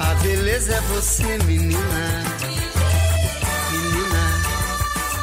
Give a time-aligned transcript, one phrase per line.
[0.00, 2.24] A beleza é você, menina.
[3.72, 4.24] Menina,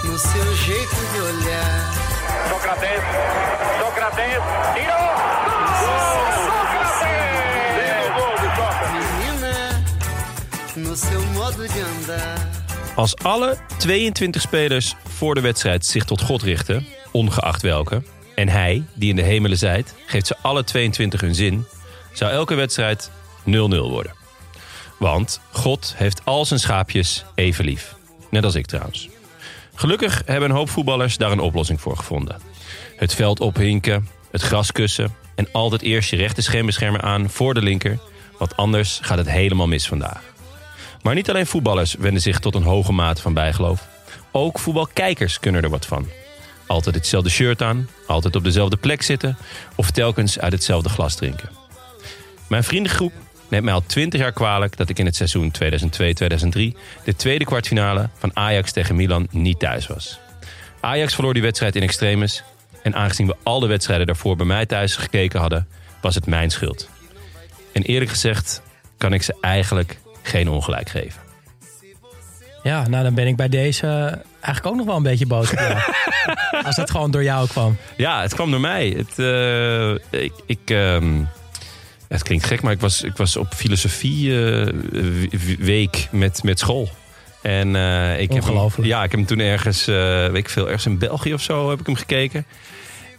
[0.03, 1.93] no seu jeito de olhar.
[2.49, 3.01] Sócrates,
[3.79, 4.41] Sócrates,
[4.73, 5.05] tiró.
[8.93, 9.83] Menina,
[10.75, 12.37] no seu modo de andar.
[12.95, 18.03] Als alle 22 spelers voor de wedstrijd zich tot God richten, ongeacht welke,
[18.35, 21.65] en hij, die in de hemelen zijt, geeft ze alle 22 hun zin,
[22.13, 23.09] zou elke wedstrijd
[23.45, 24.24] 0-0 worden.
[24.97, 27.95] Want God heeft al zijn schaapjes even lief.
[28.29, 29.09] Net als ik trouwens.
[29.75, 32.41] Gelukkig hebben een hoop voetballers daar een oplossing voor gevonden.
[32.95, 37.61] Het veld ophinken, het gras kussen en altijd eerst je rechter schermbeschermer aan voor de
[37.61, 37.99] linker,
[38.38, 40.21] want anders gaat het helemaal mis vandaag.
[41.01, 43.88] Maar niet alleen voetballers wenden zich tot een hoge mate van bijgeloof.
[44.31, 46.09] Ook voetbalkijkers kunnen er wat van.
[46.67, 49.38] Altijd hetzelfde shirt aan, altijd op dezelfde plek zitten
[49.75, 51.49] of telkens uit hetzelfde glas drinken.
[52.47, 53.13] Mijn vriendengroep
[53.49, 58.09] neemt mij al 20 jaar kwalijk dat ik in het seizoen 2002-2003 de tweede kwartfinale
[58.17, 60.19] van Ajax tegen Milan niet thuis was.
[60.79, 62.43] Ajax verloor die wedstrijd in extremis
[62.83, 65.67] en aangezien we al de wedstrijden daarvoor bij mij thuis gekeken hadden,
[66.01, 66.89] was het mijn schuld.
[67.72, 68.61] En eerlijk gezegd
[68.97, 71.22] kan ik ze eigenlijk geen ongelijk geven.
[72.63, 73.88] Ja, nou dan ben ik bij deze
[74.41, 75.79] eigenlijk ook nog wel een beetje boos op jou.
[76.66, 77.77] Als het gewoon door jou kwam.
[77.97, 78.88] Ja, het kwam door mij.
[78.97, 81.23] Het, eh, ik, ik, ehm,
[82.17, 84.73] het klinkt gek, maar ik was, ik was op filosofie eh,
[85.59, 86.89] week met, met school.
[87.41, 89.95] En eh, ik heb hem, ja, ik heb hem toen ergens, eh,
[90.25, 92.45] weet ik veel, ergens in België of zo heb ik hem gekeken.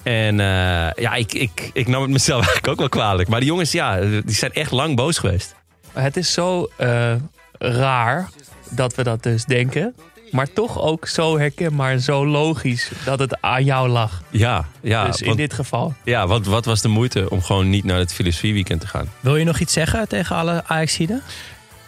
[0.06, 3.28] En eh, ja, ik, ik, ik nam het mezelf eigenlijk ook wel kwalijk.
[3.28, 5.54] Maar die jongens, ja, die zijn echt lang boos geweest.
[5.92, 7.14] Het is zo eh,
[7.58, 8.28] raar
[8.70, 9.94] dat we dat dus denken.
[10.30, 14.22] Maar toch ook zo herkenbaar en zo logisch dat het aan jou lag.
[14.30, 15.06] Ja, ja.
[15.06, 15.94] dus in want, dit geval.
[16.04, 19.12] ja wat, wat was de moeite om gewoon niet naar het filosofieweekend te gaan?
[19.20, 21.22] Wil je nog iets zeggen tegen alle Ajaxiden?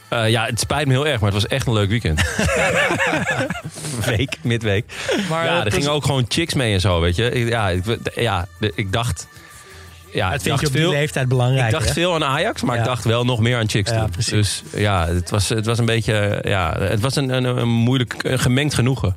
[0.09, 2.23] Eh, ja, het spijt me heel erg, maar het was echt een leuk weekend.
[4.05, 4.85] Week, midweek.
[5.29, 7.31] Maar ja, er gingen ook gewoon chicks mee en zo, weet je.
[7.31, 7.85] Ik- Ja, ik,
[8.15, 9.27] ja, ik dacht...
[10.13, 11.67] Ja, Dat ik vind je op die veel, leeftijd belangrijk.
[11.67, 11.93] ik dacht hè?
[11.93, 12.81] veel aan Ajax, maar Ja.
[12.81, 14.09] ik dacht wel nog meer aan chicks Ja.
[14.31, 16.39] Dus ja, het was, het was een beetje...
[16.43, 19.17] Ja, het was een, een, een moeilijk, een gemengd genoegen.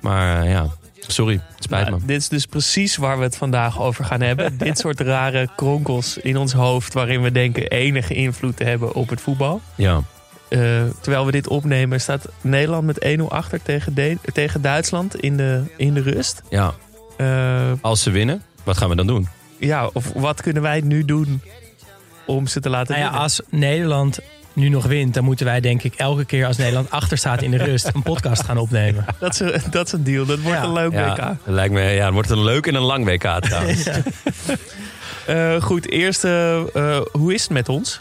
[0.00, 0.66] Maar eh, ja,
[1.06, 1.96] sorry, het spijt me.
[2.04, 4.58] dit is dus precies waar we het vandaag over gaan hebben.
[4.58, 9.08] dit soort rare kronkels in ons hoofd waarin we denken enige invloed te hebben op
[9.08, 9.60] het voetbal.
[9.74, 10.00] Ja,
[10.48, 10.58] Eh,
[11.00, 15.62] terwijl we dit opnemen staat Nederland met 1-0 achter tegen, De- tegen Duitsland in de,
[15.76, 16.42] in de rust.
[16.50, 16.72] ja,
[17.16, 19.28] Eh, als ze winnen, wat gaan we dan doen?
[19.66, 21.40] Ja, of wat kunnen wij nu doen
[22.26, 23.22] om ze te laten Nou ja, winnen?
[23.22, 24.18] als Nederland
[24.52, 27.50] nu nog wint, dan moeten wij denk ik elke keer als Nederland achter staat in
[27.50, 29.04] de rust een podcast gaan opnemen.
[29.20, 30.24] Dat, is een, dat is een deal.
[30.26, 30.64] Dat wordt Ja.
[30.64, 31.16] een leuk Ja, WK.
[31.16, 33.86] dat lijkt me, ja, het wordt een leuk en een lang WK trouwens.
[35.26, 36.60] Eh, goed, eerst, eh,
[37.12, 38.00] hoe is het met ons?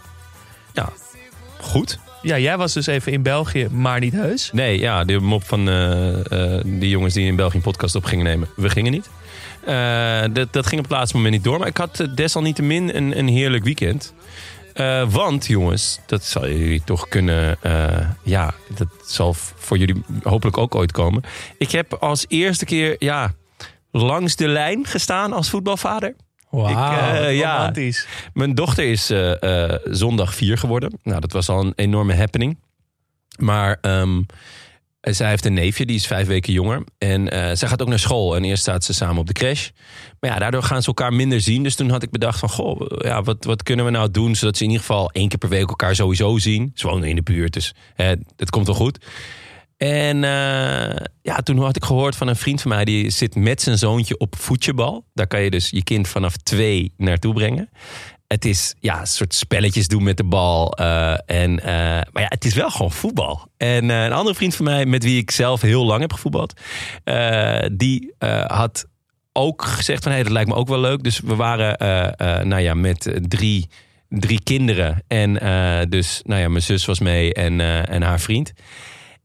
[1.59, 1.99] Goed.
[2.21, 4.49] Ja, jij was dus even in België, maar niet heus.
[4.53, 8.03] Nee, ja, de mop van eh, eh, die jongens die in België een podcast op
[8.05, 8.47] gingen nemen.
[8.55, 9.09] We gingen niet.
[9.65, 11.59] Eh, dat, dat ging op het laatste moment niet door.
[11.59, 14.13] Maar ik had eh, desalniettemin een, een heerlijk weekend.
[14.73, 17.57] Eh, want jongens, dat zal jullie toch kunnen...
[18.23, 21.23] ja, dat zal voor jullie hopelijk ook ooit komen.
[21.57, 23.33] Ik heb als eerste keer ja,
[23.91, 26.15] langs de lijn gestaan als voetbalvader.
[26.49, 26.69] Wauw.
[26.69, 28.07] Ik, eh, ja, Romantisch.
[28.33, 29.13] mijn dochter is
[29.83, 30.99] zondag vier geworden.
[31.03, 32.57] Nou, dat was al een enorme happening.
[33.37, 33.79] Maar
[35.01, 36.83] zij heeft een neefje, die is vijf weken jonger.
[36.97, 38.35] En eh, zij gaat ook naar school.
[38.35, 39.69] En eerst staat ze samen op de crash.
[40.19, 41.63] Maar ja, daardoor gaan ze elkaar minder zien.
[41.63, 44.35] Dus toen had ik bedacht van, goh, ja, wat, wat kunnen we nou doen...
[44.35, 46.71] zodat ze in ieder geval één keer per week elkaar sowieso zien.
[46.73, 49.05] Ze wonen in de buurt, dus hè, het komt wel goed.
[49.77, 52.85] En eh, ja, toen had ik gehoord van een vriend van mij...
[52.85, 55.05] die zit met zijn zoontje op voetjebal.
[55.13, 57.69] Daar kan je dus je kind vanaf twee naartoe brengen.
[58.31, 60.73] Het is ja, een soort spelletjes doen met de bal.
[60.73, 61.65] eh, en, eh,
[62.11, 63.47] maar ja, het is wel gewoon voetbal.
[63.57, 66.53] En eh, een andere vriend van mij, met wie ik zelf heel lang heb gevoetbald,
[67.71, 68.13] die
[68.47, 68.85] had
[69.33, 71.03] ook gezegd van hé, dat lijkt me ook wel leuk.
[71.03, 71.77] Dus we waren
[72.47, 73.69] nou ja, met drie,
[74.09, 75.03] drie kinderen.
[75.07, 75.33] En
[75.89, 78.53] dus nou ja, mijn zus was mee en, en haar vriend.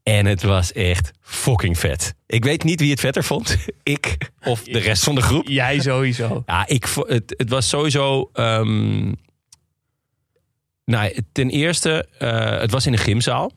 [0.07, 2.15] En het was echt fucking vet.
[2.25, 3.57] Ik weet niet wie het vetter vond.
[3.83, 5.47] Ik of de rest van de groep.
[5.47, 6.43] Jij sowieso.
[6.45, 8.29] Ja, ik, het, het was sowieso.
[8.33, 9.13] ehm,
[10.85, 13.51] nou, ten eerste, eh, het was in een gymzaal.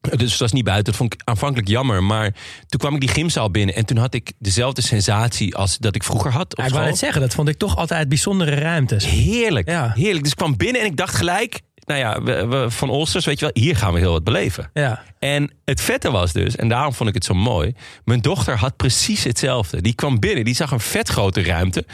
[0.00, 0.84] Dus het was niet buiten.
[0.84, 2.02] Dat vond ik aanvankelijk jammer.
[2.02, 2.34] Maar
[2.66, 3.74] toen kwam ik die gymzaal binnen.
[3.74, 6.52] En toen had ik dezelfde sensatie als dat ik vroeger had.
[6.52, 9.06] Op Ja, ik wou net zeggen, dat vond ik toch altijd bijzondere ruimtes.
[9.06, 9.68] Heerlijk.
[9.68, 9.92] Ja.
[9.94, 10.22] Heerlijk.
[10.22, 11.60] Dus ik kwam binnen en ik dacht gelijk.
[11.92, 14.70] Nou ja, we, we- van Olsters, weet je wel, hier gaan we heel wat beleven.
[14.74, 15.02] Ja.
[15.18, 17.74] En het vette was dus, en daarom vond ik het zo mooi.
[18.04, 19.80] Mijn dochter had precies hetzelfde.
[19.82, 21.84] Die kwam binnen, die zag een vet grote ruimte.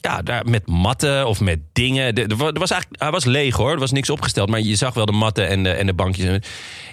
[0.00, 2.14] Ja, daar met matten of met dingen.
[2.14, 4.48] De- Er wa- was eigenlijk, hij was leeg hoor, er was niks opgesteld.
[4.48, 6.38] Maar je zag wel de matten en de, en de bankjes.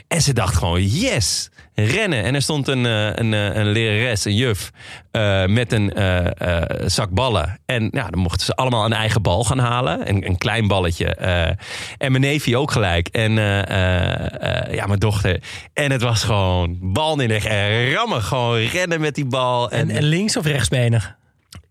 [0.08, 2.24] En ze dacht gewoon, yes, rennen.
[2.24, 4.72] En er stond een, eh, een, eh, een lerares, een juf,
[5.12, 7.60] eh, met een eh, zak ballen.
[7.66, 10.10] En ja, dan mochten ze allemaal een eigen bal gaan halen.
[10.10, 11.06] Een, een klein balletje.
[11.98, 13.08] en mijn neefje ook gelijk.
[13.08, 13.32] En
[14.72, 15.42] ja, mijn dochter.
[15.74, 18.22] En het was gewoon bal neerleggen en rammen.
[18.22, 19.72] Gewoon rennen met die bal.
[19.72, 21.16] En, En, en links of rechtsbenig?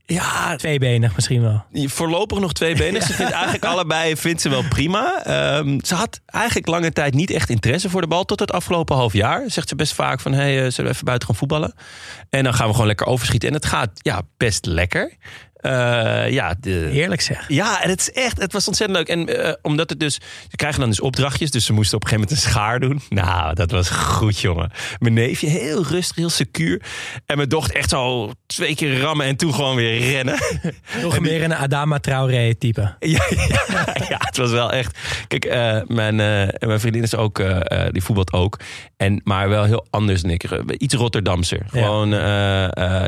[0.06, 1.64] Ja, Tweebenig misschien wel.
[1.72, 3.02] voorlopig nog twee benen.
[3.06, 5.25] Ze vindt eigenlijk allebei vindt ze wel prima.
[5.25, 8.25] Ehm, ze had eigenlijk lange tijd niet echt interesse voor de bal.
[8.25, 9.43] Tot het afgelopen half jaar.
[9.46, 10.32] Zegt ze best vaak van...
[10.32, 11.75] Hey, eh, zullen we even buiten gaan voetballen?
[12.31, 13.49] En dan gaan we gewoon lekker overschieten.
[13.49, 15.16] En het gaat ja, best lekker.
[15.62, 17.44] Eh, ja, de, Heerlijk zeg.
[17.48, 19.08] ja, en het is echt, het was ontzettend leuk.
[19.08, 20.14] En eh, omdat het dus,
[20.48, 21.50] ze krijgen dan dus opdrachtjes.
[21.50, 23.00] Dus ze moesten op een gegeven moment een schaar doen.
[23.08, 24.70] Nou, dat was goed, jongen.
[24.98, 26.82] Mijn neefje heel rustig, heel secuur.
[27.26, 30.38] En mijn dochter echt zo twee keer rammen en toen gewoon weer rennen.
[31.02, 32.80] Nog meer een Adama Traoré type.
[32.98, 33.24] ja,
[33.68, 34.98] ja, ja, het was wel echt.
[35.28, 36.16] Kijk, eh, mijn,
[36.58, 37.42] mijn vriendin is ook,
[37.90, 38.58] die voetbalt ook.
[38.96, 40.44] En, maar wel heel anders dan ik.
[40.78, 41.62] Iets Rotterdamser.
[41.66, 42.08] Gewoon,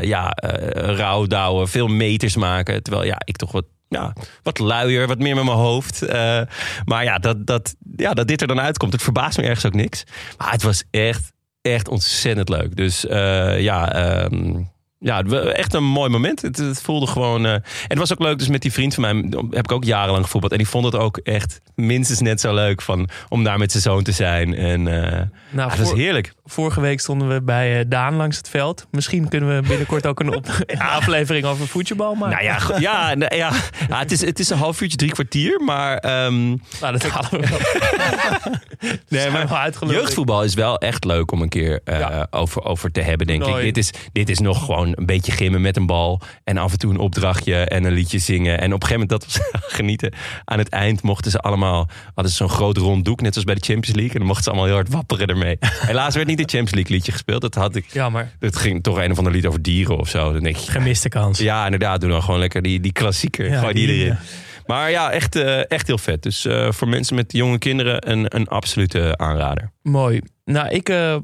[0.01, 0.37] ja,
[0.73, 2.44] rouwdouwen, veel meters maken.
[2.63, 4.13] Terwijl, ja, ik toch wat ja,
[4.43, 6.01] wat luier, wat meer met mijn hoofd.
[6.01, 6.41] Eh,
[6.85, 9.73] maar ja dat, dat, ja, dat dit er dan uitkomt, het verbaast me ergens ook
[9.73, 10.03] niks.
[10.37, 11.31] Maar het was echt,
[11.61, 12.75] echt ontzettend leuk.
[12.75, 14.63] Dus eh, ja, ehm,
[15.05, 15.23] ja,
[15.53, 16.41] echt een mooi moment.
[16.41, 17.45] Het, het voelde gewoon.
[17.45, 19.83] eh, en het was ook leuk, dus met die vriend van mij heb ik ook
[19.83, 20.51] jarenlang gevoetbald.
[20.51, 23.83] En die vond het ook echt minstens net zo leuk van, om daar met zijn
[23.83, 24.55] zoon te zijn.
[24.55, 25.01] En eh
[25.49, 26.33] Nou, ah, dat was voor- heerlijk.
[26.45, 28.85] Vorige week stonden we bij eh, Daan langs het veld.
[28.91, 32.45] Misschien kunnen we binnenkort ook een, op, een aflevering over voetbal maken.
[32.45, 33.51] Nou ja, nou ja,
[33.89, 35.61] ja het, is, het is een half uurtje, drie kwartier.
[35.61, 36.57] Maar ehm, Nou,
[36.91, 37.59] dat halen we wel.
[39.09, 42.27] Nee, maar jeugdvoetbal is wel echt leuk om een keer Ja.
[42.31, 43.55] over, over te hebben, denk ik.
[43.61, 46.21] Dit is, dit is nog gewoon een beetje gimmen met een bal.
[46.43, 48.59] En af en toe een opdrachtje en een liedje zingen.
[48.61, 50.13] En op een gegeven moment, dat was genieten.
[50.45, 53.55] Aan het eind mochten ze allemaal, hadden ze zo'n groot rond doek, net zoals bij
[53.55, 54.11] de Champions League.
[54.13, 55.57] En dan mochten ze allemaal heel hard wapperen ermee.
[55.91, 57.41] Helaas werd niet de Champions League liedje gespeeld.
[57.41, 57.85] Dat had ik.
[57.93, 58.31] Jammer.
[58.39, 60.31] Het ging toch een of ander lied over dieren of zo.
[60.33, 61.39] Dan denk je, Gemiste kans.
[61.39, 63.49] ja, inderdaad, doe dan gewoon lekker die, die klassieker.
[63.49, 64.11] Ja, Gooi die die, erin.
[64.11, 64.17] eh.
[64.65, 66.23] Maar ja, echt, eh, echt heel vet.
[66.23, 69.71] Dus eh, voor mensen met jonge kinderen een, een absolute aanrader.
[69.81, 70.21] Mooi.
[70.45, 71.15] Nou, ik eh,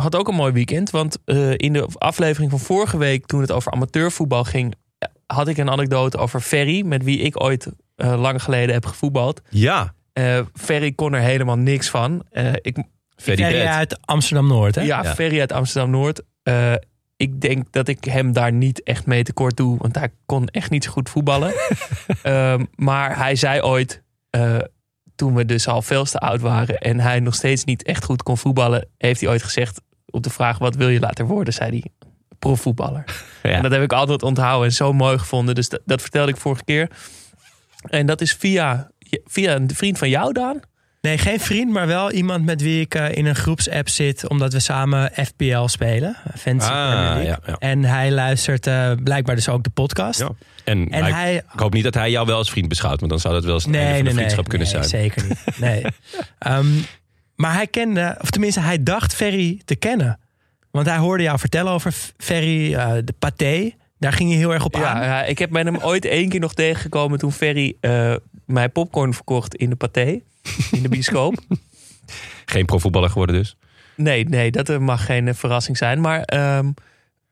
[0.00, 0.90] had ook een mooi weekend.
[0.90, 5.48] Want eh, in de aflevering van vorige week, toen het over amateurvoetbal ging, eh, had
[5.48, 9.40] ik een anekdote over Ferry, met wie ik ooit eh, lang geleden heb gevoetbald.
[9.48, 12.22] Ja, Eh Ferry kon er helemaal niks van.
[12.30, 12.76] Eh, ik,
[13.16, 14.80] Ferry uit Amsterdam-Noord, hè?
[14.82, 15.14] ja, Ja.
[15.14, 16.22] Ferry uit Amsterdam-Noord.
[16.42, 16.74] Eh,
[17.16, 20.70] ik denk dat ik hem daar niet echt mee tekort doe, want hij kon echt
[20.70, 21.52] niet zo goed voetballen.
[22.22, 24.56] Ehm, maar hij zei ooit, eh,
[25.16, 28.22] toen we dus al veel te oud waren en hij nog steeds niet echt goed
[28.22, 29.80] kon voetballen, heeft hij ooit gezegd
[30.10, 31.54] op de vraag: wat wil je later worden?
[31.54, 31.84] zei hij
[32.38, 33.04] profvoetballer.
[33.42, 33.50] Ja.
[33.50, 35.54] En dat heb ik altijd onthouden en zo mooi gevonden.
[35.54, 36.90] Dus dat, dat vertelde ik vorige keer.
[37.82, 38.90] En dat is via,
[39.24, 40.60] via een vriend van jou, Daan.
[41.00, 44.28] Nee, geen vriend, maar wel iemand met wie ik eh, in een groepsapp zit.
[44.28, 46.16] Omdat we samen FPL spelen.
[46.38, 46.76] Fantasy Ah,
[47.24, 47.56] ja, ja.
[47.58, 50.20] En hij luistert eh, blijkbaar dus ook de podcast.
[50.20, 50.30] Ja.
[50.64, 51.34] En, En hij...
[51.34, 52.98] ik, hoop niet dat hij jou wel als vriend beschouwt.
[52.98, 55.02] Want dan zou dat wel eens een de vriendschap kunnen nee, zijn.
[55.02, 55.44] zeker niet.
[55.66, 55.84] Nee.
[56.38, 56.66] Ehm,
[57.40, 60.18] maar hij kende, of tenminste hij dacht Ferry te kennen.
[60.70, 63.70] Want hij hoorde jou vertellen over Ferry, eh, de paté.
[63.98, 65.02] Daar ging hij heel erg op Ja, aan.
[65.02, 68.14] ja, ik heb met hem ooit één keer nog tegengekomen toen Ferry eh,
[68.46, 70.20] mij popcorn verkocht in de paté.
[70.70, 71.34] In de bioscoop.
[72.44, 73.56] Geen profvoetballer geworden dus.
[73.96, 76.00] Nee, nee, dat eh, mag geen verrassing zijn.
[76.00, 76.70] Maar ehm,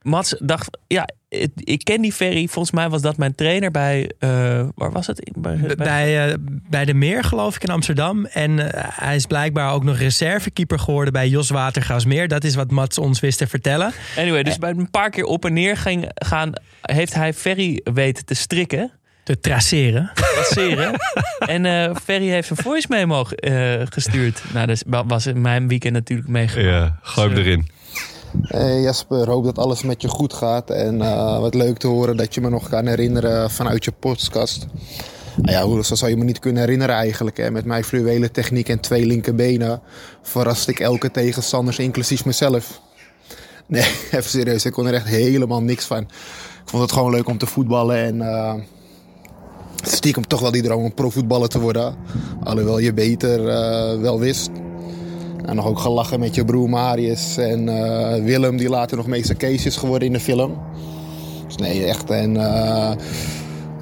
[0.02, 1.08] Mats dacht, ja,
[1.54, 2.46] ik ken die Ferry.
[2.48, 4.28] Volgens mij was dat mijn trainer bij, eh,
[4.74, 5.30] waar was het?
[5.76, 6.34] Bij, eh,
[6.70, 8.24] bij de Meer, geloof ik, in Amsterdam.
[8.26, 12.28] En eh, hij is blijkbaar ook nog reservekeeper geworden bij Jos Watergaasmeer.
[12.28, 13.92] Dat is wat Mats ons wist te vertellen.
[14.16, 16.52] Anyway, dus bij een paar keer op en neer ging, gaan,
[16.82, 18.90] heeft hij Ferry weten te strikken.
[19.24, 20.10] te traceren.
[20.34, 20.92] passeren.
[21.38, 24.42] en eh, Ferry heeft een voice memo eh, gestuurd.
[24.52, 26.68] Nou, dat is- was in mijn weekend natuurlijk meegemaakt.
[26.68, 27.68] Ja, gooi hem Dus, erin.
[28.32, 30.70] Hey Jasper, hoop dat alles met je goed gaat.
[30.70, 34.66] En eh, wat leuk te horen dat je me nog kan herinneren vanuit je podcast.
[35.36, 37.36] Nou ja, hoe zo zou je me niet kunnen herinneren eigenlijk.
[37.36, 37.50] Hè?
[37.50, 39.80] Met mijn fluwele techniek en twee linkerbenen
[40.22, 42.80] verraste ik elke tegenstanders, inclusief mezelf.
[43.66, 46.00] Nee, even serieus, ik kon er echt helemaal niks van.
[46.00, 48.54] Ik vond het gewoon leuk om te voetballen en eh,
[49.82, 51.96] stiekem toch wel die droom om profvoetballer te worden.
[52.44, 54.50] Alhoewel je beter eh, wel wist.
[55.48, 59.34] En nog ook gelachen met je broer Marius en eh, Willem, die later nog meester
[59.34, 60.58] Kees is geworden in de film.
[61.46, 62.10] Dus nee, echt.
[62.10, 62.92] En eh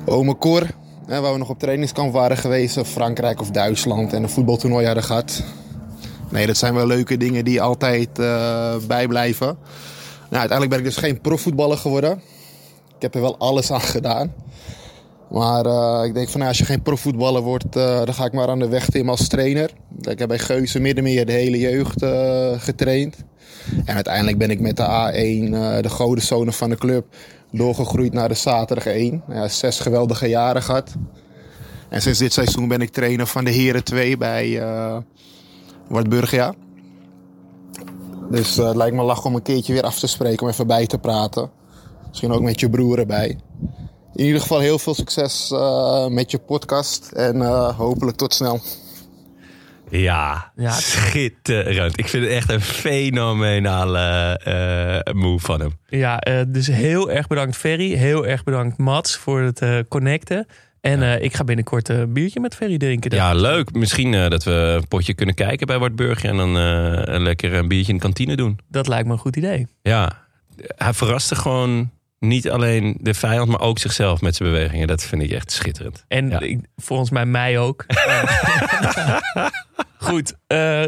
[0.05, 0.67] ome Cor,
[1.07, 5.05] hè, waar we nog op trainingskamp waren geweest, Frankrijk of Duitsland en een voetbaltoernooi hadden
[5.05, 5.43] gehad.
[6.31, 9.47] Nee, dat zijn wel leuke dingen die altijd eh, bijblijven.
[10.31, 12.13] Nou, uiteindelijk ben ik dus geen profvoetballer geworden.
[12.97, 14.33] Ik heb er wel alles aan gedaan.
[15.31, 18.33] Maar eh, ik denk van nou, als je geen profvoetballer wordt, eh, dan ga ik
[18.33, 19.71] maar aan de weg tim als trainer.
[20.01, 23.17] Ik heb bij Geuze Middenmeer de hele jeugd eh, getraind.
[23.85, 27.07] En uiteindelijk ben ik met de A1, eh, de godenzone van de club,
[27.53, 29.23] doorgegroeid naar de zaterdag 1.
[29.29, 30.95] Ja, zes geweldige jaren gehad.
[31.89, 34.97] En sinds dit seizoen ben ik trainer van de Heren 2 bij eh
[35.89, 36.55] Wartburgia.
[38.31, 40.87] Dus het lijkt me lach om een keertje weer af te spreken, om even bij
[40.87, 41.51] te praten.
[42.09, 43.39] Misschien ook met je broer erbij.
[44.17, 48.61] In ieder geval heel veel succes eh, met je podcast en eh, hopelijk tot snel.
[49.91, 50.71] Ja, Ja.
[50.71, 51.99] schitterend.
[51.99, 53.99] Ik vind het echt een fenomenale
[54.45, 55.73] eh, move van hem.
[55.89, 57.93] Ja, eh, dus heel erg bedankt Ferry.
[57.95, 60.47] Heel erg bedankt Mats voor het eh, connecten.
[60.81, 63.15] En eh, ik ga binnenkort een biertje met Ferry drinken.
[63.15, 63.73] Ja, leuk.
[63.75, 67.53] Misschien eh, dat we een potje kunnen kijken bij Wartburgje en dan eh, een lekker
[67.55, 68.59] een biertje in de kantine doen.
[68.69, 69.67] Dat lijkt me een goed idee.
[69.83, 70.25] Ja,
[70.77, 74.87] hij verraste gewoon niet alleen de vijand, maar ook zichzelf met zijn bewegingen.
[74.87, 76.05] Dat vind ik echt schitterend.
[76.09, 76.41] En Ja.
[76.41, 77.85] ik- volgens mij mij ook.
[79.99, 80.83] goed, eh,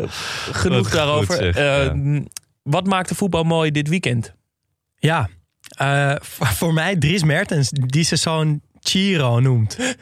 [0.53, 1.35] genoeg daarover.
[1.35, 2.21] goed zeg, Eh, ja.
[2.63, 4.35] Wat maakte voetbal mooi dit weekend?
[4.99, 5.29] Ja,
[5.69, 9.77] eh, voor, mij Dries Mertens, die zijn zoon Chiro noemt.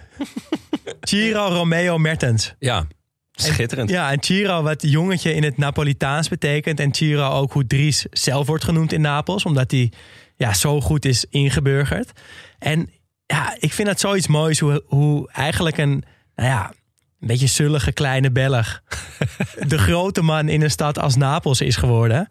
[1.00, 2.54] Chiro Romeo Mertens.
[2.58, 2.86] Ja,
[3.32, 3.90] schitterend.
[3.90, 6.80] Ja, en Chiro wat jongetje in het Napolitaans betekent.
[6.80, 9.44] En Chiro ook hoe Dries zelf wordt genoemd in Napels.
[9.44, 9.92] Omdat hij
[10.36, 12.12] ja, zo goed is ingeburgerd.
[12.58, 12.90] En
[13.26, 16.72] ja, ik vind dat zoiets moois hoe, hoe eigenlijk een, nou ja,
[17.20, 18.82] een beetje zullige kleine Belg...
[19.68, 22.28] de grote man in een stad als Napels is geworden.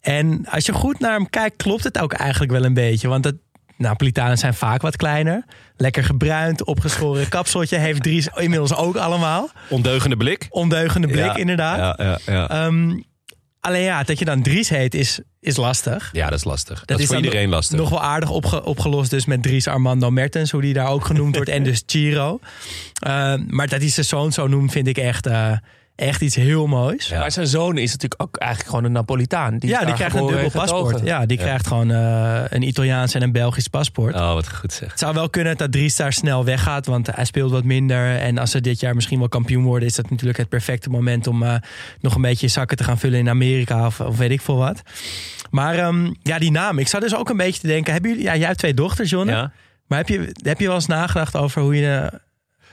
[0.00, 3.08] En als je goed naar hem kijkt, klopt het ook eigenlijk wel een beetje.
[3.08, 3.36] Want het,
[3.76, 5.44] Napolitanen zijn vaak wat kleiner.
[5.76, 9.50] Lekker gebruind, opgeschoren kapseltje heeft Dries inmiddels ook allemaal.
[9.68, 10.46] Ondeugende blik.
[10.50, 11.98] Ondeugende blik, Ja, inderdaad.
[11.98, 12.66] Ja, ja, ja.
[13.60, 16.08] Alleen ja, dat je dan Dries heet is, is lastig.
[16.12, 16.84] ja, dat is lastig.
[16.84, 17.78] Dat, is voor iedereen lastig.
[17.78, 21.34] Nog wel aardig opge- opgelost dus met Dries Armando Mertens, hoe die daar ook genoemd
[21.34, 21.50] wordt.
[21.50, 22.38] En dus Chiro.
[22.98, 25.52] Ehm, maar dat hij zijn zoon zo noemt, vind ik echt, eh,
[25.98, 27.08] echt iets heel moois.
[27.08, 27.18] Ja.
[27.18, 29.58] Maar zijn zoon is natuurlijk ook eigenlijk gewoon een Napolitaan.
[29.58, 31.00] Die ja, die krijgt een dubbel paspoort.
[31.04, 31.44] Ja, die Ja.
[31.44, 34.14] krijgt gewoon eh, een Italiaans en een Belgisch paspoort.
[34.14, 34.90] Oh, wat goed zeg.
[34.90, 38.16] Het zou wel kunnen dat Dries daar snel weggaat, want hij speelt wat minder.
[38.16, 41.26] En als ze dit jaar misschien wel kampioen worden, is dat natuurlijk het perfecte moment
[41.26, 41.54] om eh,
[42.00, 44.82] nog een beetje zakken te gaan vullen in Amerika of, of weet ik veel wat.
[45.50, 46.78] Maar ehm, ja, die naam.
[46.78, 47.92] Ik zou dus ook een beetje te denken.
[47.92, 49.32] Hebben jullie, ja, jij hebt twee dochters, Jonne.
[49.32, 49.52] Ja?
[49.86, 52.10] Maar heb je, heb je wel eens nagedacht over hoe je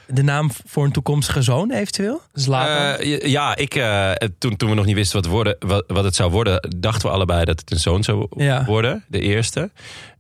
[0.08, 2.22] de, naam voor een toekomstige zoon eventueel?
[2.34, 3.00] Zlatan.
[3.00, 6.16] Eh, ja, ik, eh, toen, toen we nog niet wisten wat, worden, wat, wat het
[6.16, 8.66] zou worden, dachten we allebei dat het een zoon zou Ja.
[8.66, 9.72] worden, de eerste.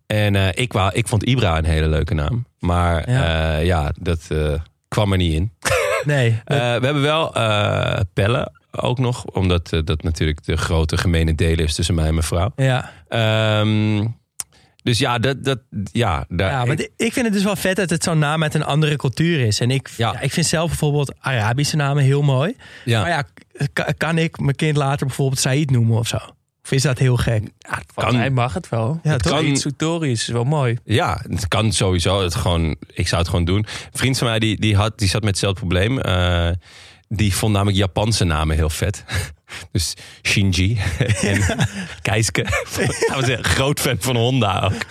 [0.05, 2.45] En eh, ik, wou, ik vond Ibra een hele leuke naam.
[2.59, 3.23] Maar Ja.
[3.51, 4.53] ja, ja dat eh,
[4.87, 5.51] kwam er niet in.
[6.05, 6.41] Nee.
[6.45, 11.35] Eh, we hebben wel eh, pellen ook nog, omdat eh, dat natuurlijk de grote gemene
[11.35, 12.51] deel is tussen mij en mijn vrouw.
[12.55, 12.91] ja.
[13.07, 14.05] Ehm,
[14.85, 15.59] dus ja, dat, dat,
[15.91, 18.53] ja, daar, Ja, want ik vind het dus wel vet dat het zo'n naam met
[18.53, 19.59] een andere cultuur is.
[19.59, 20.11] En ik, Ja.
[20.13, 22.55] ja, ik vind zelf bijvoorbeeld Arabische namen heel mooi.
[22.85, 23.01] ja.
[23.01, 23.23] Maar ja,
[23.97, 26.17] kan ik mijn kind later bijvoorbeeld Said noemen of zo?
[26.63, 27.43] Of is dat heel gek?
[27.95, 28.99] Ja, mij mag het wel.
[29.03, 29.31] Ja, het toch?
[29.31, 29.57] kan.
[29.57, 30.77] Sutorius is wel mooi.
[30.83, 32.21] ja, het kan sowieso.
[32.23, 33.57] Het gewoon, ik zou het gewoon doen.
[33.57, 35.99] Een vriend van mij die, die, had, die zat met hetzelfde probleem.
[35.99, 36.49] Eh,
[37.09, 39.03] die vond namelijk Japanse namen heel vet.
[39.71, 39.93] Dus
[40.27, 40.77] Shinji
[41.21, 41.41] en
[42.01, 42.45] Keiske.
[42.75, 44.85] Hij was een groot fan van Honda ook.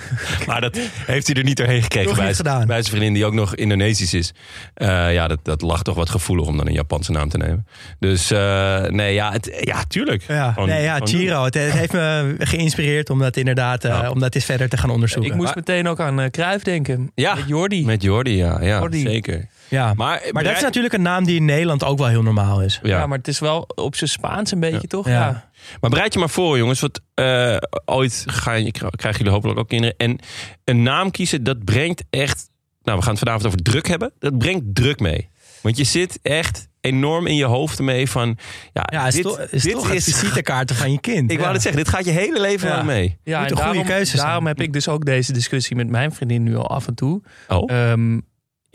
[0.47, 2.67] Maar dat heeft hij er niet doorheen gekregen bij, niet gedaan.
[2.67, 4.33] bij zijn vriendin die ook nog Indonesisch is.
[4.75, 7.67] Eh, ja, dat, dat lag toch wat gevoelig om dan een Japanse naam te nemen.
[7.99, 10.23] Dus eh, nee, ja, het, ja, tuurlijk.
[10.29, 11.01] Ja, Gewoon- nee, ja.
[11.05, 11.45] Chiro.
[11.45, 14.11] Het, het heeft me geïnspireerd om dat inderdaad eh, Ja.
[14.11, 15.31] om dat eens verder te gaan onderzoeken.
[15.31, 17.11] Ik moest Maar- meteen ook aan Cruijff denken.
[17.15, 17.85] Ja, Met Jordi.
[17.85, 19.01] Met Jordi, ja, ja Jordi.
[19.01, 19.47] zeker.
[19.75, 19.95] Ja.
[19.95, 22.81] Maar, Maar, dat is natuurlijk een naam die in Nederland ook wel heel normaal is.
[22.83, 22.89] ja.
[22.99, 23.07] Ja.
[23.07, 25.07] maar het is wel op zijn Spaans een beetje, toch?
[25.07, 25.13] Ja.
[25.13, 25.51] Ja.
[25.81, 26.81] Maar bereid je maar voor, jongens.
[26.81, 29.97] Want eh, ooit ga je, krijgen jullie hopelijk ook kinderen.
[29.97, 30.19] En
[30.65, 32.49] een naam kiezen, dat brengt echt
[32.83, 34.13] Nou, we gaan het vanavond over druk hebben.
[34.19, 35.29] Dat brengt druk mee.
[35.61, 38.39] Want je zit echt enorm in je hoofd mee van...
[38.73, 41.31] Ja, Ja, is, dit, toch, is dit toch het visitekaarten van je kind.
[41.33, 42.75] Ik wou het zeggen, dit gaat je hele leven Ja.
[42.75, 43.19] lang mee.
[43.25, 46.13] Ja, Moet en een goede daarom, daarom heb ik dus ook deze discussie met mijn
[46.13, 47.23] vriendin nu al af en toe.
[47.49, 48.19] Oh, Ehm,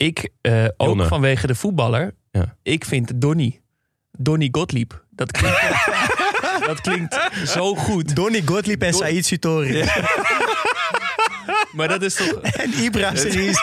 [0.06, 1.06] ik, eh, ook Jonne.
[1.06, 2.56] vanwege de voetballer, Ja.
[2.62, 3.60] ik vind Donny,
[4.18, 5.60] Donny Gottlieb, dat klinkt,
[6.66, 8.16] dat klinkt zo goed.
[8.16, 9.84] Donny Gottlieb en Don- Said Sutori.
[11.72, 12.32] Maar dat is toch...
[12.40, 13.62] En Ibra Series.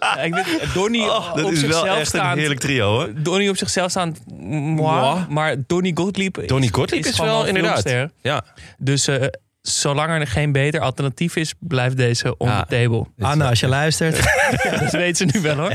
[0.00, 2.90] Ja, ik weet, Donny Oh, dat op is wel zichzelf echt een staand, heerlijk trio,
[2.90, 3.10] hoor.
[3.16, 5.24] Donny op zichzelf staand, moi, Moi.
[5.28, 7.80] maar Donny Gottlieb Donny Gottlieb is, gewoon wel een inderdaad.
[7.82, 8.10] filmster.
[8.22, 8.44] Ja,
[8.78, 9.26] Dus eh,
[9.68, 12.62] zolang er geen beter alternatief is, blijft deze on Ja.
[12.64, 13.04] the table.
[13.18, 14.16] Anna, als je luistert.
[14.80, 15.72] Dat weet ze nu wel hoor.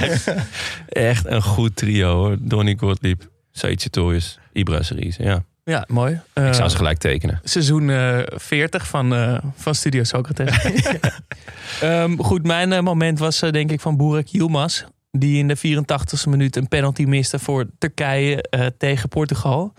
[0.90, 2.38] echt een goed trio, hoor.
[2.40, 5.16] Donny Gottlieb, Said Sartorius, Ibra Series.
[5.16, 6.14] Ja, Ja, mooi.
[6.14, 7.40] ik Eh, zou ze gelijk tekenen.
[7.44, 10.58] seizoen eh 40 van, eh, van Studio Socrates.
[11.82, 14.84] Ehm, goed, mijn eh, moment was eh, denk ik van Burak Yilmaz.
[15.12, 19.74] Die in de 84e minuut een penalty miste voor Turkije eh, tegen Portugal.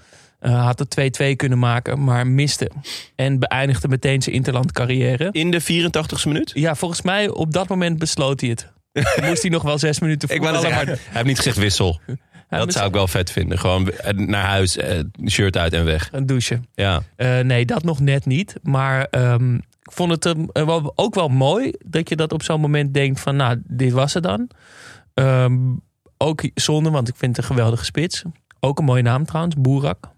[0.45, 2.71] Eh, had het 2-2 kunnen maken, maar miste.
[3.15, 5.29] En beëindigde meteen zijn interland carrière.
[5.33, 6.51] In de 84ste minuut?
[6.55, 8.73] Ja, volgens mij op dat moment besloot hij het.
[9.23, 12.01] Moest hij nog wel zes minuten Ik net zeggen, hij heeft niet gezegd wissel.
[12.49, 13.59] Dat zou ik wel vet vinden.
[13.59, 16.09] Gewoon eh, naar huis, eh, shirt uit en weg.
[16.13, 16.61] Een douche.
[16.75, 17.03] Ja,
[17.43, 18.55] nee, dat nog net niet.
[18.63, 22.61] Maar ehm, ik vond het ehm, eh, ook wel mooi dat je dat op zo'n
[22.61, 24.51] moment denkt van, nou, dit was het dan.
[25.15, 25.57] Ehm,
[26.17, 28.23] ook zonde, want ik vind het een geweldige spits.
[28.61, 30.14] Ook een mooie naam trouwens, Boerak.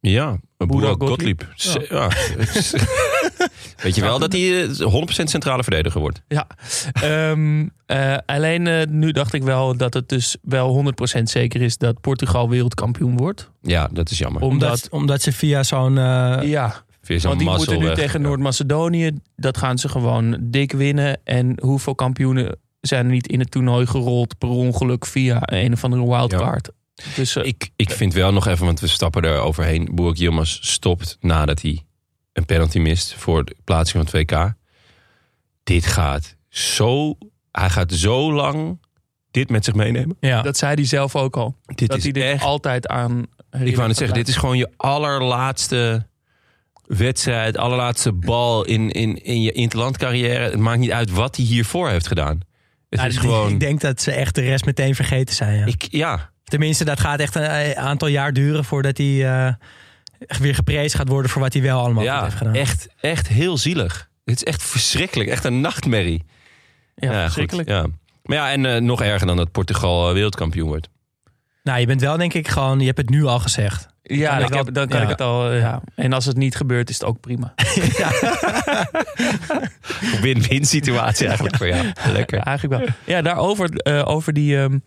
[0.00, 0.38] Ja.
[0.56, 1.46] Boerak Gottlieb.
[1.56, 1.90] Gottlieb.
[1.90, 2.08] Ja.
[3.82, 6.22] Weet je wel dat hij eh, 100% centrale verdediger wordt?
[6.28, 6.46] Ja.
[6.92, 10.84] Ehm, eh, alleen eh, nu dacht ik wel dat het dus wel
[11.18, 13.50] 100% zeker is dat Portugal wereldkampioen wordt.
[13.62, 14.42] Ja, dat is jammer.
[14.42, 15.98] Omdat, Omdat, omdat ze via zo'n...
[15.98, 17.94] eh, ja, je zo'n want die moeten nu weg.
[17.94, 19.10] tegen Noord-Macedonië.
[19.36, 21.20] Dat gaan ze gewoon dik winnen.
[21.24, 25.84] En hoeveel kampioenen zijn er niet in het toernooi gerold per ongeluk via een of
[25.84, 26.70] andere wildcard.
[27.16, 29.88] Dus eh, Ik, ik vind wel nog even, want we stappen er overheen.
[29.92, 31.84] Boerak Yilmaz stopt nadat hij
[32.32, 34.54] een penalty mist voor de plaatsing van 2K.
[35.64, 37.18] Dit gaat zo...
[37.52, 38.78] Hij gaat zo lang
[39.30, 40.16] dit met zich meenemen.
[40.20, 40.42] ja.
[40.42, 41.56] dat zei hij zelf ook al.
[41.74, 42.42] Dit dat is hij dit echt...
[42.42, 43.26] altijd aan.
[43.62, 46.06] Ik wou net zeggen, dit is gewoon je allerlaatste
[46.86, 50.44] wedstrijd, allerlaatste bal in, in, in je interlandcarrière.
[50.50, 52.40] Het maakt niet uit wat hij hiervoor heeft gedaan.
[52.88, 53.52] Het Ja, is ik- gewoon...
[53.52, 55.58] Ik denk dat ze echt de rest meteen vergeten zijn.
[55.58, 55.66] Ja.
[55.66, 59.52] Ik, ja, Tenminste, dat gaat echt een eh, aantal jaar duren voordat hij eh,
[60.40, 62.54] weer geprezen gaat worden voor wat hij wel allemaal ja heeft gedaan.
[62.54, 64.08] echt, echt heel zielig.
[64.24, 65.30] Het is echt verschrikkelijk.
[65.30, 66.24] Echt een nachtmerrie.
[66.94, 67.68] Ja, verschrikkelijk.
[67.68, 67.86] ja.
[68.22, 70.88] Maar ja, en eh, nog erger dan dat Portugal wereldkampioen wordt.
[71.62, 73.88] Nou, je bent wel denk ik gewoon, je hebt het nu al gezegd.
[74.02, 75.02] Ja, kan dan, heb- kan ja.
[75.04, 75.52] ik het al.
[75.52, 75.80] ja.
[75.94, 77.54] En als het niet gebeurt, is het ook prima.
[80.22, 81.86] Win-win situatie eigenlijk voor jou.
[82.12, 82.38] Lekker.
[82.38, 82.94] Ja, eigenlijk wel.
[83.04, 84.78] Ja, daarover eh, over die ehm,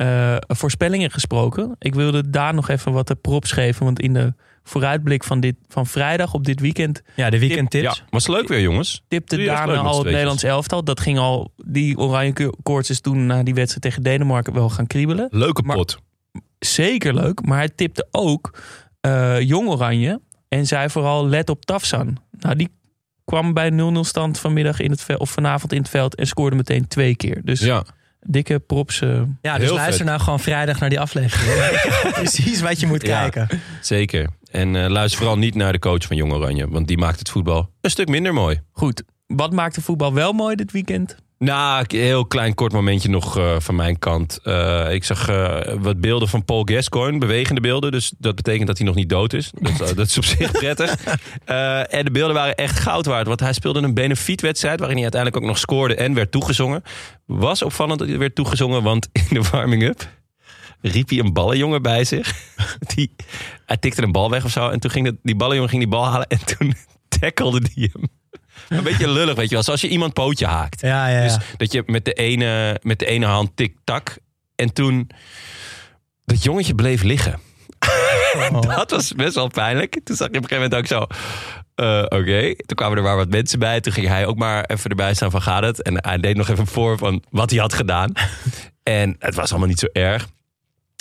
[0.00, 1.76] eh, voorspellingen gesproken.
[1.78, 3.84] Ik wilde daar nog even wat de props geven.
[3.84, 7.96] Want in de vooruitblik van, dit, van vrijdag op dit weekend Ja, de weekendtips.
[7.98, 9.02] Ja, was leuk weer jongens.
[9.08, 10.84] tipte met al het Nederlands elftal.
[10.84, 14.86] Dat ging al, die oranje koorts is toen na die wedstrijd tegen Denemarken wel gaan
[14.86, 15.28] kriebelen.
[15.30, 15.98] Leuke Maar- pot.
[16.58, 18.58] Zeker leuk, maar hij tipte ook
[19.00, 20.20] eh, Jong Oranje.
[20.48, 22.16] En zei vooral let op Tafsan.
[22.30, 22.68] Nou, die
[23.24, 26.56] kwam bij 0-0 stand vanmiddag in het veld, of vanavond in het veld en scoorde
[26.56, 27.40] meteen twee keer.
[27.44, 27.84] Dus Ja.
[28.20, 29.00] Dikke props.
[29.00, 30.06] eh, Ja, dus luister vet.
[30.06, 31.72] nou gewoon vrijdag naar die aflevering.
[32.22, 33.28] Precies wat je moet Ja.
[33.28, 33.60] kijken.
[33.80, 34.28] Zeker.
[34.50, 36.68] En eh, luister vooral niet naar de coach van Jong Oranje.
[36.68, 38.60] Want die maakt het voetbal een stuk minder mooi.
[38.72, 39.02] goed.
[39.26, 41.16] Wat maakt de voetbal wel mooi dit weekend?
[41.44, 44.38] Nou, een heel klein kort momentje nog eh, van mijn kant.
[44.42, 47.92] Eh, ik zag eh, wat beelden van Paul Gascoigne, bewegende beelden.
[47.92, 49.50] Dus dat betekent dat hij nog niet dood is.
[49.60, 50.94] Dat, is- dat is op zich prettig.
[51.90, 53.26] En de beelden waren echt goud waard.
[53.26, 56.82] Want hij speelde een benefietwedstrijd waarin hij uiteindelijk ook nog scoorde en werd toegezongen.
[57.26, 60.08] Was opvallend dat hij werd toegezongen, want in de warming-up
[60.80, 62.34] riep hij een ballenjongen bij zich.
[62.94, 63.14] Die,
[63.66, 64.68] hij tikte een bal weg of zo.
[64.68, 66.74] En toen ging die ballenjongen ging die bal halen en toen
[67.20, 68.08] tackelde hij hem.
[68.70, 69.62] Een beetje lullig, weet je wel.
[69.64, 70.80] Zoals je iemand pootje haakt.
[70.80, 71.22] Ja, ja, ja.
[71.22, 74.18] Dus dat je met de ene, met de ene hand tik-tak.
[74.54, 75.10] En toen
[76.24, 77.40] dat jongetje bleef liggen.
[78.52, 78.60] Oh.
[78.76, 80.00] Dat was best wel pijnlijk.
[80.04, 81.06] Toen zag je op een gegeven moment ook zo...
[81.74, 83.80] eh, Oké, toen kwamen er maar wat mensen bij.
[83.80, 85.82] Toen ging hij ook maar even erbij staan van gaat het.
[85.82, 88.12] En hij deed nog even voor van wat hij had gedaan.
[88.82, 90.28] en het was allemaal niet zo erg.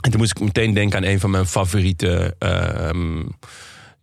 [0.03, 2.35] En toen moest ik meteen denken aan een van mijn favoriete...
[2.39, 3.21] ehm,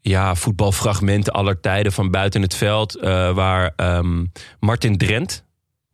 [0.09, 2.95] ja, voetbalfragmenten aller tijden van buiten het veld.
[2.95, 4.25] eh, waar ehm,
[4.61, 5.45] Martin Drent,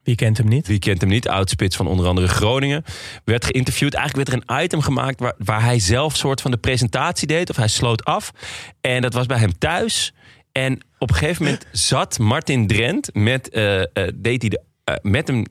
[0.02, 0.66] Wie kent hem niet?
[0.66, 2.84] wie kent hem niet, oudspits van onder andere Groningen,
[3.24, 3.94] werd geïnterviewd.
[3.94, 7.50] Eigenlijk werd er een item gemaakt waar, waar hij zelf soort van de presentatie deed.
[7.50, 8.32] Of hij sloot af.
[8.80, 10.14] En dat was bij hem thuis.
[10.52, 14.62] En op een gegeven moment zat Martin Drent met, eh, eh, deed hij de
[15.02, 15.44] met hem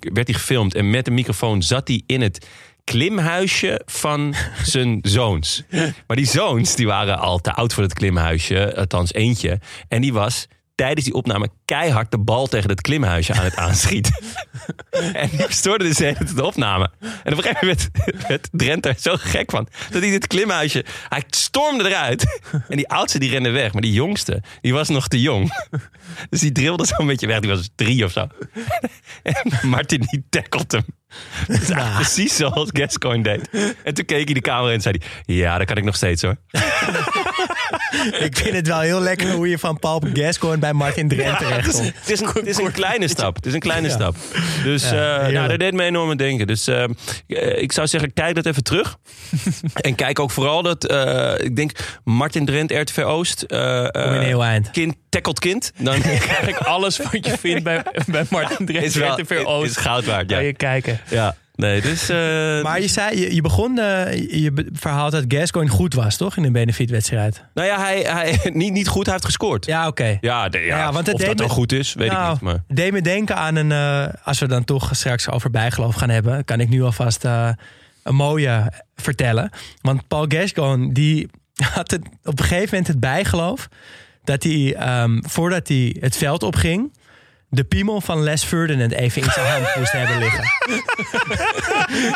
[0.00, 2.46] werd hij gefilmd en met een microfoon zat hij in het
[2.84, 5.62] klimhuisje van zijn zoons.
[6.06, 9.60] Maar die zoons die waren al te oud voor het klimhuisje, althans eentje.
[9.88, 14.14] En die was tijdens die opname keihard de bal tegen het klimhuisje aan het aanschieten.
[15.12, 15.96] en die stoorde dus
[16.34, 16.90] de opname.
[17.00, 17.90] En op een gegeven moment
[18.28, 19.68] werd Drenthe er zo gek van.
[19.90, 20.84] Dat hij dit klimhuisje...
[21.08, 22.40] Hij stormde eruit.
[22.68, 23.72] En die oudste die rende weg.
[23.72, 25.68] Maar die jongste, die was nog te jong.
[26.30, 27.40] Dus die drilde zo'n beetje weg.
[27.40, 28.26] Die was drie of zo.
[29.22, 30.84] En Martin die tackelt hem.
[31.46, 33.74] Dat is eigenlijk precies zoals Gascoigne deed.
[33.84, 35.34] En toen keek hij de camera in en zei hij...
[35.36, 36.36] Ja, dat kan ik nog steeds hoor.
[38.26, 41.70] Ik vind het wel heel lekker hoe je van Paul Gascoigne bij Martin Drent terecht
[41.70, 41.92] komt.
[41.94, 43.36] Het is, een, het is een kleine stap.
[43.36, 44.16] Het is een kleine stap.
[44.62, 46.46] Dus Ja, eh, nou, dat deed me enorm aan denken.
[46.46, 46.84] Dus eh,
[47.56, 48.96] ik zou zeggen, kijk dat even terug.
[49.74, 51.72] en kijk ook vooral dat, eh, ik denk,
[52.04, 53.44] Martin Drent, RTV Oost.
[54.72, 55.72] kind, tackelt kind.
[55.78, 58.84] Dan Eigenlijk alles wat je vindt bij, bij Martin Drent.
[58.84, 59.78] is RTV is Oost.
[59.78, 60.30] goud waard.
[60.30, 60.36] Ja.
[60.36, 61.00] Kan je kijken.
[61.10, 61.36] ja.
[61.56, 62.08] Nee, dus...
[62.08, 62.16] eh,
[62.62, 66.36] Maar je zei, je, je begon eh, je be- verhaal dat Gascoigne goed was, toch?
[66.36, 67.44] In een benefietwedstrijd.
[67.54, 69.66] nou ja, hij, hij, niet, niet goed, hij heeft gescoord.
[69.66, 70.18] Ja, oké.
[70.20, 72.40] Ja, de- ja, Ja, want het of dat dan goed is, weet ik Nou, niet.
[72.40, 72.62] Maar...
[72.68, 73.72] Deed me denken aan een...
[73.72, 76.44] eh, als we dan toch straks over bijgeloof gaan hebben...
[76.44, 79.50] kan ik nu alvast een mooie vertellen.
[79.80, 81.28] Want Paul Gascoigne, die
[81.74, 83.68] had het, op een gegeven moment het bijgeloof...
[84.24, 86.92] dat hij, ehm, voordat hij het veld opging...
[87.54, 90.44] de piemel van Les Ferdinand even in zijn hand moest hebben liggen.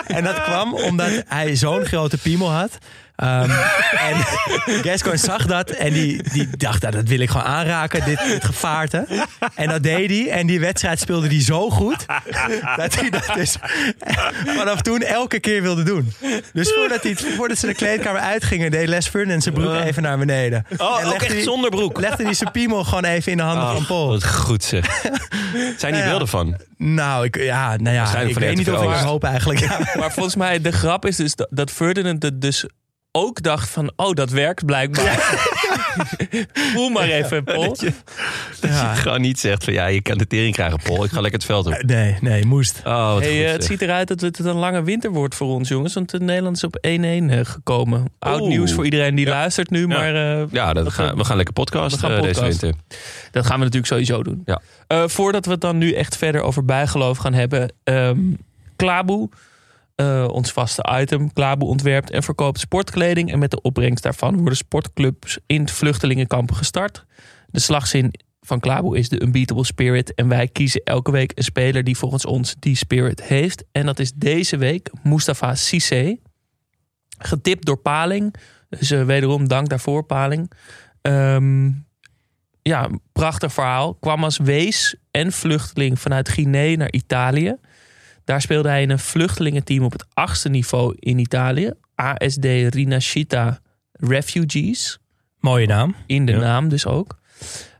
[0.16, 2.78] en dat kwam omdat hij zo'n grote piemel had...
[3.18, 3.50] Ehm,
[3.98, 4.16] en
[4.84, 8.44] Gascoigne zag dat en die, die dacht, nou, dat wil ik gewoon aanraken, dit, dit
[8.44, 9.06] gevaarte.
[9.54, 10.30] En dat deed hij.
[10.30, 12.06] En die wedstrijd speelde hij zo goed,
[12.76, 13.56] dat hij dat dus
[14.58, 16.12] vanaf toen elke keer wilde doen.
[16.52, 20.18] Dus voordat, hij, voordat ze de kleedkamer uitgingen, deed Les Ferdinand zijn broek even naar
[20.18, 20.64] beneden.
[20.76, 22.00] Oh, En ook legde echt hij- zonder broek.
[22.00, 24.08] Legde hij zijn piemel gewoon even in de handen van Paul.
[24.08, 24.86] Wat goed zeg.
[25.78, 26.08] Zijn die Ja.
[26.08, 26.56] beelden van?
[26.76, 29.60] Nou, ik, ja, nou ja, ik weet niet of ik er hoop eigenlijk.
[29.60, 29.78] Ja.
[29.98, 32.64] Maar volgens mij, de grap is dus dat, dat Ferdinand het dus
[33.18, 33.92] ook dacht van...
[33.96, 35.38] Oh, dat werkt blijkbaar.
[36.72, 37.62] Voel maar even, Paul.
[37.68, 37.92] Dat je,
[38.60, 41.04] dat je gewoon niet zegt van ja, je kan de tering krijgen, Paul.
[41.04, 41.82] Ik ga lekker het veld op.
[41.82, 42.80] Nee, nee, moest.
[42.84, 43.70] Oh, wat Hey, goed, eh, het zeg.
[43.72, 45.94] ziet eruit dat het een lange winter wordt voor ons, jongens.
[45.94, 48.04] Want de Nederland is op 1-1 eh, gekomen.
[48.18, 48.48] Oud Oeh.
[48.48, 49.30] nieuws voor iedereen die Ja.
[49.32, 49.86] luistert nu.
[49.86, 52.72] Maar eh, Ja, dat dat gaan, we gaan lekker podcasten we eh, deze winter.
[53.30, 54.42] dat gaan we natuurlijk sowieso doen.
[54.44, 54.60] Ja.
[54.86, 57.72] Eh, voordat we het dan nu echt verder over bijgeloof gaan hebben.
[57.84, 58.18] ehm
[58.76, 59.28] Klaboe,
[59.98, 61.32] eh, ons vaste item.
[61.32, 63.32] Klaboe ontwerpt en verkoopt sportkleding.
[63.32, 67.04] En met de opbrengst daarvan worden sportclubs in vluchtelingenkampen gestart.
[67.46, 70.14] De slagzin van Klaboe is de unbeatable spirit.
[70.14, 73.64] En wij kiezen elke week een speler die volgens ons die spirit heeft.
[73.72, 76.16] En dat is deze week Mustafa Cissé.
[77.18, 78.34] Getipt door Paling.
[78.68, 80.52] Dus eh, wederom dank daarvoor, Paling.
[81.02, 81.70] Ehm,
[82.62, 83.94] ja, prachtig verhaal.
[83.94, 87.56] Kwam als wees en vluchteling vanuit Guinea naar Italië.
[88.28, 91.72] Daar speelde hij in een vluchtelingenteam op het achtste niveau in Italië.
[91.94, 93.58] ASD Rinascita
[93.92, 94.98] Refugees.
[95.40, 95.94] Mooie naam.
[96.06, 96.38] In de Ja.
[96.38, 97.18] naam dus ook.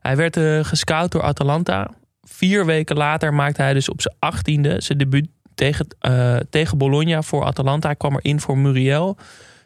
[0.00, 1.90] Hij werd eh, gescout door Atalanta.
[2.22, 7.22] Vier weken later maakte hij dus op zijn achttiende zijn debuut tegen, eh, tegen Bologna
[7.22, 7.86] voor Atalanta.
[7.88, 9.16] Hij kwam erin voor Muriel.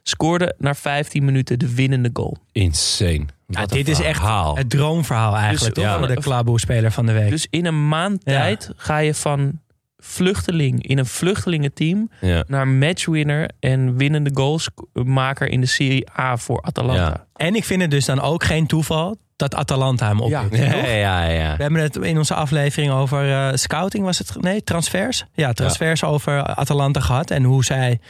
[0.03, 2.37] Scoorde na 15 minuten de winnende goal.
[2.53, 3.25] Insane.
[3.47, 4.23] Ja, dit is echt
[4.55, 5.93] het droomverhaal eigenlijk, Dus, toch?
[5.93, 5.99] ja.
[5.99, 7.31] Voor de Klaboe-speler van de week.
[7.31, 8.41] Dus in een maand Ja.
[8.41, 9.61] tijd ga je van
[10.05, 12.45] vluchteling in een vluchtelingenteam Ja.
[12.47, 17.03] naar matchwinner en winnende goalsmaker in de Serie A voor Atalanta.
[17.03, 17.27] Ja.
[17.47, 20.57] En ik vind het dus dan ook geen toeval dat Atalanta hem oppikt.
[20.57, 21.57] Ja, ja, ja.
[21.57, 24.37] We hebben het in onze aflevering over eh, scouting, was het?
[24.41, 25.25] Nee, transfers?
[25.33, 27.31] Ja, transfers over Atalanta gehad.
[27.31, 28.01] En hoe zij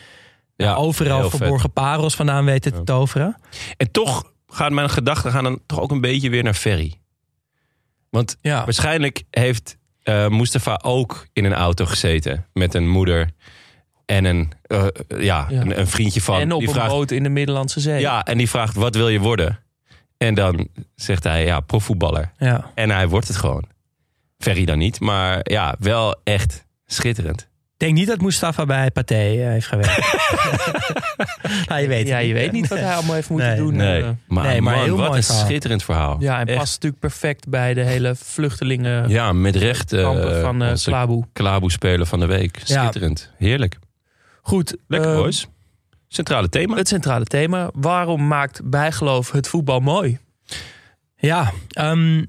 [0.56, 1.38] ja overal heel vet.
[1.38, 3.36] verborgen parels vandaan weten te toveren.
[3.76, 7.00] En toch gaan mijn gedachten gaan dan toch ook een beetje weer naar Ferry.
[8.10, 8.64] Want Ja.
[8.64, 13.30] waarschijnlijk heeft eh Mustafa ook in een auto gezeten met een moeder
[14.06, 15.60] en een, eh, ja, Ja.
[15.60, 16.40] Een, een vriendje van.
[16.40, 18.00] en op die een vraagt, boot in de Middellandse Zee.
[18.00, 19.58] Ja, en die vraagt wat wil je worden?
[20.18, 22.32] En dan zegt hij ja, profvoetballer.
[22.38, 22.70] Ja.
[22.74, 23.64] En hij wordt het gewoon.
[24.38, 27.48] Ferry dan niet, maar ja, wel echt schitterend.
[27.82, 29.96] Ik denk niet dat Mustafa bij Pathé eh, heeft gewerkt.
[31.68, 32.34] nou, je weet Ja, je niet.
[32.34, 33.56] weet niet wat hij allemaal heeft moeten Nee.
[33.56, 33.76] doen.
[33.76, 34.08] Nee, eh.
[34.26, 35.44] maar, Nee, maar man, heel wat mooi een verhaal.
[35.44, 36.16] schitterend verhaal.
[36.20, 36.58] ja, en Echt.
[36.58, 40.88] past natuurlijk perfect bij de hele vluchtelingen Ja, met recht eh, kampen van eh onze
[40.90, 41.24] Klaboe.
[41.32, 42.58] Klaboe-speler van de week.
[42.64, 42.80] Ja.
[42.82, 43.30] Schitterend.
[43.36, 43.78] Heerlijk.
[44.42, 45.46] Goed, Lekker boys.
[46.08, 46.76] Centrale thema.
[46.76, 47.70] Het centrale thema.
[47.74, 50.18] Waarom maakt bijgeloof het voetbal mooi?
[51.16, 52.24] Ja, ehm,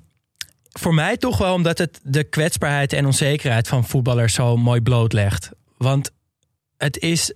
[0.74, 5.50] voor mij toch wel omdat het de kwetsbaarheid en onzekerheid van voetballers zo mooi blootlegt.
[5.78, 6.12] Want
[6.78, 7.34] het is.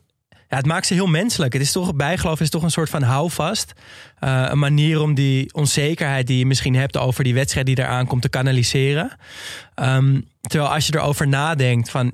[0.50, 1.54] Ja, het maakt ze heel menselijk.
[1.54, 3.73] Het is toch, bijgeloof is toch een soort van houvast.
[4.19, 8.08] Eh, een manier om die onzekerheid die je misschien hebt over die wedstrijd die eraan
[8.08, 9.12] komt te kanaliseren.
[9.76, 12.13] Ehm, terwijl als je erover nadenkt van...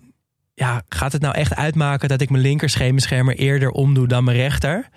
[0.56, 4.38] Ja, gaat het nou echt uitmaken dat ik mijn linker scheenbeschermer eerder omdoe dan mijn
[4.38, 4.90] rechter?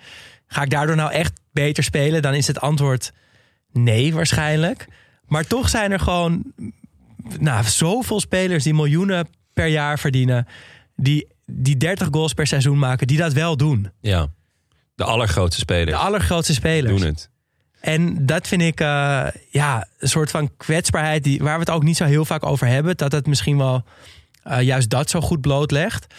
[0.47, 2.21] Ga ik daardoor nou echt beter spelen?
[2.21, 3.11] Dan is het antwoord
[3.71, 4.87] nee waarschijnlijk.
[5.27, 6.53] Maar toch zijn er gewoon
[7.39, 10.47] nou, zoveel spelers die miljoenen per jaar verdienen...
[10.95, 13.91] die, die 30 goals per seizoen maken, die dat wel doen.
[14.01, 14.27] Ja.
[14.95, 16.99] De allergrootste De spelers allergrootste spelers.
[16.99, 17.29] doen het.
[17.79, 21.83] En dat vind ik eh, ja, een soort van kwetsbaarheid die, waar we het ook
[21.83, 22.97] niet zo heel vaak over hebben.
[22.97, 23.83] Dat het misschien wel
[24.43, 26.13] eh, juist dat zo goed blootlegt.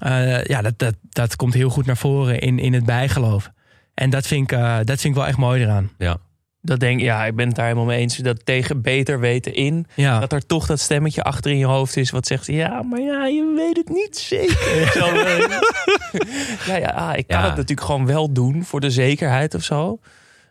[0.00, 3.50] Eh, ja, dat, dat, dat komt heel goed naar voren in, in het bijgeloof.
[3.94, 5.90] En dat vind, ik, dat vind ik wel echt mooi eraan.
[5.98, 6.18] Ja.
[6.64, 8.16] Dat denk ja, ik ben het daar helemaal mee eens.
[8.16, 9.86] Dat tegen beter weten in.
[9.94, 10.20] Ja.
[10.20, 13.26] Dat er toch dat stemmetje achter in je hoofd is wat zegt: Ja, maar ja,
[13.26, 14.90] je weet het niet zeker.
[14.98, 15.38] Zo, eh,
[16.66, 17.46] ja, ja, ah, ik kan Ja.
[17.46, 19.98] het natuurlijk gewoon wel doen voor de zekerheid of zo.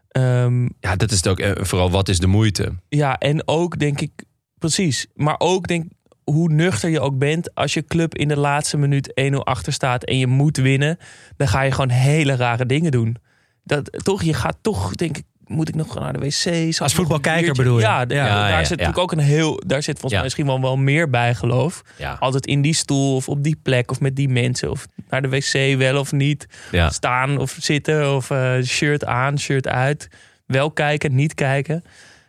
[0.08, 1.40] Ehm, ja, dat is het ook.
[1.40, 2.74] eh, Vooral wat is de moeite?
[2.90, 4.12] ja, en ook denk ik,
[4.58, 5.08] precies.
[5.16, 5.86] Maar ook denk
[6.24, 7.56] hoe nuchter je ook bent.
[7.56, 10.98] Als je club in de laatste minuut 1-0 achter staat en je moet winnen.
[11.38, 13.18] Dan ga je gewoon hele rare dingen doen.
[13.64, 16.46] Dat, toch, je gaat toch, denk ik, moet ik nog naar de wc?
[16.46, 17.82] Een voetbalkijker bedoel je?
[17.82, 20.62] Ja, Ja, daar ja, zit natuurlijk ook een heel, daar zit volgens mij misschien wel,
[20.62, 21.82] wel meer bijgeloof.
[22.20, 24.72] Altijd in die stoel of op die plek of met die mensen.
[24.72, 26.46] Of naar de wc wel of niet.
[26.90, 30.08] Staan of zitten of eh, shirt aan, shirt uit.
[30.46, 31.84] Wel kijken, niet kijken.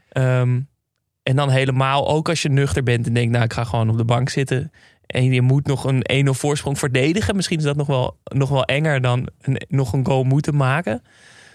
[0.08, 0.60] Ehm,
[1.22, 3.96] en dan helemaal, ook als je nuchter bent en denkt, nou ik ga gewoon op
[3.96, 4.70] de bank zitten.
[5.06, 7.36] En je moet nog een 1-0 voorsprong verdedigen.
[7.36, 11.02] Misschien is dat nog wel, nog wel enger dan een, nog een goal moeten maken.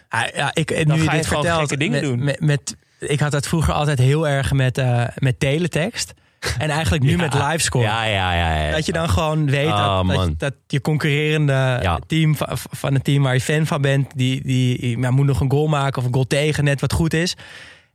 [0.09, 2.23] Ah, ja, ik, nu je dit gewoon vertelt, gekke dingen met, doen.
[2.23, 6.13] Met, met- ik had dat vroeger altijd heel erg met, eh, met teletext.
[6.57, 7.83] En eigenlijk nu met livescore.
[7.85, 8.65] Ja, ja, ja.
[8.65, 8.71] ja.
[8.71, 11.99] Dat je dan gewoon weet Oh, dat, dat, je- dat je concurrerende Ja.
[12.07, 15.51] team va- van het team waar je fan van bent, die, die moet nog een
[15.51, 17.35] goal maken of een goal tegen, net wat goed is.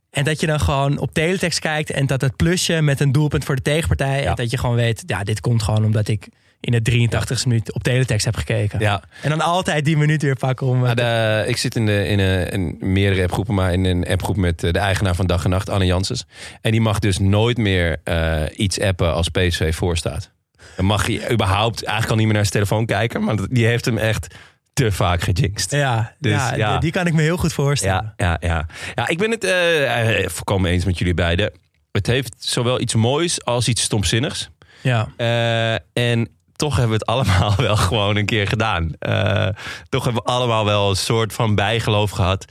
[0.09, 3.43] En dat je dan gewoon op teletext kijkt en dat het plusje met een doelpunt
[3.45, 4.25] voor de tegenpartij.
[4.25, 6.27] En dat je gewoon weet, ja, dit komt gewoon omdat ik
[6.65, 8.79] in het 83ste minuut op teletext heb gekeken.
[8.79, 9.03] Ja.
[9.21, 10.75] En dan altijd die minuut weer pakken om.
[10.75, 14.07] eh, Maar de, ik zit in, de, in, een, in meerdere appgroepen, maar in een
[14.07, 16.25] appgroep met eh, de eigenaar van Dag en Nacht, Anne Janssens.
[16.61, 20.31] En die mag dus nooit meer eh, iets appen als PSV voorstaat.
[20.75, 23.65] Dan mag hij überhaupt eigenlijk al niet meer naar zijn telefoon kijken, maar dat- die
[23.65, 24.35] heeft hem echt
[24.73, 25.71] te vaak gejinxed.
[25.71, 26.77] ja, Dus, ja, ja.
[26.77, 28.13] Die, kan ik me heel goed voorstellen.
[28.17, 28.65] Ja, ja, ja.
[28.95, 31.51] ja ik ben het eh, eh, volkomen eens met jullie beiden.
[31.91, 34.49] Het heeft zowel iets moois als iets stomzinnigs.
[34.81, 35.07] Ja.
[35.17, 36.29] Eh, en
[36.63, 38.91] toch hebben we het allemaal wel gewoon een keer gedaan.
[38.99, 39.47] Eh,
[39.89, 42.45] toch hebben we allemaal wel een soort van bijgeloof gehad.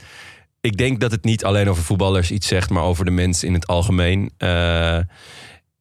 [0.61, 3.53] Ik denk dat het niet alleen over voetballers iets zegt, maar over de mens in
[3.53, 4.31] het algemeen.
[4.37, 4.97] Eh,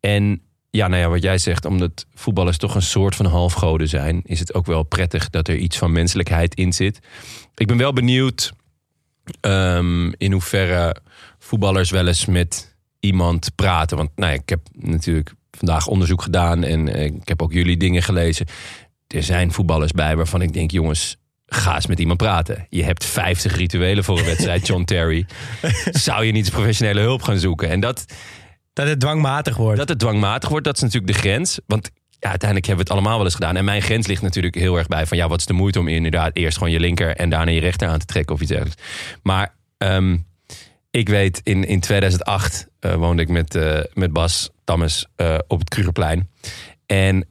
[0.01, 4.21] en ja, nou ja, wat jij zegt, omdat voetballers toch een soort van halfgoden zijn,
[4.25, 6.99] is het ook wel prettig dat er iets van menselijkheid in zit.
[7.55, 8.53] Ik ben wel benieuwd
[9.41, 10.97] ehm, in hoeverre
[11.39, 13.97] voetballers wel eens met iemand praten.
[13.97, 17.77] Want nou ja, ik heb natuurlijk vandaag onderzoek gedaan en eh, ik heb ook jullie
[17.77, 18.47] dingen gelezen.
[19.07, 22.67] Er zijn voetballers bij waarvan ik denk, jongens, ga eens met iemand praten.
[22.69, 25.27] Je hebt 50 rituelen voor een wedstrijd, John Terry.
[26.07, 27.69] Zou je niet professionele hulp gaan zoeken?
[27.69, 28.05] En dat,
[28.73, 29.79] Dat het dwangmatig wordt.
[29.79, 31.61] dat het dwangmatig wordt, dat is natuurlijk de grens.
[31.67, 33.57] Want ja, uiteindelijk hebben we het allemaal wel eens gedaan.
[33.57, 35.17] En mijn grens ligt natuurlijk heel erg bij van...
[35.17, 37.17] ja, wat is de moeite om inderdaad eerst gewoon je linker...
[37.17, 38.83] en daarna je rechter aan te trekken of iets dergelijks.
[39.23, 40.17] Maar ehm,
[40.93, 45.59] ik weet, in, in 2008 eh, woonde ik met, eh, met Bas Tammes eh, op
[45.59, 46.31] het Krugerplein.
[46.87, 47.27] En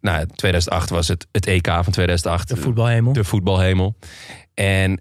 [0.00, 2.48] nou, 2008 was het, het EK van 2008.
[2.48, 3.12] de voetbalhemel.
[3.12, 3.96] De voetbalhemel.
[4.54, 5.00] En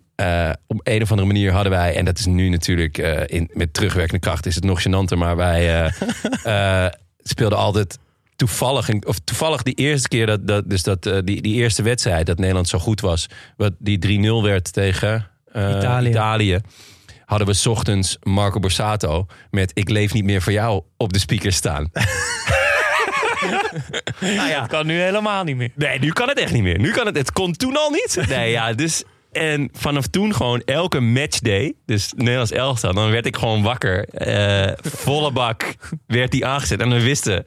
[0.68, 4.20] op een of andere manier hadden wij, en dat is nu natuurlijk in, met terugwerkende
[4.20, 5.91] kracht is het nog gênanter, maar wij
[7.24, 8.00] speelden altijd
[8.36, 12.38] toevallig, of toevallig die eerste keer dat, dat dus dat, die, die eerste wedstrijd dat
[12.38, 16.10] Nederland zo goed was, wat die 3-0 werd tegen Italië.
[16.10, 16.60] Italië.
[17.26, 21.20] Hadden we 's ochtends Marco Borsato met Ik leef niet meer voor jou op de
[21.20, 21.90] speaker staan.
[24.20, 25.72] nou ja, Dat kan nu helemaal niet meer.
[25.76, 26.80] Nee, nu kan het echt niet meer.
[26.80, 27.18] Nu kan het.
[27.18, 28.26] Het kon toen al niet.
[28.28, 29.04] Nee, ja, dus.
[29.32, 34.06] En vanaf toen gewoon elke matchday, dus Nederlands elftal, dan werd ik gewoon wakker.
[34.08, 35.76] Eh, volle bak
[36.08, 36.80] werd die aangezet.
[36.80, 37.46] En we wisten,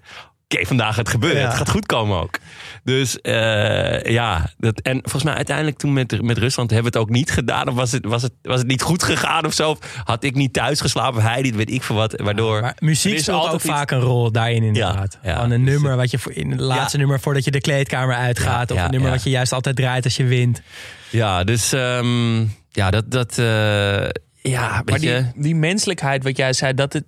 [0.55, 1.41] oké, vandaag gaat het gebeuren.
[1.41, 1.49] Ja.
[1.49, 2.39] Het gaat goed komen ook.
[2.85, 7.09] Dus eh, ja, dat, en volgens mij uiteindelijk toen met, met Rusland hebben we het
[7.09, 7.69] ook niet gedaan.
[7.69, 9.71] Of was het, was, het, was het niet goed gegaan of zo?
[9.71, 12.21] Of had ik niet thuis geslapen, of hij niet, weet ik veel wat.
[12.21, 12.61] Waardoor...
[12.61, 15.19] Maar muziek is speelt ook altijd iets- vaak een rol daarin inderdaad.
[15.23, 15.41] Ja, ja.
[15.41, 18.69] Van een nummer wat je voor, in het laatste nummer voordat je de kleedkamer uitgaat.
[18.69, 19.15] Ja, of ja, een nummer ja.
[19.15, 20.63] wat je juist altijd draait als je wint.
[21.11, 24.09] Ja, dus ehm, ja, dat, dat eh,
[24.43, 25.25] ja, Maar je...
[25.35, 27.05] die, die menselijkheid, wat jij zei, dat, het,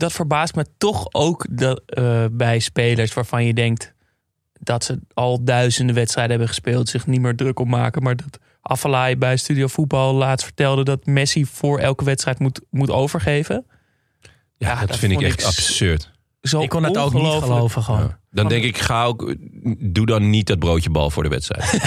[0.00, 3.94] dat verbaast me toch ook dat, eh, bij spelers waarvan je denkt
[4.60, 8.02] dat ze al duizenden wedstrijden hebben gespeeld, zich niet meer druk op maken.
[8.02, 12.90] Maar dat Afalai bij Studio Voetbal laatst vertelde dat Messi voor elke wedstrijd moet, moet
[12.90, 13.64] overgeven.
[14.56, 16.10] Ja, Ja, dat, dat vind ik echt ik absurd.
[16.42, 18.00] zo Ik kon dat ook niet geloven gewoon.
[18.00, 18.18] Ja.
[18.30, 19.34] Dan denk ik, ga ook,
[19.78, 21.80] doe dan niet dat broodje bal voor de wedstrijd.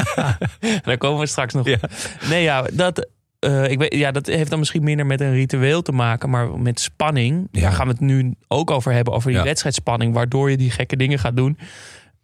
[0.84, 1.74] Daar komen we straks nog Ja.
[1.82, 1.90] op.
[2.28, 3.08] Nee, ja, dat,
[3.40, 6.58] eh, ik weet, ja, dat heeft dan misschien minder met een ritueel te maken, maar
[6.58, 7.48] met spanning.
[7.52, 7.60] Ja.
[7.60, 9.44] Daar gaan we het nu ook over hebben, over die Ja.
[9.44, 11.58] wedstrijdspanning, waardoor je die gekke dingen gaat doen.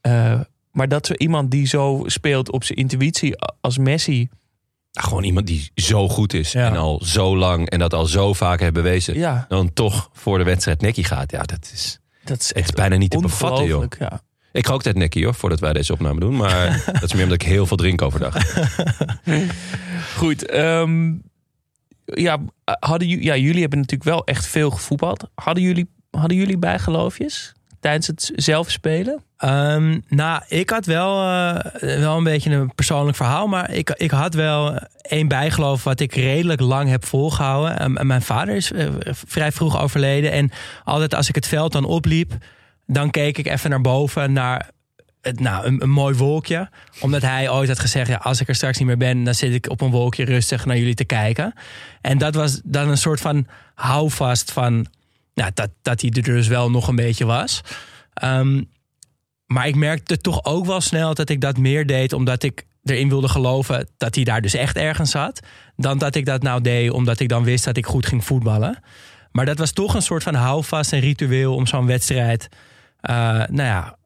[0.01, 0.41] Eh,
[0.73, 4.29] maar dat zo iemand die zo speelt op zijn intuïtie als Messi.
[4.93, 6.67] Gewoon iemand die zo goed is Ja.
[6.67, 9.47] en al zo lang en dat al zo vaak heeft bewezen.
[9.49, 11.31] Dan toch voor de wedstrijd nekkie gaat.
[11.31, 13.85] Ja, dat is, dat is echt bijna niet te bevatten, joh.
[13.99, 14.21] Ja.
[14.57, 16.37] Ik ga ook tijd nekkie hoor, voordat wij deze opname doen.
[16.37, 18.37] Maar dat is meer omdat ik heel veel drink overdag.
[20.17, 21.13] Goed, ehm,
[22.05, 22.39] ja,
[22.81, 25.29] hadden, ja, jullie hebben natuurlijk wel echt veel gevoetbald.
[25.35, 29.23] Hadden jullie, hadden jullie bijgeloofjes tijdens het zelf spelen?
[29.37, 33.47] Ehm, nou, ik had wel, eh, wel een beetje een persoonlijk verhaal.
[33.47, 37.79] Maar ik, ik had wel één bijgeloof wat ik redelijk lang heb volgehouden.
[37.79, 38.89] En- en mijn vader is eh,
[39.27, 40.33] vrij vroeg overleden.
[40.33, 40.51] En
[40.85, 42.33] altijd als ik het veld dan opliep,
[42.87, 44.71] dan keek ik even naar boven naar
[45.27, 46.69] het, nou, een, mooi wolkje.
[47.01, 49.25] Omdat hij ooit had gezegd, ja, als ik er straks niet meer ben...
[49.25, 51.53] dan zit ik op een wolkje rustig naar jullie te kijken.
[52.01, 54.87] En dat was dan een soort van houvast van...
[55.35, 57.61] Nou, dat, dat hij er dus wel nog een beetje was.
[58.15, 58.63] Ehm,
[59.47, 63.09] maar ik merkte toch ook wel snel dat ik dat meer deed omdat ik erin
[63.09, 65.41] wilde geloven dat hij daar dus echt ergens zat.
[65.77, 68.79] Dan dat ik dat nou deed omdat ik dan wist dat ik goed ging voetballen.
[69.33, 72.49] Maar dat was toch een soort van houvast en ritueel om zo'n wedstrijd
[73.07, 73.97] nou ja,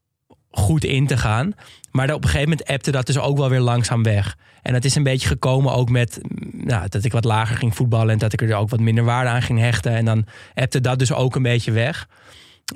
[0.51, 1.55] goed in te gaan.
[1.91, 4.37] Maar op een gegeven moment appte dat dus ook wel weer langzaam weg.
[4.63, 7.75] En dat is een beetje gekomen ook met mm, nou, dat ik wat lager ging
[7.75, 9.93] voetballen en dat ik er ook wat minder waarde aan ging hechten.
[9.93, 12.09] En dan appte dat dus ook een beetje weg.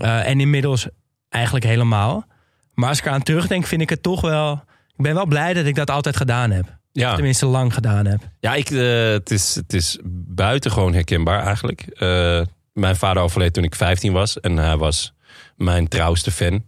[0.01, 0.89] Eh, en inmiddels
[1.29, 2.27] eigenlijk helemaal.
[2.75, 4.53] Maar als ik eraan terugdenk, vind ik het toch wel.
[4.97, 6.79] Ik ben wel blij dat ik dat altijd gedaan heb.
[6.93, 8.21] Ja, Tenminste, lang gedaan heb.
[8.41, 11.81] ja ik, eh, het, is, het is buitengewoon herkenbaar eigenlijk.
[11.81, 12.41] Eh,
[12.73, 14.41] mijn vader overleed toen ik 15 was.
[14.41, 15.13] En hij was
[15.57, 16.64] mijn trouwste fan.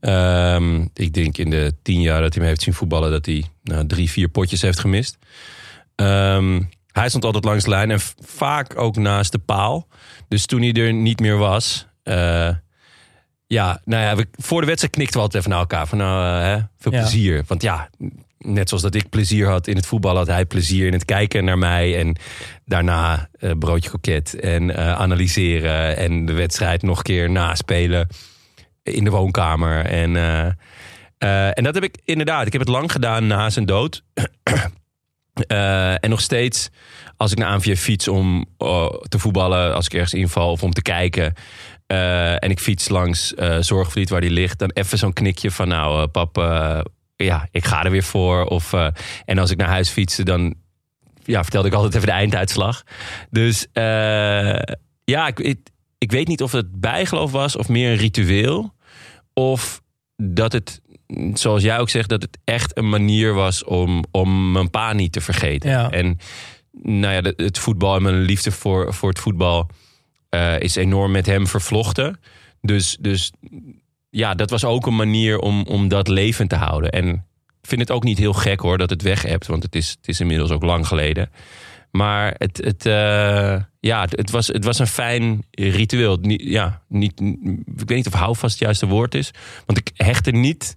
[0.00, 3.10] Ehm, ik denk in de tien jaar dat hij me heeft zien voetballen...
[3.10, 5.18] dat hij nou, drie, vier potjes heeft gemist.
[5.94, 6.62] Ehm,
[6.92, 9.88] hij stond altijd langs de lijn en vaak ook naast de paal.
[10.28, 11.86] Dus toen hij er niet meer was...
[12.02, 12.50] eh,
[13.46, 15.86] ja, nou ja, we, voor de wedstrijd knikten we altijd even naar elkaar.
[15.86, 17.00] Van nou, eh, hè, veel Ja.
[17.00, 17.44] plezier.
[17.46, 17.90] Want ja,
[18.38, 20.16] net zoals dat ik plezier had in het voetbal...
[20.16, 21.98] had hij plezier in het kijken naar mij.
[21.98, 22.16] En
[22.64, 25.96] daarna eh, broodje koket en eh, analyseren.
[25.96, 28.08] En de wedstrijd nog een keer naspelen
[28.82, 29.84] in de woonkamer.
[29.84, 32.46] En, eh, en dat heb ik inderdaad.
[32.46, 34.02] Ik heb het lang gedaan na zijn dood.
[35.48, 36.70] En nog steeds,
[37.16, 38.44] als ik naar ANVJ fiets om
[39.08, 41.34] te voetballen, als ik ergens inval of om te kijken.
[41.86, 46.06] en ik fiets langs eh Zorgvliet waar die ligt, dan even zo'n knikje van nou,
[46.06, 46.80] pap, eh,
[47.24, 48.44] ja, ik ga er weer voor.
[48.44, 48.88] Of, eh,
[49.24, 50.54] en als ik naar huis fietste, dan
[51.24, 52.82] ja, vertelde ik altijd even de einduitslag.
[53.30, 54.58] Dus eh,
[55.04, 55.58] ja, ik, ik,
[55.98, 58.74] ik weet niet of het bijgeloof was of meer een ritueel.
[59.34, 59.82] Of
[60.16, 60.80] dat het,
[61.34, 65.12] zoals jij ook zegt, dat het echt een manier was om, om mijn pa niet
[65.12, 65.70] te vergeten.
[65.70, 65.90] Ja.
[65.90, 66.18] En
[66.82, 69.70] nou ja, het voetbal en mijn liefde voor, voor het voetbal
[70.28, 72.20] eh, is enorm met hem vervlochten.
[72.60, 73.32] Dus, dus
[74.10, 76.90] ja, dat was ook een manier om, om dat levend te houden.
[76.90, 77.08] En
[77.60, 79.90] ik vind het ook niet heel gek hoor dat het weg hebt, want het is,
[79.90, 81.30] het is inmiddels ook lang geleden.
[81.90, 86.18] Maar het, het, eh, ja, het, was, het was een fijn ritueel.
[86.22, 89.30] Ja, niet, ik weet niet of houvast het juiste woord is.
[89.66, 90.76] Want ik hechtte niet.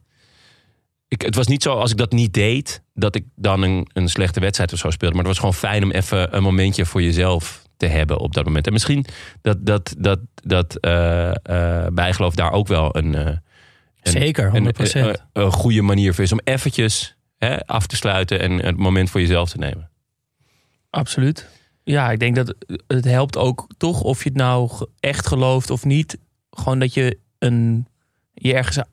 [1.08, 4.10] Ik, het was niet zo als ik dat niet deed, dat ik dan een, een
[4.10, 5.16] slechte wedstrijd of zo speelde.
[5.16, 8.46] Maar het was gewoon fijn om even een momentje voor jezelf te hebben op dat
[8.46, 8.68] moment.
[8.68, 9.06] En misschien
[9.42, 13.26] dat, dat, dat, dat eh, eh, bijgeloof daar ook wel een, eh,
[14.02, 14.54] een Zeker, 100%.
[14.54, 18.78] een, een, een goede manier voor is om eventjes hè, af te sluiten en het
[18.78, 19.90] moment voor jezelf te nemen.
[20.90, 21.48] Absoluut.
[21.84, 22.56] Ja, ik denk dat
[22.88, 26.18] het helpt ook toch of je het nou echt gelooft of niet.
[26.52, 27.88] Gewoon dat je een
[28.34, 28.86] je ergens een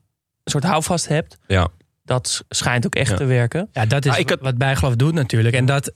[0.45, 1.39] soort houvast hebt.
[1.47, 1.69] Ja.
[2.05, 3.17] Dat schijnt ook echt Ja.
[3.17, 3.69] te werken.
[3.73, 5.55] Ja, dat is Ah, had- wat bijgeloof doet natuurlijk.
[5.55, 5.93] En dat,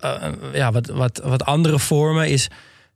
[0.00, 2.48] eh, ja, wat, wat, wat andere vormen is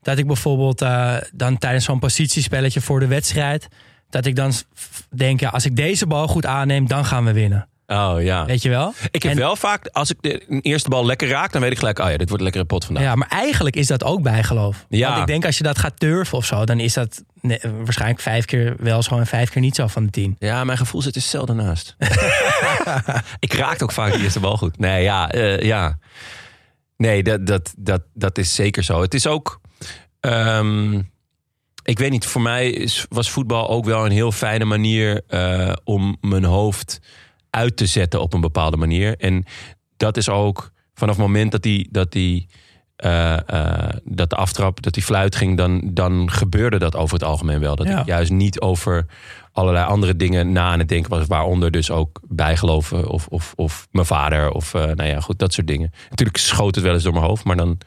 [0.03, 3.69] dat ik bijvoorbeeld eh, dan tijdens zo'n positiespelletje voor de wedstrijd,
[4.11, 4.53] dat ik dan
[5.11, 7.67] denk, ja, als ik deze bal goed aanneem, dan gaan we winnen.
[7.87, 8.45] Oh ja.
[8.47, 8.95] Weet je wel?
[9.11, 11.79] Ik heb En- wel vaak, als ik de eerste bal lekker raak, dan weet ik
[11.79, 13.05] gelijk, oh ja, dit wordt een lekkere pot vandaag.
[13.05, 14.87] Ja, maar eigenlijk is dat ook bijgeloof.
[14.89, 15.09] Ja.
[15.09, 18.21] Want ik denk als je dat gaat turven of zo, dan is dat nee, waarschijnlijk
[18.21, 20.37] vijf keer wel zo en vijf keer niet zo van de tien.
[20.39, 21.97] Ja, mijn gevoel zit er zelden naast.
[23.39, 24.79] ik raak ook vaak de eerste bal goed.
[24.79, 25.99] Nee, ja, eh, ja.
[27.03, 29.01] Nee, dat, dat, dat, dat is zeker zo.
[29.01, 29.61] Het is ook.
[30.21, 31.01] ehm,
[31.85, 36.17] ik weet niet, voor mij was voetbal ook wel een heel fijne manier eh, om
[36.21, 37.01] mijn hoofd
[37.51, 39.17] uit te zetten op een bepaalde manier.
[39.17, 39.45] En
[39.97, 42.49] dat is ook vanaf het moment dat die, dat die
[43.03, 47.25] eh, eh, dat de aftrap, dat die fluit ging, dan, dan gebeurde dat over het
[47.25, 47.77] algemeen wel.
[47.77, 48.01] Dat Ja.
[48.01, 49.07] ik juist niet over
[49.53, 53.89] allerlei andere dingen na aan het denken was, waaronder dus ook bijgeloven of, of, of
[53.91, 55.91] mijn vader of eh, nou ja, goed, dat soort dingen.
[56.11, 57.79] Natuurlijk schoot het wel eens door mijn hoofd, maar dan,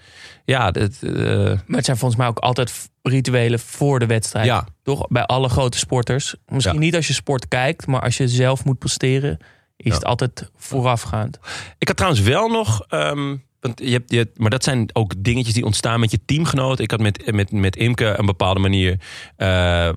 [0.45, 1.11] ja, het, eh,
[1.45, 4.45] Maar het zijn volgens mij ook altijd rituelen voor de wedstrijd.
[4.45, 5.07] ja, Toch?
[5.07, 6.35] Bij alle grote sporters.
[6.47, 6.81] Misschien Ja.
[6.81, 9.37] niet als je sport kijkt, maar als je zelf moet presteren,
[9.77, 11.39] is het altijd voorafgaand.
[11.77, 12.85] Ik had trouwens wel nog.
[12.87, 13.35] ehm,
[13.65, 16.79] want je hebt, je hebt- maar dat zijn ook dingetjes die ontstaan met je teamgenoot.
[16.79, 18.99] Ik had met, met, met Imke een bepaalde manier.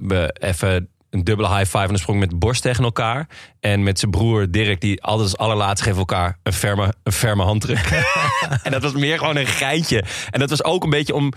[0.00, 3.28] we even een dubbele high five en een sprong met borst tegen elkaar.
[3.60, 7.42] En met zijn broer Dirk, die altijd als allerlaatste geven elkaar een ferme, een ferme
[7.42, 8.04] handdruk.
[8.62, 10.04] en dat was meer gewoon een geintje.
[10.30, 11.32] En dat was ook een beetje om.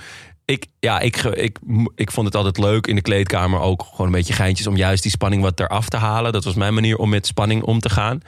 [0.51, 1.59] Ik, ja, ik, ik,
[1.95, 5.01] ik vond het altijd leuk in de kleedkamer ook gewoon een beetje geintjes om juist
[5.03, 6.31] die spanning wat eraf te halen.
[6.33, 8.21] Dat was mijn manier om met spanning om te gaan.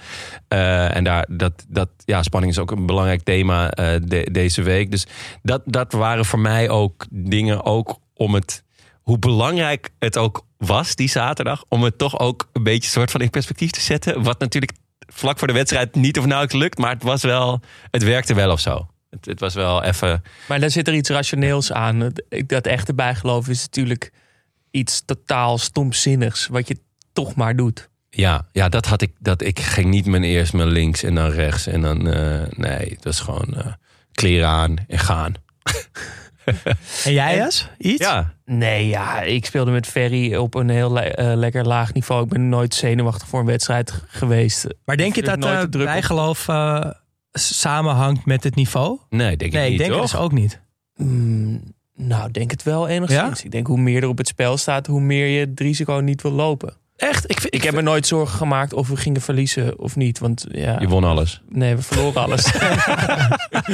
[0.47, 4.61] Eh, en daar, dat, dat, ja, spanning is ook een belangrijk thema eh, de- deze
[4.61, 4.91] week.
[4.91, 5.07] Dus
[5.41, 8.63] dat, dat waren voor mij ook dingen ook om het,
[9.01, 13.21] hoe belangrijk het ook was die zaterdag, om het toch ook een beetje soort van
[13.21, 14.23] in perspectief te zetten.
[14.23, 14.71] Wat natuurlijk
[15.13, 17.59] vlak voor de wedstrijd niet of nauwelijks lukt, maar het was wel,
[17.91, 18.87] het werkte wel of zo.
[19.13, 20.23] Het, het was wel even.
[20.47, 22.11] Maar daar zit er iets rationeels aan.
[22.45, 24.11] Dat echte bijgeloof is natuurlijk
[24.71, 26.77] iets totaal stomzinnigs, wat je
[27.13, 27.89] toch maar doet.
[28.09, 29.11] Ja, ja dat had ik.
[29.19, 31.67] Dat, ik ging niet mijn eerst mijn links en dan rechts.
[31.67, 32.07] En dan.
[32.11, 33.73] eh, nee, het was gewoon eh,
[34.11, 35.33] kleren aan en gaan.
[37.05, 37.69] En jij, Jas?
[37.77, 38.03] Iets?
[38.03, 42.23] Ja, Nee, ja, ik speelde met Ferry op een heel le- eh, lekker laag niveau.
[42.23, 44.67] Ik ben nooit zenuwachtig voor een wedstrijd geweest.
[44.85, 45.71] Maar denk je dat op.
[45.71, 46.45] bijgeloof
[47.33, 48.99] samenhangt met het niveau?
[49.09, 49.77] nee, denk Nee, ik ik niet.
[49.79, 50.11] denk het toch?
[50.11, 50.61] dus ook niet.
[50.95, 51.61] Mm,
[51.95, 53.43] nou, denk het wel enigszins.
[53.43, 56.21] Ik denk hoe meer er op het spel staat, hoe meer je het risico niet
[56.21, 56.73] wil lopen.
[56.95, 57.29] Echt?
[57.31, 60.19] Ik, vind- Ik heb me nooit zorgen gemaakt of we gingen verliezen of niet.
[60.19, 61.41] Want ja, Je won alles.
[61.49, 62.51] nee, we verloren alles.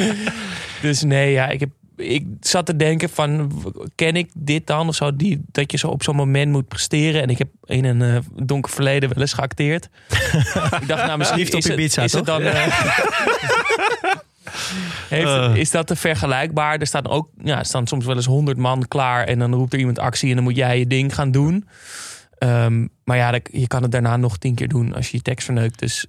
[0.82, 1.70] dus nee, ja, ik, heb,
[2.00, 3.52] ik zat te denken van,
[3.96, 4.88] ken ik dit dan?
[4.88, 7.22] Of zo, die, dat je zo op zo'n moment moet presteren.
[7.22, 9.90] En ik heb in een eh, donker verleden wel eens geacteerd.
[10.82, 12.42] ik dacht, nou, misschien is, het, is het dan...
[12.42, 12.68] eh,
[15.10, 16.80] Heeft, is dat te vergelijkbaar?
[16.80, 19.74] Er staan ook ja, er staan soms wel eens honderd man klaar en dan roept
[19.74, 21.68] er iemand actie en dan moet jij je ding gaan doen.
[22.38, 25.24] Ehm, maar ja, dat- je kan het daarna nog tien keer doen als je je
[25.24, 25.80] tekst verneukt.
[25.80, 26.06] Dus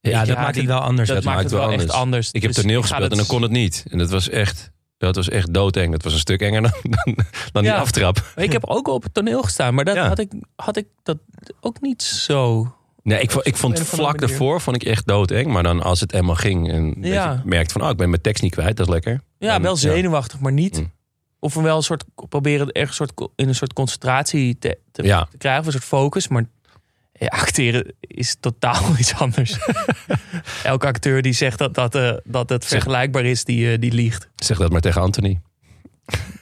[0.00, 1.08] Ja, dat maakt die- het wel anders.
[1.08, 1.98] dat dat maakt maakt het wel wel echt anders.
[2.00, 2.30] anders.
[2.32, 3.84] Ik heb Dus toneel gespeeld en dan kon het niet.
[3.90, 4.70] En dat was echt.
[5.06, 5.92] Dat was echt doodeng.
[5.92, 7.16] Dat was een stuk enger dan, dan,
[7.52, 7.78] dan die Ja.
[7.78, 8.32] aftrap.
[8.36, 10.08] Ik heb ook op het toneel gestaan, maar dat Ja.
[10.08, 11.18] had, ik, had ik dat
[11.60, 12.72] ook niet zo.
[13.02, 15.46] Nee, ik, vond- ik vond vlak daarvoor vond ik echt doodeng.
[15.46, 17.82] Maar dan als het eenmaal ging en dat je merkt van...
[17.82, 19.20] Oh, ik ben mijn tekst niet kwijt, dat is lekker.
[19.38, 20.78] Ja, En, wel zenuwachtig, maar niet.
[20.78, 20.92] Mm.
[21.38, 25.02] Of wel een soort proberen ergens een soort, in een soort concentratie te, te,
[25.38, 26.28] krijgen, een soort focus.
[26.28, 26.44] Maar
[27.12, 29.58] ja, acteren is totaal iets anders.
[30.64, 34.28] Elke acteur die zegt dat, dat, eh, dat het vergelijkbaar is, die, eh, die liegt.
[34.36, 35.40] Zeg dat maar tegen Anthony.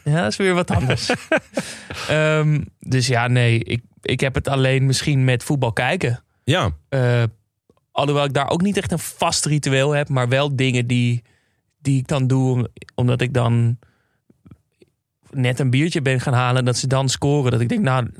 [0.04, 1.10] Ja, dat is weer wat anders.
[2.08, 6.22] Ehm, dus ja, nee, ik, ik heb het alleen misschien met voetbal kijken.
[6.44, 7.22] Ja, Eh,
[7.92, 11.22] alhoewel ik daar ook niet echt een vast ritueel heb, maar wel dingen die,
[11.78, 13.78] die ik dan doe, om- omdat ik dan
[15.30, 17.50] net een biertje ben gaan halen en dat ze dan scoren.
[17.50, 18.10] Dat ik denk, nou,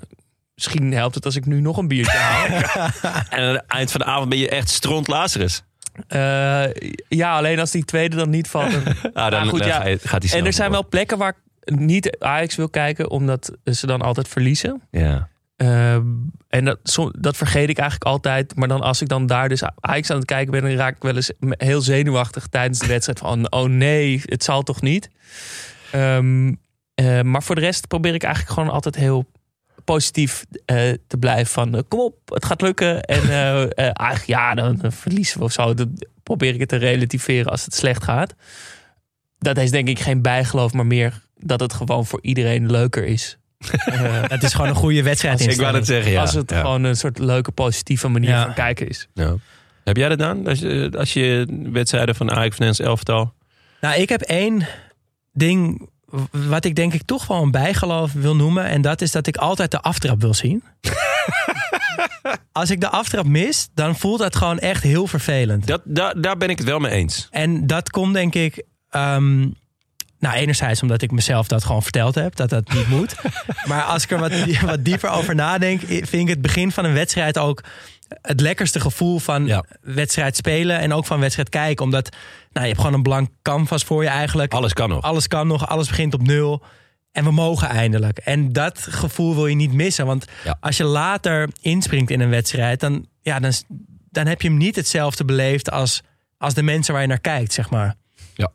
[0.64, 2.46] misschien helpt het als ik nu nog een biertje haal.
[3.30, 5.62] en aan het eind van de avond ben je echt stront Lazarus.
[6.08, 6.64] Eh,
[7.08, 8.70] ja, alleen als die tweede dan niet valt.
[8.72, 8.82] dan-
[9.14, 9.80] Ah, dan, Maar goed, dan ja.
[9.80, 11.34] ga je- gaat hij en er zijn wel plekken waar
[11.64, 14.82] ik niet Ajax wil kijken, omdat ze dan altijd verliezen.
[14.90, 15.28] Ja.
[15.56, 16.02] Ehm,
[16.48, 18.56] en dat, som- dat vergeet ik eigenlijk altijd.
[18.56, 20.62] Maar dan als ik dan daar dus Ajax aan het kijken ben...
[20.62, 23.18] dan raak ik wel eens heel zenuwachtig tijdens de wedstrijd.
[23.18, 25.10] Van, oh nee, het zal toch niet?
[25.92, 26.54] Ehm,
[26.94, 29.26] eh, maar voor de rest probeer ik eigenlijk gewoon altijd heel
[29.84, 30.76] positief eh,
[31.06, 31.46] te blijven.
[31.46, 33.02] Van, eh, kom op, het gaat lukken.
[33.02, 33.22] En
[33.76, 35.74] eigenlijk, ja, dan verliezen we of zo.
[35.74, 38.34] Dan probeer ik het te relativeren als het slecht gaat.
[39.38, 43.38] Dat is denk ik geen bijgeloof, maar meer dat het gewoon voor iedereen leuker is.
[44.28, 45.40] Het is gewoon een goede wedstrijd.
[45.40, 46.20] Ik wou het zeggen, ja.
[46.20, 46.60] als het ja.
[46.60, 48.44] gewoon een soort leuke, positieve manier Ja.
[48.44, 49.08] van kijken is.
[49.14, 49.36] Ja.
[49.84, 50.46] Heb jij dat dan?
[50.46, 53.34] Als je, als je wedstrijden van Ajax van Nederlands elftal...
[53.80, 54.66] Nou, ik heb één
[55.32, 55.88] ding
[56.30, 58.64] wat ik denk ik toch wel een bijgeloof wil noemen.
[58.64, 60.62] En dat is dat ik altijd de aftrap wil zien.
[62.52, 65.66] Als ik de aftrap mis, dan voelt dat gewoon echt heel vervelend.
[65.66, 67.28] Dat, daar, daar ben ik het wel mee eens.
[67.30, 68.62] En dat komt denk ik...
[68.90, 69.48] ehm,
[70.18, 73.14] nou, enerzijds omdat ik mezelf dat gewoon verteld heb, dat dat niet moet.
[73.68, 76.92] Maar als ik er wat, wat dieper over nadenk, vind ik het begin van een
[76.92, 77.62] wedstrijd ook
[78.22, 79.64] het lekkerste gevoel van Ja.
[79.80, 81.84] wedstrijd spelen en ook van wedstrijd kijken.
[81.84, 82.08] Omdat
[82.52, 84.52] nou, je hebt gewoon een blank canvas voor je eigenlijk.
[84.52, 85.02] Alles kan nog.
[85.02, 86.62] Alles kan nog, alles begint op nul.
[87.12, 88.18] En we mogen eindelijk.
[88.18, 90.06] En dat gevoel wil je niet missen.
[90.06, 90.56] Want Ja.
[90.60, 93.52] als je later inspringt in een wedstrijd, dan, ja, dan,
[94.10, 96.02] dan heb je hem niet hetzelfde beleefd als,
[96.38, 97.94] als de mensen waar je naar kijkt, zeg maar.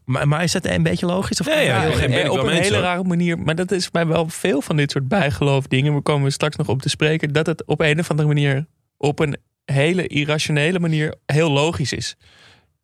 [0.06, 1.39] Maar, maar is dat een beetje logisch?
[1.39, 3.39] Of Nee, ja, Ja, op een hele rare manier.
[3.39, 5.95] Maar dat is bij wel veel van dit soort bijgeloof dingen.
[5.95, 7.34] We komen straks nog op te spreken.
[7.34, 8.66] Dat het op een of andere manier,
[8.98, 12.16] op een hele irrationele manier, heel logisch is.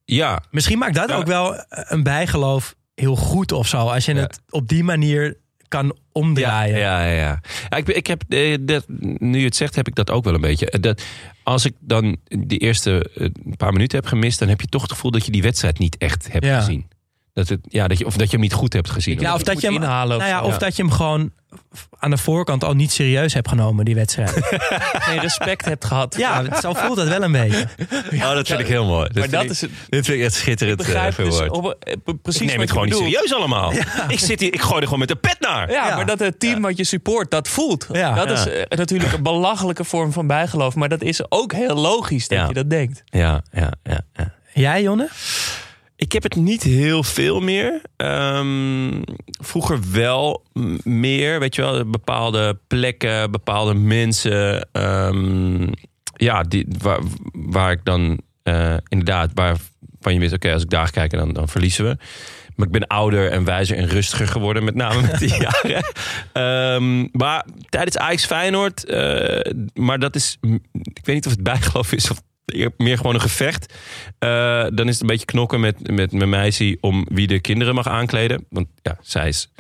[0.06, 1.16] Ja, Misschien maakt dat Ja.
[1.16, 3.78] ook wel een bijgeloof heel goed of zo.
[3.78, 4.22] Als je Ja.
[4.22, 5.38] het op die manier
[5.68, 6.78] kan omdraaien.
[6.80, 7.40] Ja, ja, ja.
[7.70, 8.86] ja ik, ik heb, eh, dat,
[9.18, 10.70] nu je het zegt, heb ik dat ook wel een beetje.
[10.70, 11.04] Eh, Dat,
[11.44, 14.92] als ik dan die eerste eh, paar minuten heb gemist, dan heb je toch het
[14.92, 16.60] gevoel dat je die wedstrijd niet echt hebt Ja.
[16.60, 16.88] gezien.
[17.34, 19.20] Dat het, ja, dat je, of dat je hem niet goed hebt gezien.
[19.20, 20.58] Ja, of dat je hem, inhalen of nou ja, of Ja.
[20.58, 21.32] dat je hem gewoon
[22.00, 24.32] aan de voorkant al niet serieus hebt genomen, die wedstrijd.
[25.08, 26.16] Geen respect hebt gehad.
[26.18, 27.68] ja, zo voelt het wel een beetje.
[28.14, 29.10] oh, dat vind ik heel mooi.
[29.14, 29.72] maar vind dat ik- is het.
[29.90, 32.86] dit vind ik echt Ik schitterend begrijp dus op, eh, precies ik neem het gewoon
[32.86, 33.74] niet serieus allemaal.
[34.08, 35.72] Ik, zit hier, ik gooi er gewoon met de pet naar.
[35.72, 35.96] Ja, Ja.
[35.96, 37.88] maar dat het team wat je support dat voelt.
[37.92, 38.14] Ja.
[38.16, 38.34] dat Ja.
[38.34, 40.76] is eh, natuurlijk een belachelijke vorm van bijgeloof.
[40.76, 42.48] Maar dat is ook heel logisch dat Ja.
[42.48, 43.04] je dat denkt.
[43.06, 44.34] Ja, ja, ja, ja.
[44.54, 45.08] Jij, Jonne?
[46.02, 47.82] Ik heb het niet heel veel meer.
[47.96, 49.02] Ehm,
[49.40, 50.44] vroeger wel
[50.84, 54.68] meer, weet je wel, bepaalde plekken, bepaalde mensen.
[54.72, 55.68] ehm,
[56.14, 57.00] ja, die, waar,
[57.32, 61.34] waar ik dan eh, inderdaad, waarvan je wist, oké, als ik daar ga kijken, dan,
[61.34, 61.98] dan verliezen we.
[62.56, 65.84] Maar ik ben ouder en wijzer en rustiger geworden, met name met die jaren.
[66.34, 70.38] Ehm, maar tijdens Ajax Feyenoord, eh, maar dat is,
[70.72, 72.22] ik weet niet of het bijgeloof is of
[72.78, 73.74] meer gewoon een gevecht.
[74.20, 77.76] Eh, dan is het een beetje knokken met, met mijn meisje om wie de kinderen
[77.76, 78.46] mag aankleden.
[78.50, 79.52] Want ja, zij is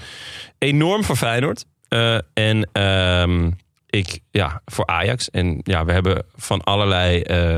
[0.57, 1.65] enorm voor Feyenoord.
[1.87, 3.51] Eh, en ehm,
[3.89, 5.29] ik, ja, voor Ajax.
[5.29, 7.57] En ja, we hebben van allerlei eh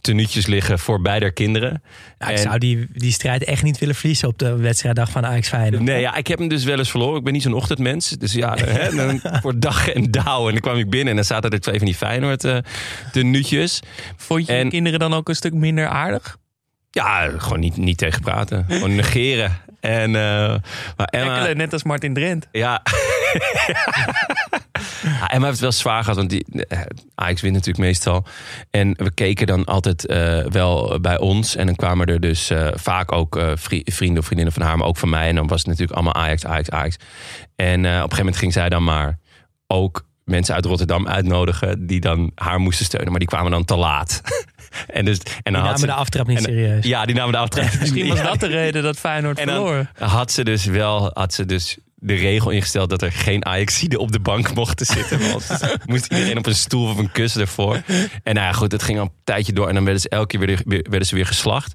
[0.00, 1.82] tenuutjes liggen voor beide kinderen.
[2.18, 5.26] Ja, ik En- zou die, die strijd echt niet willen verliezen op de wedstrijddag van
[5.26, 5.82] Ajax Feyenoord.
[5.82, 7.18] Nee, ja, ik heb hem dus wel eens verloren.
[7.18, 8.08] Ik ben niet zo'n ochtendmens.
[8.08, 10.46] Dus ja, hè, dan voor dag en dauw.
[10.46, 12.56] En dan kwam ik binnen en dan zaten er twee van die Feyenoord eh
[13.12, 13.80] tenuutjes.
[14.16, 16.36] Vond je En- de kinderen dan ook een stuk minder aardig?
[16.90, 18.64] Ja, gewoon niet, niet tegen praten.
[18.68, 19.56] Gewoon negeren.
[19.80, 20.54] En, eh
[20.96, 22.46] maar Emma, net als Martin Drent.
[22.52, 22.82] Ja.
[25.20, 26.80] Ja, Emma heeft het wel zwaar gehad, want die, eh,
[27.14, 28.26] Ajax wint natuurlijk meestal.
[28.70, 31.56] En we keken dan altijd eh, wel bij ons.
[31.56, 34.86] En dan kwamen er dus eh, vaak ook vri- vrienden of vriendinnen van haar, maar
[34.86, 35.28] ook van mij.
[35.28, 36.96] En dan was het natuurlijk allemaal Ajax, Ajax, Ajax.
[37.56, 39.18] En op een gegeven moment ging zij dan maar
[39.66, 43.10] ook mensen uit Rotterdam uitnodigen die dan haar moesten steunen.
[43.10, 44.20] Maar die kwamen dan te laat.
[44.86, 46.84] en dus, en dan Die namen ze, de aftrap niet en- serieus.
[46.84, 47.66] Ja, die namen de aftrap.
[47.80, 49.86] Misschien was dat de reden dat Feyenoord en verloor.
[49.98, 54.12] had ze dus wel had ze dus de regel ingesteld dat er geen Ajaxiden op
[54.12, 55.18] de bank mochten zitten.
[55.30, 55.48] Want
[55.86, 57.82] moest iedereen op een stoel of een kussen ervoor.
[58.22, 59.68] En nou ja, goed, het ging al een tijdje door.
[59.68, 61.74] En dan werden ze elke keer weer, weer- werden ze weer geslacht.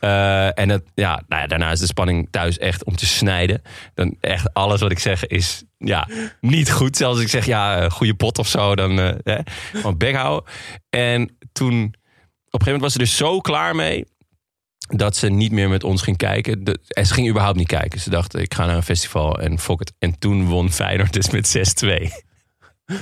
[0.00, 3.62] Eh, en het, ja, nou ja, daarna is de spanning thuis echt om te snijden.
[3.94, 6.08] Dan echt alles wat ik zeg is ja,
[6.40, 6.96] niet goed.
[6.96, 9.38] Zelfs als ik zeg ja, eh, goede pot of zo, dan eh, hè,
[9.72, 10.50] gewoon bek houden.
[10.90, 11.84] En toen,
[12.50, 14.04] op een gegeven moment was ze er zo klaar mee
[14.86, 16.64] dat ze niet meer met ons ging kijken.
[16.64, 18.00] De, en ze ging überhaupt niet kijken.
[18.00, 19.92] Ze dacht, ik ga naar een festival en fok het.
[19.98, 22.24] En toen won Feyenoord dus met 6-2.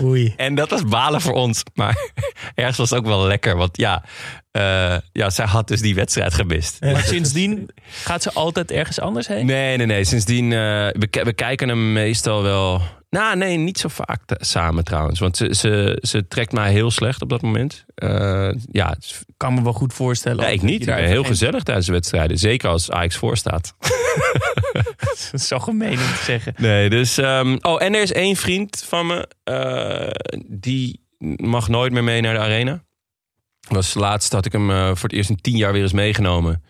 [0.02, 0.34] Oei.
[0.36, 1.62] En dat was balen voor ons.
[1.74, 1.96] Maar
[2.54, 3.56] ergens was het ook wel lekker.
[3.56, 4.04] Want ja,
[4.50, 6.76] eh, ja zij had dus die wedstrijd gemist.
[6.80, 6.92] Ja.
[6.92, 7.70] Maar sindsdien
[8.02, 9.46] gaat ze altijd ergens anders heen?
[9.46, 10.04] Nee, nee, nee.
[10.04, 10.58] Sindsdien, eh,
[10.92, 12.82] we, we kijken hem meestal wel...
[13.14, 15.20] Nou, nee, niet zo vaak samen trouwens.
[15.20, 17.84] Want ze, ze, ze trekt mij heel slecht op dat moment.
[17.94, 18.96] Eh, ja,
[19.36, 20.44] kan me wel goed voorstellen.
[20.44, 20.80] nee, ik niet.
[20.80, 22.38] Ik ben heel geen- gezellig tijdens de wedstrijden.
[22.38, 23.74] Zeker als Ajax voor staat.
[24.98, 26.54] Dat is zo gemeen om te zeggen.
[26.56, 27.18] Nee, dus...
[27.18, 29.28] ehm, oh, en er is één vriend van me.
[29.44, 31.06] eh, die
[31.36, 32.84] mag nooit meer mee naar de arena.
[33.68, 36.64] Was laatst had ik hem eh, voor het eerst in tien jaar weer eens meegenomen.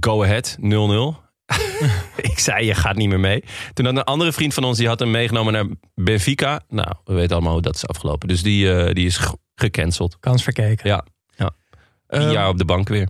[0.00, 1.25] Go ahead, 0-0.
[2.30, 3.44] ik zei, je gaat niet meer mee.
[3.72, 6.60] Toen had een andere vriend van ons, die had hem meegenomen naar Benfica.
[6.68, 8.28] Nou, we weten allemaal hoe dat is afgelopen.
[8.28, 10.16] Dus die, eh, die is ge- gecanceld.
[10.20, 10.88] Kans verkeken.
[10.88, 11.04] Ja,
[11.36, 11.50] ja.
[12.08, 13.08] Tien Ehm, jaar op de bank weer.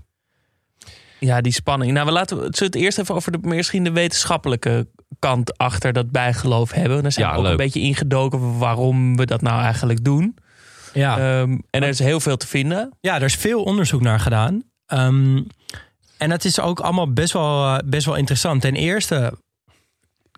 [1.20, 1.92] Ja, die spanning.
[1.92, 6.10] Nou, we laten we het eerst even over de, misschien de wetenschappelijke kant achter dat
[6.10, 7.02] bijgeloof hebben.
[7.02, 7.52] Dan zijn Ja, we ook leuk.
[7.52, 10.36] een beetje ingedoken waarom we dat nou eigenlijk doen.
[10.92, 11.18] Ja.
[11.18, 12.90] Ehm, en er is heel veel te vinden.
[13.00, 14.62] Ja, er is veel onderzoek naar gedaan.
[14.86, 15.42] Ehm,
[16.18, 18.60] en het is ook allemaal best wel, eh, best wel interessant.
[18.60, 19.32] Ten eerste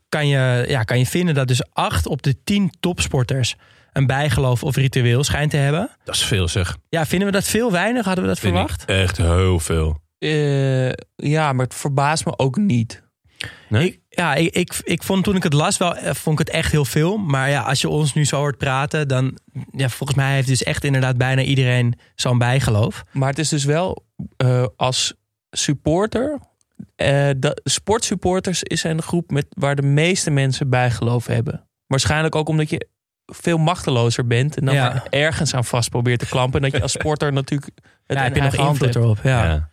[0.08, 3.56] kan je, ja, kan je vinden dat dus acht op de tien topsporters
[3.92, 5.90] een bijgeloof of ritueel schijnt te hebben.
[6.04, 6.76] Dat is veel zeg.
[6.88, 8.04] Ja, vinden we dat veel weinig?
[8.04, 8.82] Hadden we dat Vind verwacht?
[8.82, 10.00] ik echt heel veel.
[10.18, 13.02] Eh, ja, maar het verbaast me ook niet.
[13.68, 13.86] Nee?
[13.86, 16.56] Ik, ja, ik, ik, ik vond toen ik het las wel, eh, vond ik het
[16.56, 17.16] echt heel veel.
[17.16, 19.38] Maar ja, als je ons nu zo hoort praten, dan,
[19.72, 23.04] ja, volgens mij heeft dus echt inderdaad bijna iedereen zo'n bijgeloof.
[23.12, 24.04] Maar het is dus wel
[24.36, 25.14] eh, als
[25.50, 26.38] supporter.
[26.96, 31.68] eh dat, sportsupporters is een groep met, waar de meeste mensen bijgeloof hebben.
[31.86, 32.88] Waarschijnlijk ook omdat je
[33.26, 34.56] veel machtelozer bent.
[34.56, 35.04] En dan Ja.
[35.10, 36.54] ergens aan vast probeert te klampen.
[36.62, 37.70] En dat je als sporter natuurlijk
[38.06, 39.18] het ja, heb je nog invloed erop?
[39.22, 39.44] Ja.
[39.44, 39.68] Ja.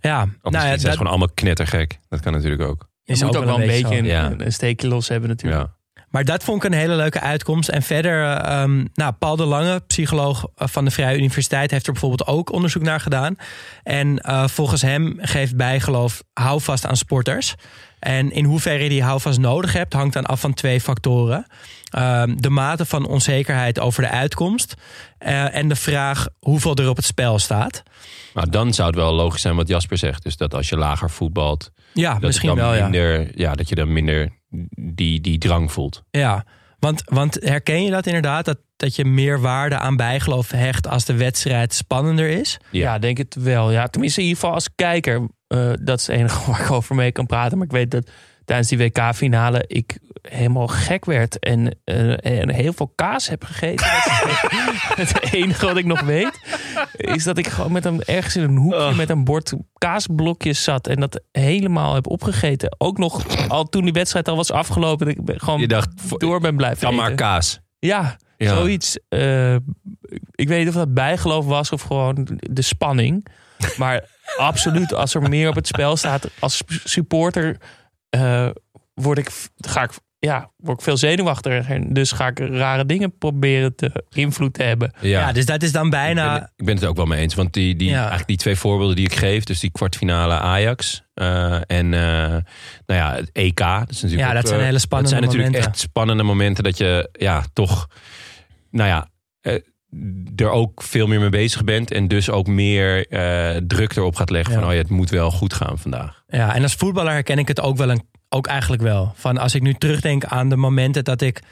[0.00, 1.98] Ja, Of nou ja, zijn ze dat gewoon allemaal knettergek.
[2.08, 2.88] Dat kan natuurlijk ook.
[3.02, 3.92] Je moet ook wel een beetje zo.
[3.92, 4.32] een, Ja.
[4.38, 5.68] een steekje los hebben natuurlijk.
[6.10, 7.68] Maar dat vond ik een hele leuke uitkomst.
[7.68, 11.92] En verder, ehm, nou, Paul de Lange, psycholoog eh, van de Vrije Universiteit, heeft er
[11.92, 13.36] bijvoorbeeld ook onderzoek naar gedaan.
[13.82, 17.54] En eh, volgens hem geeft bijgeloof houvast aan sporters.
[17.98, 21.46] En in hoeverre je die houvast nodig hebt, hangt dan af van twee factoren.
[21.90, 24.74] Ehm, de mate van onzekerheid over de uitkomst.
[25.18, 27.82] eh, en de vraag hoeveel er op het spel staat.
[28.34, 30.22] Maar dan zou het wel logisch zijn wat Jasper zegt.
[30.22, 32.82] Dus dat als je lager voetbalt, Ja, dat, misschien dan wel, ja.
[32.82, 33.54] minder, ja.
[33.54, 34.38] dat je dan minder
[34.76, 36.02] die, die drang voelt.
[36.10, 36.44] Ja,
[36.78, 38.44] want, want herken je dat inderdaad?
[38.44, 42.58] Dat, dat je meer waarde aan bijgeloof hecht als de wedstrijd spannender is?
[42.70, 42.80] Ja.
[42.92, 43.70] Ja, denk het wel.
[43.70, 45.28] Ja, tenminste, in ieder geval als kijker.
[45.46, 47.58] eh, dat is het enige waar ik over mee kan praten.
[47.58, 48.10] Maar ik weet dat
[48.44, 51.38] tijdens die WK-finale ik helemaal gek werd.
[51.38, 53.86] En, eh, en heel veel kaas heb gegeten.
[55.02, 56.40] Het enige wat ik nog weet.
[56.96, 60.86] Is dat ik gewoon met een, ergens in een hoekje met een bord kaasblokjes zat.
[60.86, 62.74] En dat helemaal heb opgegeten.
[62.78, 65.06] Ook nog al toen die wedstrijd al was afgelopen.
[65.06, 67.60] Dat ik ben- gewoon Je dacht, door ben blijven dan maar kaas.
[67.78, 68.54] Ja, Ja.
[68.54, 68.98] zoiets.
[69.08, 69.54] eh,
[70.34, 73.26] ik weet niet of dat bijgeloof was of gewoon de spanning.
[73.76, 77.56] Maar absoluut, als er meer op het spel staat als supporter,
[78.10, 78.48] eh,
[78.94, 79.90] word ik, ga ik,
[80.20, 81.64] ja, word ik veel zenuwachtiger.
[81.70, 84.92] En dus ga ik rare dingen proberen te invloed te hebben.
[85.00, 86.32] Ja, Ja, dus dat is dan ik, bijna...
[86.38, 87.34] ben, ik ben het ook wel mee eens.
[87.34, 87.98] Want die, die, Ja.
[87.98, 92.00] eigenlijk die twee voorbeelden die ik geef, dus die kwartfinale Ajax eh, en eh,
[92.30, 92.42] nou
[92.86, 93.56] ja, het EK.
[93.58, 95.70] Dat is natuurlijk Ja, dat ook, zijn eh, hele spannende Dat zijn natuurlijk momenten.
[95.70, 97.86] echt spannende momenten dat je ja, toch,
[98.70, 99.08] nou ja,
[100.36, 101.90] er ook veel meer mee bezig bent.
[101.92, 104.58] En dus ook meer eh, druk erop gaat leggen Ja.
[104.60, 106.22] van, oh ja, het moet wel goed gaan vandaag.
[106.28, 109.12] Ja, en als voetballer herken ik het ook wel een, ook eigenlijk wel.
[109.16, 111.42] Van als ik nu terugdenk aan de momenten dat ik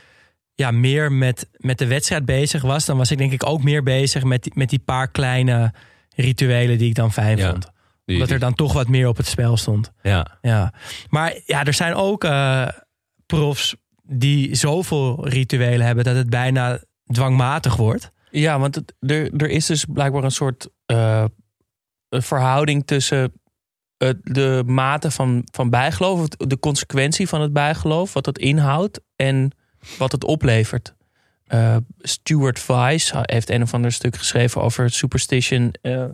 [0.54, 3.82] ja, meer met, met de wedstrijd bezig was, dan was ik denk ik ook meer
[3.82, 5.72] bezig met die, met die paar kleine
[6.16, 7.50] rituelen die ik dan fijn Ja.
[7.50, 7.70] vond.
[8.04, 9.92] Die- Omdat er dan toch wat meer op het spel stond.
[10.02, 10.38] ja.
[10.40, 10.72] Ja.
[11.08, 12.68] Maar ja, er zijn ook eh,
[13.26, 18.10] profs die zoveel rituelen hebben dat het bijna dwangmatig wordt.
[18.30, 21.24] Ja, want het, er, er is dus blijkbaar een soort eh,
[22.08, 23.32] een verhouding tussen
[24.22, 29.52] de mate van, van bijgeloof, de consequentie van het bijgeloof, wat dat inhoudt en
[29.98, 30.94] wat het oplevert.
[31.46, 35.72] Eh, Stuart Weiss heeft een of ander stuk geschreven over superstition.
[35.82, 36.04] eh,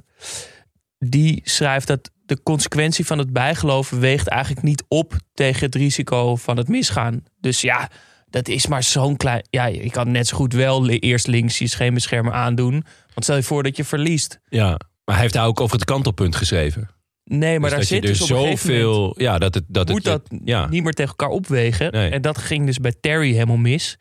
[0.98, 6.36] die schrijft dat de consequentie van het bijgeloof weegt eigenlijk niet op tegen het risico
[6.36, 7.24] van het misgaan.
[7.40, 7.90] Dus ja,
[8.30, 9.46] dat is maar zo'n klein.
[9.50, 12.72] Ja, je kan net zo goed wel eerst links je scheenbeschermer aandoen.
[13.06, 14.38] Want stel je voor dat je verliest.
[14.48, 14.78] ja.
[15.04, 16.90] Maar hij heeft daar ook over het kantelpunt geschreven.
[17.24, 19.14] Nee, maar dus daar zit dus dus zoveel...
[19.18, 19.64] Ja, dat het...
[19.68, 20.66] Dat moet het, dat ja.
[20.68, 21.92] niet meer tegen elkaar opwegen.
[21.92, 22.10] Nee.
[22.10, 23.98] En dat ging dus bij Terry helemaal mis.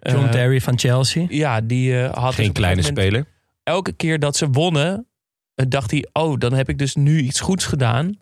[0.00, 1.26] John Eh, Terry van Chelsea.
[1.28, 3.26] Ja, die eh, had dus Geen kleine speler.
[3.62, 5.06] elke keer dat ze wonnen,
[5.54, 8.20] eh, dacht hij: Oh, dan heb ik dus nu iets goeds gedaan.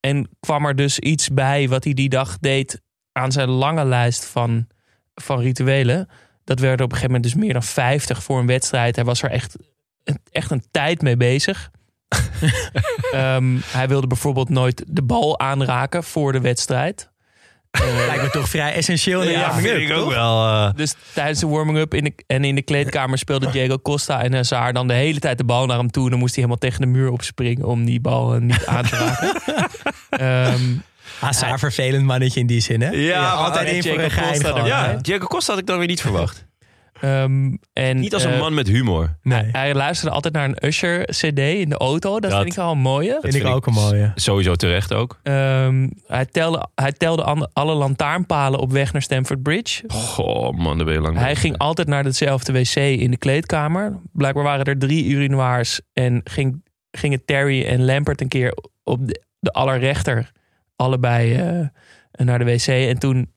[0.00, 2.80] En kwam er dus iets bij wat hij die dag deed
[3.12, 4.66] aan zijn lange lijst van,
[5.14, 6.08] van rituelen.
[6.44, 8.96] Dat werden op een gegeven moment dus meer dan 50 voor een wedstrijd.
[8.96, 9.56] Hij was er echt,
[10.30, 11.70] echt een tijd mee bezig.
[13.12, 17.10] Ehm, hij wilde bijvoorbeeld nooit de bal aanraken voor de wedstrijd.
[17.70, 19.22] Eh, Lijkt me toch vrij essentieel.
[19.22, 20.12] in de warming-up, toch?
[20.14, 20.46] wel...
[20.46, 24.34] eh, dus tijdens de warming-up in de- en in de kleedkamer speelde Diego Costa en
[24.34, 26.04] Hazard dan de hele tijd de bal naar hem toe.
[26.04, 28.84] En dan moest hij helemaal tegen de muur opspringen om die bal eh, niet aan
[28.84, 29.40] te raken.
[30.10, 30.60] Ehm,
[31.20, 32.88] Hazard, vervelend mannetje in die zin, hè?
[32.90, 34.64] Ja, altijd maar in voor een gein.
[34.66, 36.46] Ja, Diego Costa had ik dan weer niet verwacht.
[37.00, 39.16] Ehm, en, Niet als een eh, man met humor.
[39.22, 42.20] Nee, Hij luisterde altijd naar een Usher CD in de auto.
[42.20, 43.10] Dat, Dat- vind ik wel een mooie.
[43.12, 44.12] vind ik vind ik- ook een mooie.
[44.14, 45.20] Sowieso terecht ook.
[45.22, 49.84] Ehm, hij telde, hij telde alle lantaarnpalen op weg naar Stamford Bridge.
[49.88, 54.00] Goh, man, daar ben je lang Hij ging altijd naar hetzelfde wc in de kleedkamer.
[54.12, 55.80] Blijkbaar waren er drie urinoirs.
[55.92, 60.30] En ging, gingen Terry en Lampert een keer op de, de allerrechter
[60.76, 61.66] allebei eh,
[62.24, 62.66] naar de wc.
[62.66, 63.32] En toen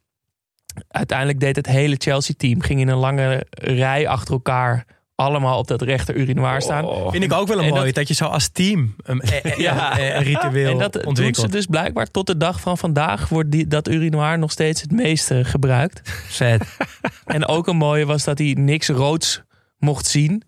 [0.87, 2.61] uiteindelijk deed het hele Chelsea-team...
[2.61, 6.85] ging in een lange rij achter elkaar allemaal op dat rechter urinoir staan.
[6.85, 7.11] Oh.
[7.11, 9.21] Vind ik ook wel een En mooie, dat- dat, je zo als team een,
[9.57, 9.99] Ja.
[9.99, 11.51] een ritueel En dat doen ze ontwikkelt.
[11.51, 13.29] dus blijkbaar tot de dag van vandaag...
[13.29, 16.01] wordt die, dat urinoir nog steeds het meeste gebruikt.
[16.27, 16.63] Vet.
[17.25, 19.41] En ook een mooie was dat hij niks roods
[19.77, 20.43] mocht zien.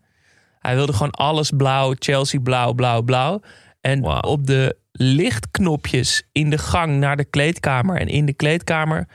[0.59, 3.41] Hij wilde gewoon alles blauw, Chelsea blauw, blauw, blauw.
[3.82, 9.07] En op de lichtknopjes in de gang naar de kleedkamer en in de kleedkamer...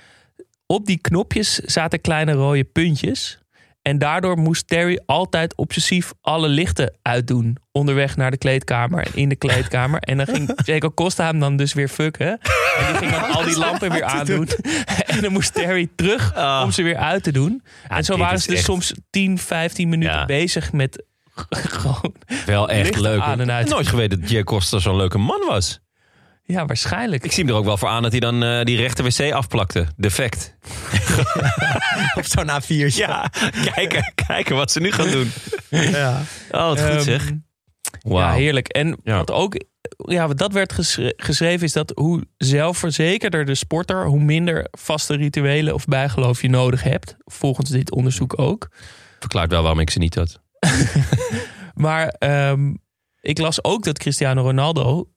[0.70, 3.38] op die knopjes zaten kleine rode puntjes.
[3.82, 7.56] En daardoor moest Terry altijd obsessief alle lichten uitdoen.
[7.72, 10.00] Onderweg naar de kleedkamer en in de kleedkamer.
[10.00, 12.28] En dan ging Jacob Costa hem dan dus weer fucken.
[12.78, 14.48] En die ging dan al die lampen weer aandoen.
[15.06, 16.32] En dan moest Terry terug
[16.64, 17.62] om ze weer uit te doen.
[17.88, 20.24] en zo waren ze dus soms 10, 15 minuten Ja.
[20.24, 21.04] bezig met
[21.50, 22.14] gewoon,
[22.46, 23.20] Wel echt leuk.
[23.20, 23.68] aan en uit.
[23.68, 25.80] Nooit geweten dat Jay Costa zo'n leuke man was.
[26.54, 27.24] Ja, waarschijnlijk.
[27.24, 29.32] Ik zie hem er ook wel voor aan dat hij dan eh, die rechte wc
[29.32, 29.86] afplakte.
[29.96, 30.56] Defect.
[32.18, 32.94] Op zo'n A4'tje.
[32.96, 33.30] Ja,
[33.74, 35.30] kijken, kijken wat ze nu gaan doen.
[35.70, 36.20] Ja.
[36.50, 37.30] Oh, wat goed Ehm, zeg.
[38.02, 38.18] Wauw.
[38.28, 38.68] Ja, heerlijk.
[38.68, 39.16] En Ja.
[39.16, 39.54] wat ook,
[39.96, 45.16] ja, wat dat werd geschre- geschreven, is dat hoe zelfverzekerder de sporter, hoe minder vaste
[45.16, 47.16] rituelen of bijgeloof je nodig hebt.
[47.24, 48.68] Volgens dit onderzoek ook.
[49.18, 50.40] Verklaart wel waarom ik ze niet had.
[51.74, 52.74] Maar ehm,
[53.20, 55.08] ik las ook dat Cristiano Ronaldo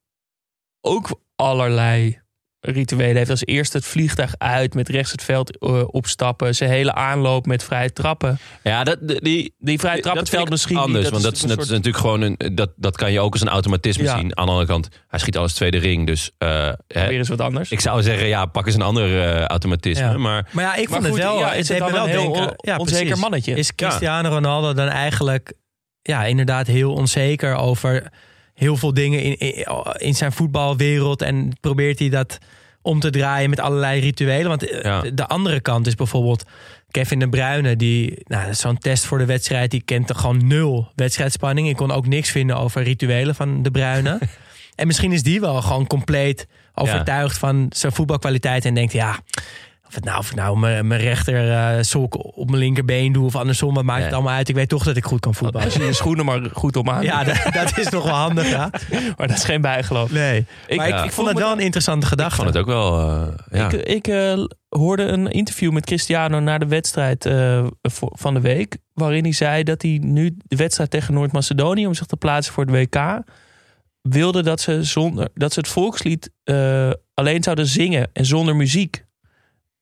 [0.81, 2.19] ook allerlei
[2.59, 3.29] rituelen heeft.
[3.29, 6.55] Als eerst het vliegtuig uit, met rechts het veld eh, opstappen.
[6.55, 8.39] Zijn hele aanloop met vrije trappen.
[8.63, 11.03] Ja, dat, die, Die vrije trap dat het veld misschien anders.
[11.03, 11.11] niet.
[11.11, 12.37] want dat is, soort- natuurlijk gewoon een.
[12.55, 14.17] Dat, dat kan je ook als een automatisme Ja.
[14.17, 14.37] zien.
[14.37, 16.07] Aan de andere kant, hij schiet alles tweede ring.
[16.07, 17.71] Dus eh, hè, weer eens wat anders.
[17.71, 20.03] ik zou zeggen, ja, pak eens een ander eh, automatisme.
[20.05, 20.17] Ja.
[20.17, 21.39] Maar Maar ja, ik Maar vond goed, het wel.
[21.39, 22.41] ja, het is wel een heel denken.
[22.41, 23.21] on- ja, onzeker precies.
[23.21, 23.53] mannetje?
[23.55, 25.53] Is Cristiano Ronaldo dan eigenlijk
[26.01, 28.11] ja, inderdaad heel onzeker over
[28.61, 29.65] heel veel dingen in, in,
[29.97, 31.21] in zijn voetbalwereld.
[31.21, 32.37] En probeert hij dat
[32.81, 34.47] om te draaien met allerlei rituelen.
[34.47, 35.01] Want eh, Ja.
[35.01, 36.43] de, de andere kant is bijvoorbeeld
[36.91, 37.75] Kevin de Bruyne.
[37.75, 39.71] Die, nou, zo'n test voor de wedstrijd.
[39.71, 41.69] Die kent er gewoon nul wedstrijdspanning.
[41.69, 44.19] Ik kon ook niks vinden over rituelen van de Bruyne.
[44.75, 48.65] en misschien is die wel gewoon compleet overtuigd van zijn voetbalkwaliteit.
[48.65, 49.19] En denkt, ja,
[49.91, 53.25] of het nou, of ik nou mijn, mijn rechter eh, sok op mijn linkerbeen doe
[53.25, 53.73] of andersom.
[53.73, 54.49] Wat maakt het allemaal uit?
[54.49, 55.67] Ik weet toch dat ik goed kan voetballen.
[55.67, 57.03] Als je je schoenen maar goed om aan.
[57.03, 58.69] Ja, dat, dat is nog wel handig, ja.
[59.17, 60.11] Maar dat is geen bijgeloof.
[60.11, 60.45] Nee.
[60.67, 61.03] Ik, maar ik, ja.
[61.03, 62.35] ik vond het wel een interessante gedachte.
[62.35, 62.99] ik vond het ook wel.
[63.09, 63.69] eh, ja.
[63.71, 67.65] Ik, ik eh, hoorde een interview met Cristiano na de wedstrijd eh,
[67.97, 68.77] van de week.
[68.93, 72.65] Waarin hij zei dat hij nu de wedstrijd tegen Noord-Macedonië om zich te plaatsen voor
[72.65, 73.21] het WK.
[74.01, 79.05] wilde dat ze, zonder, dat ze het volkslied eh, alleen zouden zingen en zonder muziek.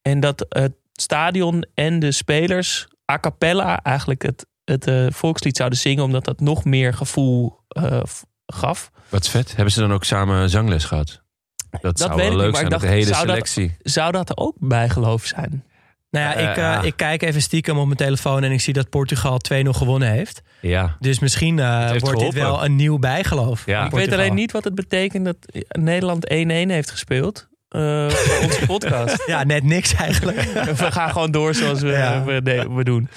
[0.10, 5.80] En dat het stadion en de spelers a cappella eigenlijk het, het eh, volkslied zouden
[5.80, 6.04] zingen.
[6.04, 8.02] Omdat dat nog meer gevoel eh,
[8.46, 8.92] gaf.
[9.10, 9.56] Wat vet.
[9.56, 11.22] Hebben ze dan ook samen zangles gehad?
[11.82, 12.70] Dat, zou weet wel ik leuk niet, zijn.
[12.70, 13.78] met de dacht, hele zou dat- selectie.
[13.82, 15.64] Zou dat er ook bijgeloof zijn?
[16.12, 18.90] Nou ja, ik, eh, ik kijk even stiekem op mijn telefoon en ik zie dat
[18.90, 20.42] Portugal 2-0 gewonnen heeft.
[20.62, 20.96] Ja.
[21.00, 23.66] Dus misschien eh, heeft wordt dit wel een nieuw bijgeloof.
[23.66, 23.86] Ja.
[23.86, 25.38] Ik weet alleen niet wat het betekent dat
[25.68, 27.49] Nederland 1-1 heeft gespeeld.
[27.70, 29.24] Eh, voor onze podcast.
[29.28, 30.42] Ja, net niks eigenlijk.
[30.84, 32.24] We gaan gewoon door zoals we, Ja.
[32.76, 33.08] we, doen.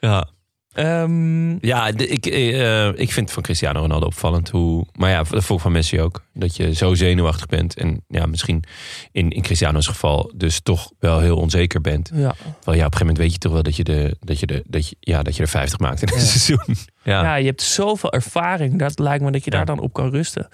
[0.00, 0.28] Ja.
[0.72, 4.86] Ehm, Ja, de- ik, eh, ik vind van Cristiano Ronaldo opvallend hoe.
[4.92, 6.22] Maar ja, dat vond ik van Messi ook.
[6.32, 7.74] Dat je zo zenuwachtig bent.
[7.76, 8.64] En ja, misschien
[9.12, 12.10] in, in Cristiano's geval dus toch wel heel onzeker bent.
[12.14, 12.34] ja.
[12.34, 12.46] Terwijl
[12.78, 14.62] ja, op een gegeven moment weet je toch wel dat je, de, dat je, de,
[14.66, 16.76] dat je, ja, dat je er 50 maakt in een seizoen.
[17.02, 17.22] Ja.
[17.22, 18.78] ja, je hebt zoveel ervaring.
[18.78, 19.56] Dat lijkt me dat je Ja.
[19.56, 20.48] daar dan op kan rusten.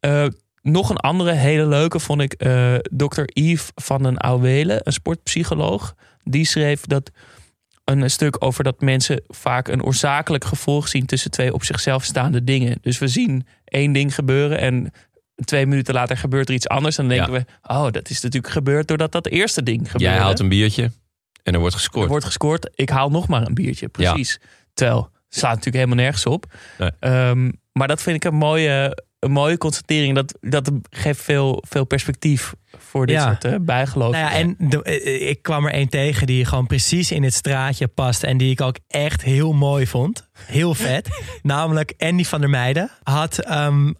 [0.00, 0.26] Eh,
[0.64, 3.22] nog een andere hele leuke vond ik eh Dr.
[3.24, 5.94] Yves van den Auwelen, een sportpsycholoog.
[6.22, 7.10] Die schreef dat
[7.84, 12.44] een stuk over dat mensen vaak een oorzakelijk gevolg zien tussen twee op zichzelf staande
[12.44, 12.78] dingen.
[12.80, 14.92] Dus we zien één ding gebeuren en
[15.44, 16.98] twee minuten later gebeurt er iets anders.
[16.98, 17.44] En dan denken we,
[17.74, 20.14] oh, dat is natuurlijk gebeurd doordat dat eerste ding gebeurde.
[20.14, 20.90] Jij haalt een biertje
[21.42, 22.08] en er wordt Er gescoord.
[22.08, 22.70] wordt gescoord.
[22.74, 23.88] Ik haal nog maar een biertje.
[23.88, 24.40] Precies.
[24.74, 26.54] Terwijl, het slaat natuurlijk helemaal nergens op.
[26.78, 26.90] Nee.
[27.00, 30.14] Ehm, maar dat vind ik een mooie, een mooie constatering.
[30.14, 33.24] Dat, dat geeft veel, veel perspectief voor dit Ja.
[33.26, 34.12] soort eh, bijgeloof.
[34.12, 37.34] Nou ja, en de- eh, ik kwam er één tegen die gewoon precies in het
[37.34, 38.22] straatje past.
[38.22, 40.28] En die ik ook echt heel mooi vond.
[40.38, 41.08] Heel vet.
[41.42, 43.92] Namelijk Andy van der Meijden had ehm,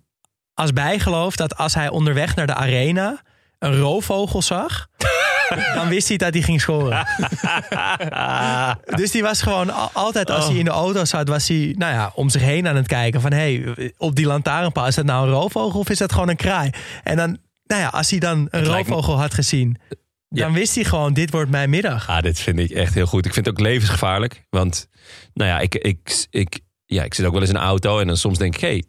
[0.54, 3.22] als bijgeloof dat als hij onderweg naar de arena
[3.58, 4.86] een roofvogel zag.
[5.74, 7.06] dan wist hij dat hij ging scoren.
[9.00, 11.92] dus die was gewoon al- altijd als hij in de auto zat, was hij nou
[11.92, 13.20] ja, om zich heen aan het kijken.
[13.20, 16.28] Van hé, hey, op die lantaarnpaal, is dat nou een roofvogel of is dat gewoon
[16.28, 16.70] een kraai?
[17.02, 19.76] En dan, nou ja, als hij dan een roofvogel had gezien,
[20.28, 22.08] dan wist hij gewoon, dit wordt mijn middag.
[22.08, 23.26] Ah, dit vind ik echt heel goed.
[23.26, 24.46] Ik vind het ook levensgevaarlijk.
[24.50, 24.88] Want,
[25.34, 28.06] nou ja, ik, ik, ik, ja, ik zit ook wel eens in een auto en
[28.06, 28.84] dan soms denk ik, hé, hey,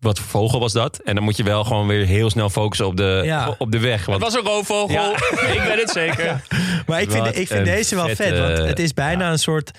[0.00, 0.98] wat voor vogel was dat?
[1.04, 3.54] En dan moet je wel gewoon weer heel snel focussen op de, Ja.
[3.58, 3.98] op de weg.
[3.98, 4.92] het Want was een roofvogel.
[4.94, 5.10] Ja.
[5.54, 6.42] ik ben het zeker.
[6.86, 9.70] Maar ik vind, ik vind deze wel vet, want het is bijna een soort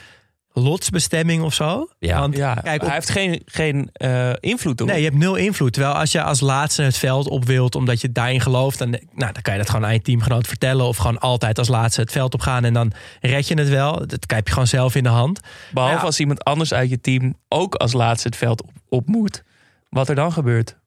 [0.53, 1.89] lotsbestemming of zo.
[1.99, 2.19] Ja.
[2.19, 4.87] Want Ja, kijk, op- hij heeft geen, geen eh, invloed op.
[4.87, 5.73] Nee, je hebt nul invloed.
[5.73, 9.01] Terwijl als je als laatste het veld op wilt omdat je daarin gelooft, dan, nou,
[9.33, 10.85] dan kan je dat gewoon aan je teamgenoot vertellen.
[10.85, 12.91] Of gewoon altijd als laatste het veld op gaan en dan
[13.21, 14.07] red je het wel.
[14.07, 15.39] Dat heb je gewoon zelf in de hand.
[15.71, 16.01] Behalve Ja.
[16.01, 19.43] als iemand anders uit je team ook als laatste het veld op, op moet.
[19.89, 20.77] Wat er dan gebeurt.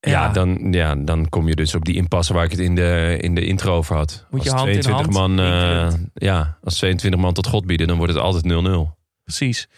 [0.00, 3.18] ja, dan, ja, dan kom je dus op die impasse waar ik het in de,
[3.20, 4.26] in de intro over had.
[4.30, 7.66] Moet je als hand in 22 hand man, eh, ja, als 22 man tot God
[7.66, 8.96] bieden, dan wordt het altijd 0-0.
[9.24, 9.68] Precies.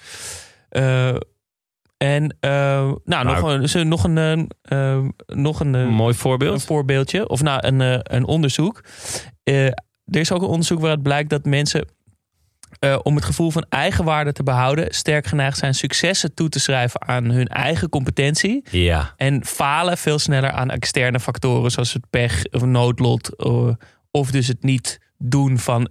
[0.68, 1.09] Eh,
[1.97, 4.51] en eh, nou, Maar- nog een, nog een,
[5.27, 6.64] nog een, Een mooi een voorbeeld.
[6.64, 7.29] voorbeeldje.
[7.29, 7.81] Of nou, een,
[8.16, 8.85] een onderzoek.
[9.43, 9.72] Er
[10.20, 11.87] is ook een onderzoek waaruit blijkt dat mensen
[12.85, 17.07] eh, om het gevoel van eigenwaarde te behouden, sterk geneigd zijn successen toe te schrijven
[17.07, 18.64] aan hun eigen competentie.
[18.70, 19.12] Ja.
[19.16, 23.37] En falen veel sneller aan externe factoren zoals het pech of noodlot.
[23.37, 23.68] eh,
[24.11, 25.89] of dus het niet doen van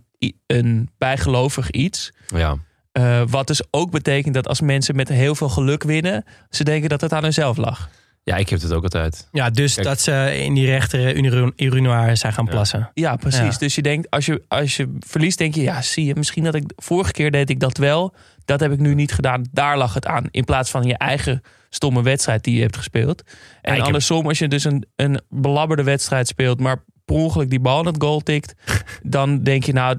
[0.47, 2.11] een bijgelovig iets.
[2.35, 2.57] Ja.
[2.91, 6.89] Eh, wat dus ook betekent dat als mensen met heel veel geluk winnen, ze denken
[6.89, 7.89] dat het aan hunzelf lag.
[8.23, 9.27] Ja, ik heb het ook altijd.
[9.31, 9.87] Ja, dus Kijk.
[9.87, 12.91] dat ze in die rechtere uru- urinoir zijn gaan plassen.
[12.93, 13.53] Ja, precies.
[13.53, 13.57] Ja.
[13.57, 16.55] Dus je denkt, als je, als je verliest, denk je, ja, zie je, misschien dat
[16.55, 18.15] ik vorige keer deed ik dat wel.
[18.45, 19.45] Dat heb ik nu niet gedaan.
[19.51, 20.27] Daar lag het aan.
[20.31, 23.23] In plaats van je eigen stomme wedstrijd die je hebt gespeeld.
[23.61, 27.59] En heb- andersom, als je dus een, een belabberde wedstrijd speelt, maar per ongeluk die
[27.59, 28.53] bal in het goal tikt,
[29.03, 29.97] dan denk je, nou,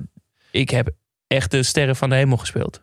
[0.50, 0.90] ik heb
[1.26, 2.82] echt de sterren van de hemel gespeeld.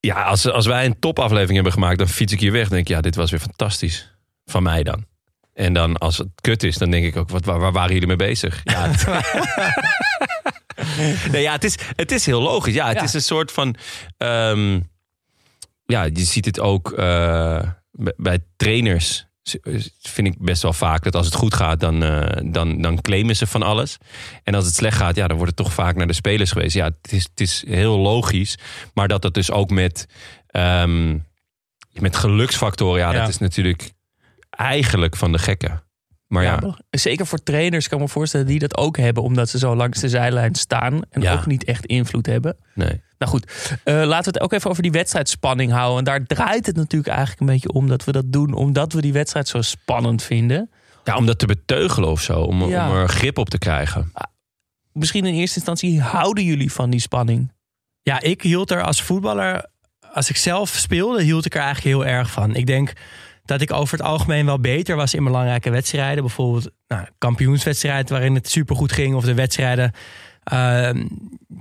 [0.00, 2.62] Ja, als, als wij een topaflevering hebben gemaakt, dan fiets ik hier weg.
[2.62, 4.13] Dan denk ik, ja, dit was weer fantastisch.
[4.46, 5.04] Van mij dan.
[5.54, 8.06] En dan als het kut is, dan denk ik ook, wat, waar, waar waren jullie
[8.08, 8.60] mee bezig?
[8.64, 9.06] Ja, het,
[11.32, 12.74] nee, ja, het, is, het is heel logisch.
[12.74, 13.02] Ja, het Ja.
[13.02, 13.76] is een soort van...
[14.16, 14.80] ehm,
[15.86, 17.60] ja, je ziet het ook eh,
[18.16, 19.26] bij- trainers.
[20.02, 23.36] Vind ik best wel vaak dat als het goed gaat, dan, eh, dan, dan claimen
[23.36, 23.96] ze van alles.
[24.42, 26.74] En als het slecht gaat, ja, dan wordt het toch vaak naar de spelers geweest.
[26.74, 28.58] Ja, het is, het is heel logisch.
[28.94, 30.06] Maar dat dat dus ook met,
[30.46, 31.18] ehm,
[31.92, 33.20] met geluksfactoren, ja, Ja.
[33.20, 33.92] dat is natuurlijk
[34.56, 35.82] eigenlijk van de gekken.
[36.26, 39.58] Maar ja, Zeker voor trainers kan ik me voorstellen die dat ook hebben, omdat ze
[39.58, 41.32] zo langs de zijlijn staan en Ja.
[41.32, 42.56] ook niet echt invloed hebben.
[42.74, 43.02] nee.
[43.18, 43.52] Nou goed,
[43.84, 45.98] eh, laten we het ook even over die wedstrijdspanning houden.
[45.98, 49.00] En daar draait het natuurlijk eigenlijk een beetje om dat we dat doen, omdat we
[49.00, 50.70] die wedstrijd zo spannend vinden.
[51.04, 52.90] ja, om dat te beteugelen of zo, om, Ja.
[52.90, 54.12] om er grip op te krijgen.
[54.92, 57.52] Misschien in eerste instantie houden jullie van die spanning.
[58.02, 59.66] Ja, ik hield er als voetballer,
[60.12, 62.54] als ik zelf speelde, hield ik er eigenlijk heel erg van.
[62.54, 62.92] Ik denk
[63.44, 66.24] dat ik over het algemeen wel beter was in belangrijke wedstrijden.
[66.24, 69.14] Bijvoorbeeld nou, kampioenswedstrijd waarin het supergoed ging.
[69.14, 69.92] Of de wedstrijden
[70.44, 71.06] ehm,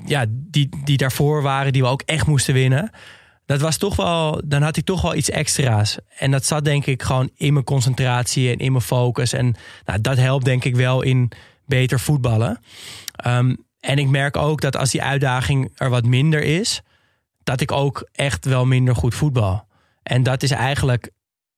[0.06, 2.92] ja, die, die daarvoor waren, die we ook echt moesten winnen.
[3.46, 5.98] Dat was toch wel, dan had ik toch wel iets extra's.
[6.18, 9.34] En dat zat denk ik gewoon in mijn concentratie en in mijn focus.
[9.34, 9.56] En
[9.86, 11.32] nou, dat helpt denk ik wel in
[11.66, 12.60] beter voetballen.
[13.16, 16.82] Ehm, en ik merk ook dat als die uitdaging er wat minder is,
[17.44, 19.68] dat ik ook echt wel minder goed voetbal.
[20.04, 21.12] En dat is eigenlijk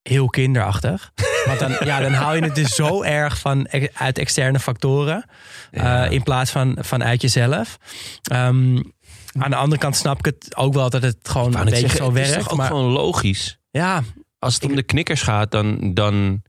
[0.10, 1.12] heel kinderachtig.
[1.46, 5.26] Want dan, ja, dan haal je het dus zo erg van, uit externe factoren.
[5.72, 6.06] Ja.
[6.06, 7.78] eh, in plaats van vanuit jezelf.
[8.24, 8.80] Ehm,
[9.40, 11.98] aan de andere kant snap ik het ook wel dat het gewoon een beetje zeggen,
[12.00, 12.44] zo het is werkt.
[12.44, 13.60] toch ook maar gewoon logisch.
[13.72, 14.04] ja,
[14.40, 16.42] Als het om de knikkers gaat, dan, dan,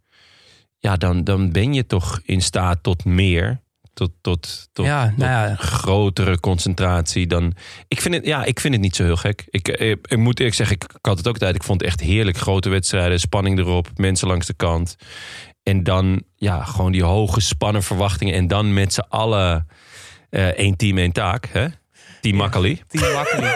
[0.78, 3.60] ja, dan, dan ben je toch in staat tot meer.
[3.96, 5.54] Tot, tot, tot, Ja, tot nou ja.
[5.54, 7.52] grotere concentratie dan.
[7.88, 9.44] Ik vind, het, ja, ik vind het niet zo heel gek.
[9.50, 11.54] Ik, ik moet eerlijk zeggen, ik, ik had het ook tijd.
[11.54, 12.36] Ik vond het echt heerlijk.
[12.36, 14.96] Grote wedstrijden, spanning erop, mensen langs de kant.
[15.62, 18.34] En dan ja, gewoon die hoge spannen verwachtingen.
[18.34, 19.66] En dan met z'n allen
[20.30, 21.46] eh, één team, één taak.
[21.52, 21.66] Hè?
[22.20, 22.82] Team Makkeli.
[22.88, 23.46] Team Makkeli.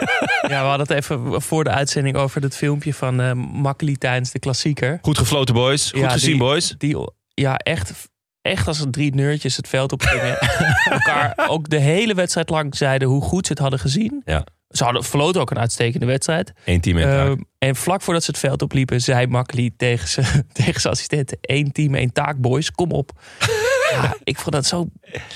[0.53, 4.31] ja, we hadden het even voor de uitzending over dat filmpje van eh Makkeli tijdens
[4.31, 4.99] de klassieker.
[5.03, 5.91] Goed gefloten, boys.
[5.91, 6.75] Goed Ja, gezien, die- boys.
[6.79, 6.97] Die
[7.35, 8.09] ja, echt,
[8.43, 10.39] echt als drie neurtjes het veld op gingen.
[10.99, 14.23] elkaar ook de hele wedstrijd lang zeiden hoe goed ze het hadden gezien.
[14.25, 14.45] Ja.
[14.69, 16.53] Ze hadden verloten ook een uitstekende wedstrijd.
[16.65, 17.27] Eén team, één taak.
[17.27, 21.39] Ehm, en vlak voordat ze het veld opliepen, zei Makkeli tegen zijn tegen zijn assistenten:
[21.41, 23.11] één team, één taak, boys, kom op.
[23.93, 24.87] ja, ik vond dat zo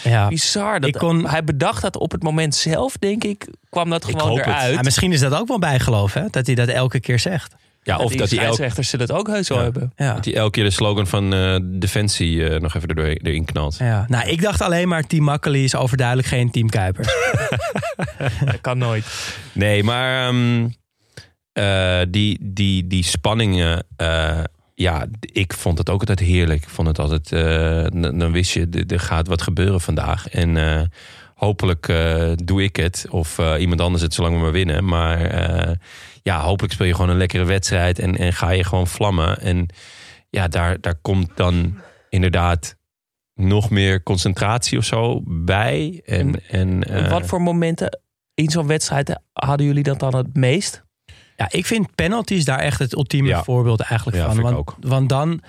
[0.03, 0.29] ja.
[0.29, 0.81] bizar.
[0.81, 4.11] Dat Ik kon- Hij bedacht dat op het moment zelf, denk ik, kwam dat Ik
[4.11, 4.47] gewoon hoop het.
[4.47, 4.75] eruit.
[4.75, 6.25] Ja, misschien is dat ook wel bijgeloof, hè?
[6.31, 7.55] Dat hij dat elke keer zegt.
[7.85, 9.65] Ja, of die dat elk, scheidsrechters ze dat ook heus wel Ja.
[9.65, 9.93] hebben.
[9.97, 10.15] Ja.
[10.15, 13.77] dat hij elke keer de slogan van eh, Defensie eh, nog even erdoor, erin knalt.
[13.79, 14.05] Ja.
[14.09, 17.09] Nou, ik dacht alleen maar Team Makkeli is overduidelijk geen Team Kuipers.
[18.45, 19.05] Dat kan nooit.
[19.53, 20.69] Nee, maar ehm,
[21.53, 23.85] eh, die, die, die spanningen.
[23.97, 24.39] eh,
[24.75, 26.63] ja, ik vond het ook altijd heerlijk.
[26.63, 27.33] Ik vond het altijd.
[27.33, 27.87] eh,
[28.19, 30.29] dan wist je, er gaat wat gebeuren vandaag.
[30.29, 30.83] En eh,
[31.35, 33.07] hopelijk eh, doe ik het.
[33.11, 34.85] Of eh, iemand anders het, zolang we maar winnen.
[34.85, 35.75] Maar eh,
[36.23, 37.99] ja, hopelijk speel je gewoon een lekkere wedstrijd.
[37.99, 39.41] En, en ga je gewoon vlammen.
[39.41, 39.67] En
[40.31, 41.79] ja, daar, daar komt dan
[42.09, 42.77] inderdaad
[43.35, 46.03] nog meer concentratie of zo bij.
[46.05, 48.01] En, en, eh, Wat voor momenten
[48.35, 50.83] in zo'n wedstrijd hadden jullie dat dan het meest?
[51.37, 53.43] Ja, ik vind penalties daar echt het ultieme Ja.
[53.45, 54.35] voorbeeld eigenlijk Ja, van.
[54.35, 54.77] vind ik Want, ook.
[54.81, 55.41] want dan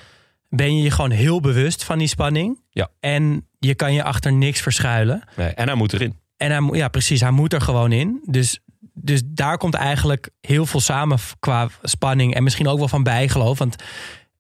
[0.50, 2.60] ben je je gewoon heel bewust van die spanning.
[2.70, 2.90] Ja.
[3.00, 5.24] En je kan je achter niks verschuilen.
[5.36, 6.20] nee, en hij moet erin.
[6.38, 8.22] En hij, ja, precies, hij moet er gewoon in.
[8.26, 8.60] Dus,
[8.94, 12.34] dus daar komt eigenlijk heel veel samen qua spanning.
[12.36, 13.58] En misschien ook wel van bijgeloof.
[13.58, 13.76] Want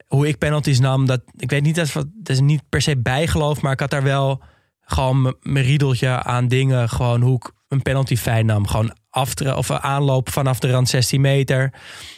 [0.07, 3.61] hoe ik penalties nam, dat, ik weet niet, dat dat is niet per se bijgeloof.
[3.61, 4.41] Maar ik had daar wel
[4.81, 6.89] gewoon mijn riedeltje aan dingen.
[6.89, 8.67] Gewoon hoe ik een penalty fijn nam.
[8.67, 11.73] Gewoon aftre of aanloop vanaf de rand 16 meter.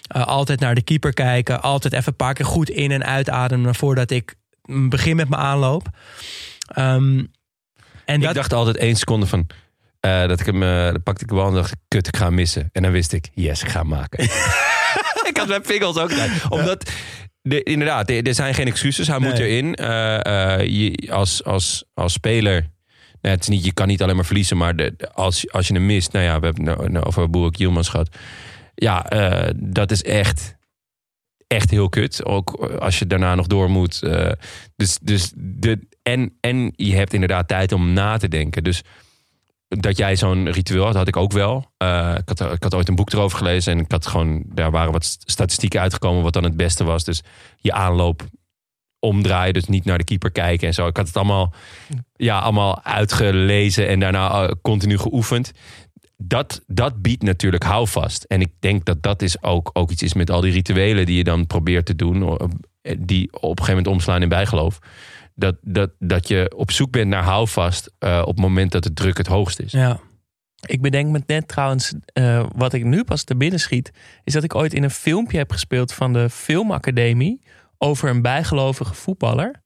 [0.08, 1.62] Eh, altijd naar de keeper kijken.
[1.62, 4.36] Altijd even een paar keer goed in- en uitademen voordat ik
[4.90, 5.88] begin met mijn aanloop.
[6.68, 7.24] Ehm,
[8.06, 9.48] en Ik dacht altijd één seconde van...
[10.00, 12.26] Eh, dat ik hem, dan pakte ik de bal en dacht ik, kut, ik ga
[12.26, 12.70] hem missen.
[12.72, 14.24] En dan wist ik, yes, ik ga hem maken.
[15.30, 16.32] ik had mijn pingels ook gelijk.
[16.50, 16.92] Omdat,
[17.42, 19.08] de, inderdaad, er, zijn geen excuses.
[19.08, 19.76] Hij moet erin.
[19.76, 22.70] Eh, je, als, als, als speler,
[23.22, 24.58] nou, het is niet, je kan niet alleen maar verliezen.
[24.58, 27.30] Maar de, als, als je hem mist, nou ja, we hebben het nou, nou over
[27.30, 28.16] Boerik Yilmaz gehad.
[28.76, 29.06] Ja,
[29.56, 30.57] dat is echt,
[31.48, 32.26] echt heel kut.
[32.26, 34.04] Ook als je daarna nog door moet.
[34.04, 34.32] Eh,
[34.76, 38.64] dus, dus de, en, en je hebt inderdaad tijd om na te denken.
[38.64, 38.84] Dus
[39.68, 41.72] dat jij zo'n ritueel had, had ik ook wel.
[41.78, 44.72] Eh, ik, had, ik had ooit een boek erover gelezen en ik had gewoon, daar
[44.72, 47.04] waren wat st- statistieken uitgekomen wat dan het beste was.
[47.04, 47.22] Dus
[47.58, 48.26] je aanloop
[49.00, 50.88] omdraaien, dus niet naar de keeper kijken en zo.
[50.88, 51.54] Ik had het allemaal,
[52.16, 55.52] ja, allemaal uitgelezen en daarna eh, continu geoefend.
[56.18, 58.24] Dat, dat biedt natuurlijk houvast.
[58.24, 61.18] En ik denk dat dat is ook, ook iets is met al die rituelen die
[61.18, 62.38] je dan probeert te doen,
[62.82, 64.80] eh, die op een gegeven moment omslaan in bijgeloof.
[65.36, 68.94] Dat, dat, dat je op zoek bent naar houvast eh, op het moment dat de
[68.94, 69.72] druk het hoogst is.
[69.72, 70.00] Ja.
[70.66, 73.92] Ik bedenk me net trouwens, eh, wat ik nu pas te binnen schiet,
[74.24, 77.42] is dat ik ooit in een filmpje heb gespeeld van de Filmacademie
[77.78, 79.62] over een bijgelovige voetballer.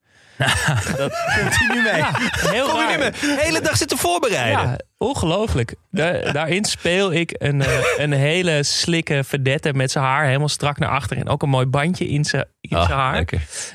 [0.96, 1.96] dat komt hij nu mee.
[1.96, 2.10] Ja,
[2.50, 2.98] heel raar.
[2.98, 4.62] de hele dag zitten voorbereiden.
[4.62, 5.74] Ja, ongelooflijk.
[5.90, 10.78] Daar, daarin speel ik een, eh, een hele slikke verdette met zijn haar helemaal strak
[10.78, 11.16] naar achter.
[11.16, 13.24] En ook een mooi bandje in zijn Ah, haar.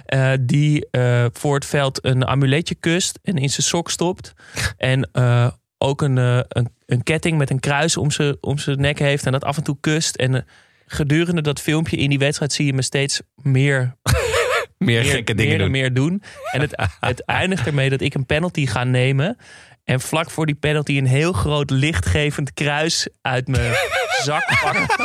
[0.06, 4.34] Eh, die eh, voor het veld een amuletje kust en in zijn sok stopt.
[4.78, 5.10] En
[5.78, 9.32] ook een, een, een ketting met een kruis om zijn, om zijn nek heeft en
[9.32, 10.16] dat af en toe kust.
[10.16, 10.46] En
[10.88, 13.96] gedurende dat filmpje in die wedstrijd zie je me steeds meer,
[14.78, 15.72] Meer, meer, gekke dingen meer, en doen.
[15.72, 16.24] meer doen.
[16.52, 19.38] En het, het eindigt ermee dat ik een penalty ga nemen.
[19.84, 23.74] En vlak voor die penalty een heel groot lichtgevend kruis uit mijn
[24.24, 24.98] zak pak.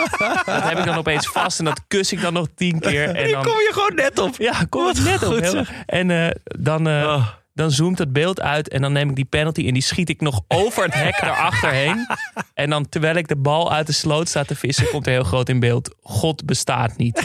[0.47, 3.09] Dat heb ik dan opeens vast en dat kus ik dan nog tien keer.
[3.09, 4.35] En dan, je gewoon net op.
[4.39, 5.39] ja, kom het net op.
[5.41, 7.27] heel- En eh, dan, Oh.
[7.55, 10.21] dan zoomt het beeld uit en dan neem ik die penalty en die schiet ik
[10.21, 12.07] nog over het hek daarachterheen.
[12.55, 15.25] En dan terwijl ik de bal uit de sloot sta te vissen, komt er heel
[15.25, 17.21] groot in beeld: God bestaat niet.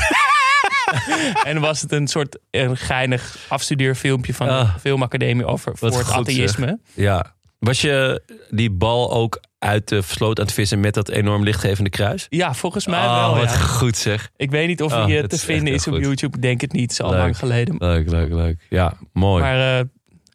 [1.44, 4.76] en was het een soort een geinig afstudeerfilmpje van de Ah.
[4.80, 6.16] Filmacademie over voor het zeg.
[6.16, 6.80] atheïsme.
[6.94, 7.36] Ja.
[7.60, 11.90] Was je die bal ook uit de sloot aan het vissen met dat enorm lichtgevende
[11.90, 12.26] kruis?
[12.30, 13.36] Ja, volgens mij oh, wel.
[13.36, 13.58] wat Ja.
[13.58, 14.30] goed zeg.
[14.36, 16.04] Ik weet niet of Oh, eh, het te vinden is op goed.
[16.04, 16.36] YouTube.
[16.36, 17.00] Ik denk het niet.
[17.00, 17.12] Leuk.
[17.12, 17.76] lang geleden.
[17.78, 18.66] Leuk, leuk, leuk.
[18.70, 19.44] Ja, mooi.
[19.44, 19.86] Maar eh,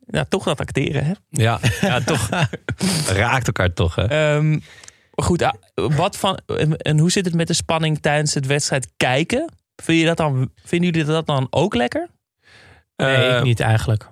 [0.06, 1.12] ja, toch dat acteren, hè?
[1.30, 2.28] ja, ja, toch.
[3.06, 4.04] Raakt elkaar toch, hè?
[4.04, 4.58] Ehm,
[5.14, 6.38] goed, ah, wat van,
[6.76, 9.52] en hoe zit het met de spanning tijdens het wedstrijd kijken?
[9.82, 12.08] Vind je dat dan, vinden jullie dat dan ook lekker?
[12.96, 14.08] Nee, Eh, ik niet eigenlijk.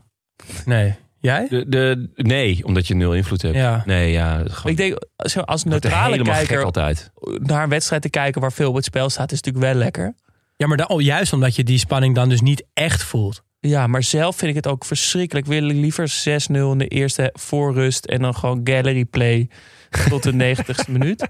[0.64, 0.95] Nee.
[1.21, 1.47] Jij?
[1.49, 3.55] De, de, nee, omdat je nul invloed hebt.
[3.55, 3.83] Ja.
[3.87, 4.43] Nee, ja.
[4.47, 7.11] Gewoon, Ik denk, zo als neutrale helemaal gek kijker altijd.
[7.39, 10.14] naar een wedstrijd te kijken waar veel op het spel staat, is natuurlijk wel lekker.
[10.57, 13.43] Ja, maar dan, oh, juist omdat je die spanning dan dus niet echt voelt.
[13.61, 15.47] Ja, maar zelf vind ik het ook verschrikkelijk.
[15.47, 19.49] Wil ik liever 6-0 in de eerste voorrust en dan gewoon gallery play
[20.09, 21.29] tot de 90ste minuut.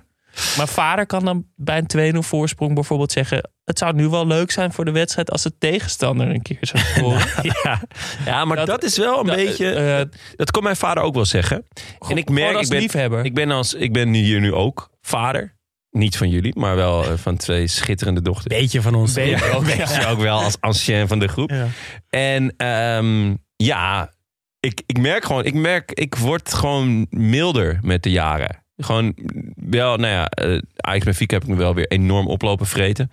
[0.56, 3.50] Mijn vader kan dan bij een 2-0 voorsprong bijvoorbeeld zeggen...
[3.70, 6.84] het zou nu wel leuk zijn voor de wedstrijd als de tegenstander een keer zou
[6.96, 7.26] scoren.
[7.62, 7.80] Ja,
[8.24, 9.70] ja maar dat, Dat- is wel een Dat, beetje...
[9.72, 11.66] eh, dat kon mijn vader ook wel zeggen.
[12.08, 13.24] en ik merk, als ik ben, liefhebber.
[13.24, 15.58] ik ben, als, ik ben hier nu ook vader.
[15.90, 18.56] Niet van jullie, maar wel eh, van twee schitterende dochters.
[18.58, 19.12] Beetje van ons.
[19.12, 19.52] Beetje Ja.
[19.52, 19.76] ook, ja.
[19.76, 21.50] Weet je ook wel als ancien van de groep.
[21.50, 21.66] Ja.
[22.10, 24.12] En ehm, ja,
[24.60, 28.64] ik, ik merk gewoon, ik merk, ik word gewoon milder met de jaren.
[28.80, 29.14] Gewoon
[29.56, 33.10] wel, nou ja, uh, Ajax Benfica heb ik me wel weer enorm oplopen vreten.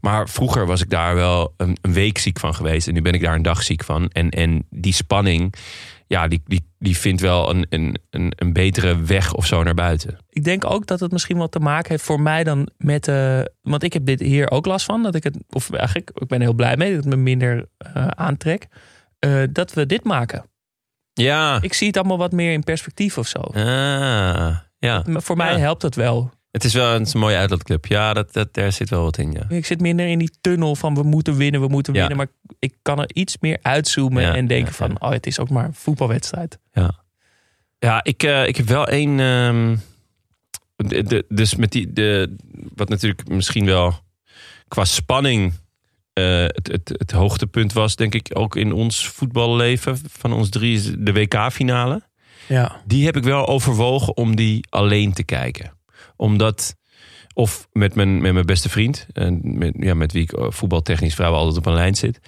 [0.00, 2.88] Maar vroeger was ik daar wel een, een week ziek van geweest.
[2.88, 4.08] En nu ben ik daar een dag ziek van.
[4.08, 5.54] En, en die spanning,
[6.06, 9.74] ja, die, die, die vindt wel een, een, een, een betere weg of zo naar
[9.74, 10.18] buiten.
[10.28, 13.08] Ik denk ook dat het misschien wat te maken heeft voor mij dan met...
[13.08, 15.02] eh want ik heb dit hier ook last van.
[15.02, 18.06] Dat ik het, of eigenlijk, ik ben heel blij mee dat het me minder eh,
[18.06, 18.66] aantrek.
[19.18, 20.44] eh, dat we dit maken.
[21.12, 21.58] Ja.
[21.62, 23.38] Ik zie het allemaal wat meer in perspectief of zo.
[23.38, 25.02] Ah, ja.
[25.06, 25.58] Maar voor mij Ja.
[25.58, 26.30] helpt dat wel.
[26.50, 27.86] Het is wel een, mooie uitlaatclub.
[27.86, 29.44] Ja, dat, dat, daar zit wel wat in, ja.
[29.48, 31.98] Ik zit minder in die tunnel van we moeten winnen, we moeten Ja.
[31.98, 32.16] winnen.
[32.18, 34.90] Maar ik kan er iets meer uitzoomen Ja, en denken ja, van...
[34.90, 35.06] ja.
[35.06, 36.58] oh, het is ook maar een voetbalwedstrijd.
[37.78, 39.20] Ja, ik, eh, ik heb wel één.
[39.20, 39.76] ehm,
[40.76, 41.92] de, de- dus met die.
[41.92, 42.34] De,
[42.74, 43.94] wat natuurlijk misschien wel
[44.68, 45.52] qua spanning.
[46.12, 49.98] eh, het, het, het hoogtepunt was, denk ik, ook in ons voetballeven.
[50.10, 52.02] Van ons drie, de WK-finale.
[52.48, 52.82] Ja.
[52.86, 55.78] Die heb ik wel overwogen om die alleen te kijken.
[56.16, 56.76] Omdat.
[57.34, 59.06] Of met mijn, met mijn beste vriend.
[59.12, 62.20] En met, ja, met wie ik eh, voetbaltechnisch vrijwel altijd op een lijn zit.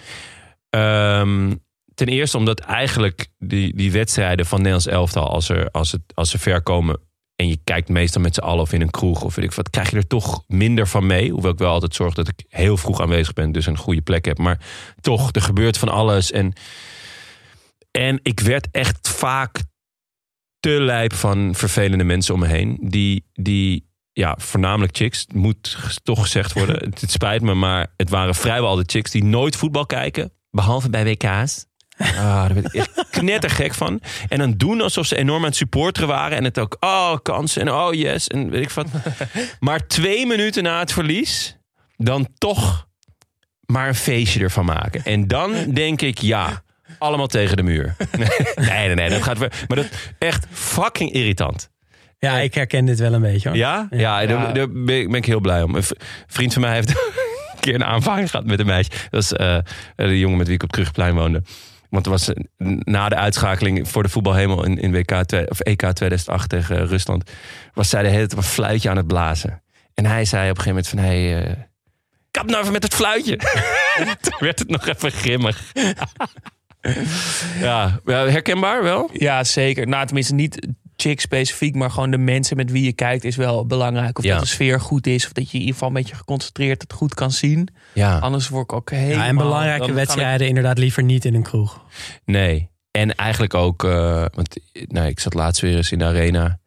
[0.71, 1.55] Ehm,
[1.95, 6.31] ten eerste omdat eigenlijk die, die wedstrijden van Nederlands elftal, als, er, als, het, als
[6.31, 7.01] ze ver komen
[7.37, 9.71] en je kijkt meestal met z'n allen of in een kroeg of weet ik wat,
[9.71, 11.31] krijg je er toch minder van mee.
[11.31, 14.25] Hoewel ik wel altijd zorg dat ik heel vroeg aanwezig ben, dus een goede plek
[14.25, 14.39] heb.
[14.39, 14.59] Maar
[15.01, 16.31] toch, er gebeurt van alles.
[16.31, 16.53] En,
[17.91, 19.63] en ik werd echt vaak
[20.65, 22.79] te lijp van vervelende mensen om me heen.
[22.81, 26.77] Die, die ja, voornamelijk chicks, moet toch gezegd worden.
[26.91, 30.33] het, het spijt me, maar het waren vrijwel al de chicks die nooit voetbal kijken.
[30.51, 31.67] Behalve bij WK's.
[31.97, 34.01] Ah, daar ben ik echt knettergek van.
[34.29, 36.39] En dan doen alsof ze enorm aan het supporteren waren.
[36.39, 38.29] En het ook, oh, kansen en oh, yes.
[38.29, 38.87] En weet ik wat.
[39.61, 41.57] Maar twee minuten na het verlies,
[41.97, 42.89] dan toch
[43.67, 45.05] maar een feestje ervan maken.
[45.05, 46.64] En dan denk ik, ja,
[46.99, 47.97] allemaal tegen de muur.
[48.57, 49.53] Nee, nee, nee, dat gaat weer.
[49.69, 49.89] Maar dat
[50.19, 51.71] echt fucking irritant.
[52.19, 53.59] Ja, ik herken dit wel een beetje hoor.
[53.59, 53.87] Ja?
[53.91, 55.75] Ja, daar, daar ben, ik, ben ik heel blij om.
[55.75, 55.85] Een
[56.27, 56.89] vriend van mij heeft
[57.53, 58.91] een keer een aanvaring gehad met een meisje.
[59.11, 59.59] Dat is eh,
[59.97, 61.43] de jongen met wie ik op Terugplein woonde.
[61.91, 62.37] Want er was eh,
[62.79, 67.31] na de uitschakeling voor de voetbalhemel in, in WK twee- of EK 2008 tegen Rusland...
[67.75, 69.63] was zij de hele tijd op een fluitje aan het blazen.
[69.95, 70.99] En hij zei op een gegeven moment van...
[70.99, 71.63] Hey, eh,
[72.31, 73.37] kap nou even met het fluitje.
[74.21, 75.73] Toen werd het nog even grimmig.
[77.61, 79.11] Ja, herkenbaar wel?
[79.13, 79.87] Ja, zeker.
[79.89, 80.67] Nou, tenminste niet
[80.97, 84.19] chick specifiek, maar gewoon de mensen met wie je kijkt is wel belangrijk.
[84.19, 84.33] Of Ja.
[84.35, 86.93] dat de sfeer goed is, of dat je in ieder geval een beetje geconcentreerd het
[86.93, 87.69] goed kan zien.
[87.93, 88.19] Ja.
[88.19, 89.17] Anders word ik ook helemaal...
[89.23, 91.85] Ja, en belangrijke wedstrijden inderdaad liever niet in een kroeg.
[92.25, 92.71] Nee.
[92.91, 96.59] En eigenlijk ook, eh, want nou, ik zat laatst weer eens in de arena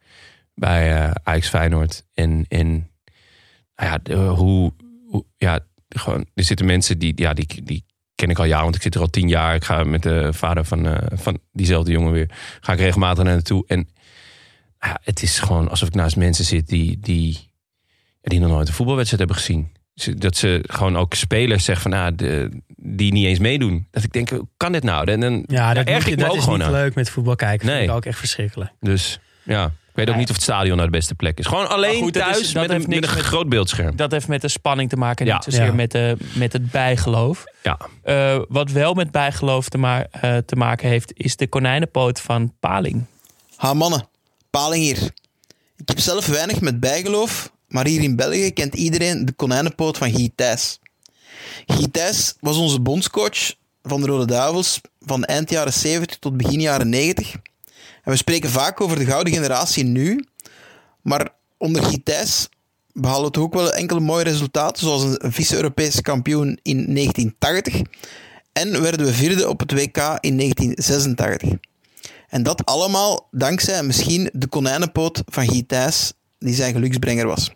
[0.54, 2.04] bij eh Ajax Feyenoord.
[2.14, 2.68] En, en
[3.76, 4.74] nou ja, de- hoe,
[5.08, 5.60] hoe, ja,
[5.90, 7.86] gewoon, er zitten mensen die, ja, die, die
[8.18, 9.56] ken ik al jaren, want ik zit er al tien jaar.
[9.56, 12.30] Ik ga met de vader van, eh, van diezelfde jongen weer,
[12.62, 13.64] ga ik regelmatig naar naartoe.
[13.68, 13.90] En
[14.80, 17.52] ja, het is gewoon alsof ik naast mensen zit die, die,
[18.22, 19.76] die nog nooit een voetbalwedstrijd hebben gezien.
[20.20, 23.88] Dat ze gewoon ook spelers zeggen van, ah, de, die niet eens meedoen.
[23.92, 25.12] Dat ik denk, hoe kan dit nou?
[25.12, 26.74] En dan Ja, dat, moet dat is gewoon niet aan.
[26.74, 27.66] leuk met voetbal kijken.
[27.68, 27.78] Nee.
[27.78, 28.72] Vind ik ook echt verschrikkelijk.
[28.80, 31.46] Dus ja, weet ook niet of het stadion nou de beste plek is.
[31.46, 33.50] Gewoon alleen goed, dat is- thuis dat met, heeft een, met niks een met- groot
[33.50, 33.96] beeldscherm.
[33.96, 35.34] Dat heeft met de spanning te maken en Ja.
[35.34, 35.74] niet zozeer Ja.
[35.74, 37.44] met, de, met het bijgeloof.
[37.64, 37.80] Ja.
[38.04, 42.54] Eh, wat wel met bijgeloof te, ma- eh, te maken heeft, is de konijnenpoot van
[42.60, 43.06] Paling.
[43.56, 44.08] Ha mannen,
[44.50, 44.98] Paling hier.
[45.78, 50.12] Ik heb zelf weinig met bijgeloof, maar hier in België kent iedereen de konijnenpoot van
[50.14, 50.80] Guy Thijs.
[51.66, 56.60] Guy Thijs was onze bondscoach van de Rode Duivels van eind jaren 70 tot begin
[56.62, 57.36] jaren 90.
[58.08, 60.26] We spreken vaak over de gouden generatie nu,
[61.02, 62.00] maar onder
[62.94, 67.82] behalen we toch ook wel enkele mooie resultaten, zoals een vice-Europese kampioen in 1980
[68.54, 71.50] en werden we vierde op het WK in 1986.
[72.28, 77.52] En dat allemaal dankzij misschien de konijnenpoot van Thijs, die zijn geluksbrenger was.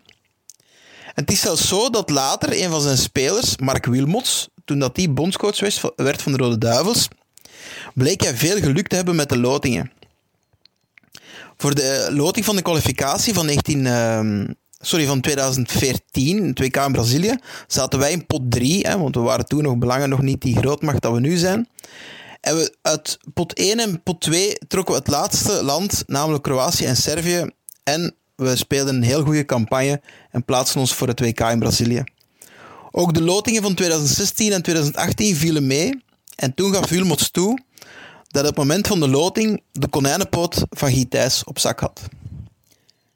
[1.04, 5.10] Het is zelfs zo dat later een van zijn spelers, Mark Wilmots, toen dat die
[5.10, 5.60] bondscoach
[5.96, 7.08] werd van de Rode Duivels,
[7.94, 10.00] bleek hij veel geluk te hebben met de lotingen.
[11.62, 14.46] Voor de loting van de kwalificatie van, 19, ehm,
[14.80, 19.20] sorry, van 2014, het WK in Brazilië, zaten wij in pot 3, hè, want we
[19.20, 21.68] waren toen nog belangen nog niet die grootmacht dat we nu zijn.
[22.40, 26.84] En we, uit pot 1 en pot 2 trokken we het laatste land, namelijk Kroatië
[26.84, 27.50] en Servië.
[27.82, 30.00] En we speelden een heel goede campagne
[30.30, 32.04] en plaatsten ons voor het WK in Brazilië.
[32.90, 36.02] Ook de lotingen van 2016 en 2018 vielen mee.
[36.36, 37.58] En toen gaf Wilmots toe
[38.32, 42.08] dat op het moment van de loting de konijnenpoot van Guy Thijs op zak had.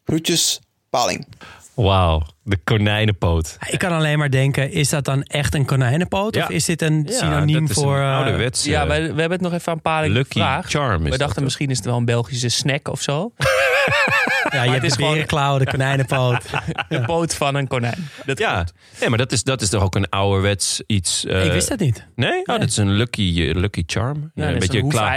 [0.05, 0.61] Groetjes,
[0.91, 1.27] Paling.
[1.75, 3.57] Wauw, de konijnenpoot.
[3.69, 6.35] Ik kan alleen maar denken, is dat dan echt een konijnenpoot?
[6.35, 6.43] Ja.
[6.43, 7.97] Of is dit een Ja, synoniem dat is voor...
[7.97, 8.65] een eh, ouderwets.
[8.65, 10.71] Ja, eh, wij, we hebben het nog even aan Paling Lucky gevraagd.
[10.71, 13.33] Charm is We dachten misschien is het wel een Belgische snack of zo.
[14.57, 16.43] ja, je hebt is de gewoon- berenklauw, de konijnenpoot.
[16.89, 18.09] De poot van een konijn.
[18.25, 18.73] Dat ja, klopt.
[19.01, 21.25] nee, maar dat is, dat is toch ook een ouderwets iets.
[21.25, 22.07] eh, ik wist dat niet.
[22.15, 22.39] Nee?
[22.39, 24.31] Oh, dat is een lucky, eh, lucky charm.
[24.35, 24.63] Ja, een en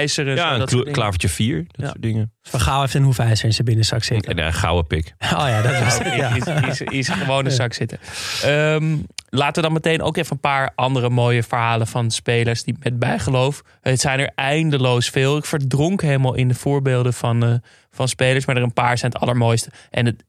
[0.10, 1.58] zo, Ja, een klavertje 4.
[1.58, 1.88] Dat Ja.
[1.88, 2.34] soort dingen.
[2.42, 4.38] Van Gaal heeft een hoefijzer in zijn binnenzak zitten.
[4.38, 5.14] En een gouden pik.
[5.24, 6.16] Oh ja, dat was het.
[6.16, 6.36] Ja.
[6.36, 8.00] Is, is, is gewoon een zak zitten.
[8.44, 8.96] Ehm,
[9.30, 13.00] laten we dan meteen ook even een paar andere mooie verhalen van spelers die met
[13.00, 13.62] bijgeloof.
[13.82, 15.38] Het zijn er eindeloos veel.
[15.38, 17.54] Ik verdronk helemaal in de voorbeelden van, eh,
[17.90, 19.70] van spelers, maar er een paar zijn het allermooiste.
[19.90, 20.24] En het,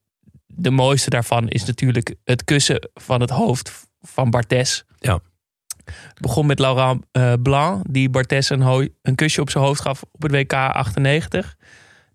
[0.46, 4.84] de mooiste daarvan is natuurlijk het kussen van het hoofd van Bartes.
[4.98, 5.20] Ja.
[5.84, 10.02] Het begon met Laurent eh, Blanc, die Bartes een, een kusje op zijn hoofd gaf
[10.12, 11.56] op het WK 98.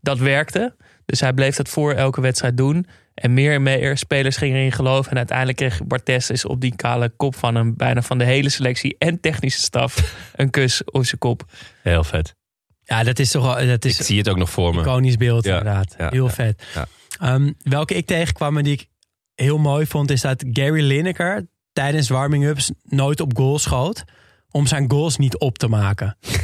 [0.02, 0.76] Dat werkte.
[1.06, 2.88] Dus hij bleef dat voor elke wedstrijd doen.
[3.16, 5.12] En meer en meer spelers gingen erin geloven.
[5.12, 7.76] En uiteindelijk kreeg Bartes dus op die kale kop van hem...
[7.76, 10.16] bijna van de hele selectie en technische staf...
[10.36, 11.44] een kus op zijn kop.
[11.82, 12.36] Heel vet.
[12.84, 13.68] ja, dat is toch wel...
[13.68, 14.82] Dat is Ik zie het ook nog voor me.
[14.82, 15.96] iconisch beeld Ja, inderdaad.
[15.98, 16.64] ja, heel ja, vet.
[16.74, 16.88] ja.
[17.20, 18.88] Ehm, welke ik tegenkwam en die ik
[19.36, 20.12] heel mooi vond...
[20.12, 24.04] is dat Gary Lineker tijdens warming-ups nooit op goal schoot...
[24.56, 26.18] om zijn goals niet op te maken.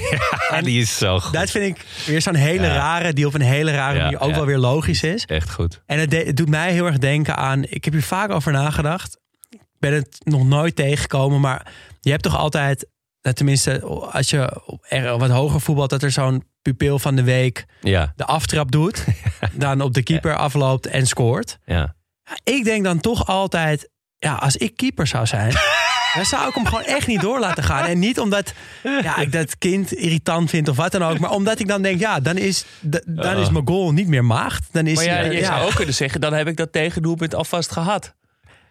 [0.52, 1.34] Ah, die is zo goed.
[1.34, 2.74] Dat vind ik weer zo'n hele Ja.
[2.74, 3.14] rare...
[3.14, 5.26] die op een hele rare Ja, manier ook wel weer logisch is.
[5.26, 5.82] Echt goed.
[5.86, 7.64] En het, de- het doet mij heel erg denken aan...
[7.64, 9.18] Ik heb hier vaak over nagedacht.
[9.50, 11.72] Ik ben het nog nooit tegengekomen, maar
[12.02, 12.88] je hebt toch altijd
[13.22, 13.82] dat tenminste,
[14.12, 18.26] als je er wat hoger voetbalt, dat er zo'n pupil van de week Ja, de
[18.26, 19.06] aftrap doet.
[19.54, 21.58] dan op de keeper afloopt en scoort.
[21.66, 21.96] Ja,
[22.44, 25.54] Ik denk dan toch altijd, ja, als ik keeper zou zijn,
[26.16, 27.86] dan zou ik hem gewoon echt niet door laten gaan.
[27.86, 28.54] En niet omdat
[29.02, 32.00] ja, ik dat kind irritant vind of wat dan ook, maar omdat ik dan denk,
[32.00, 32.66] ja, dan is,
[33.06, 34.68] dan is mijn goal niet meer maagd.
[34.72, 37.36] Dan is Maar ja, hij- je zou ook kunnen zeggen, dan heb ik dat tegendoelpunt
[37.36, 38.14] alvast gehad.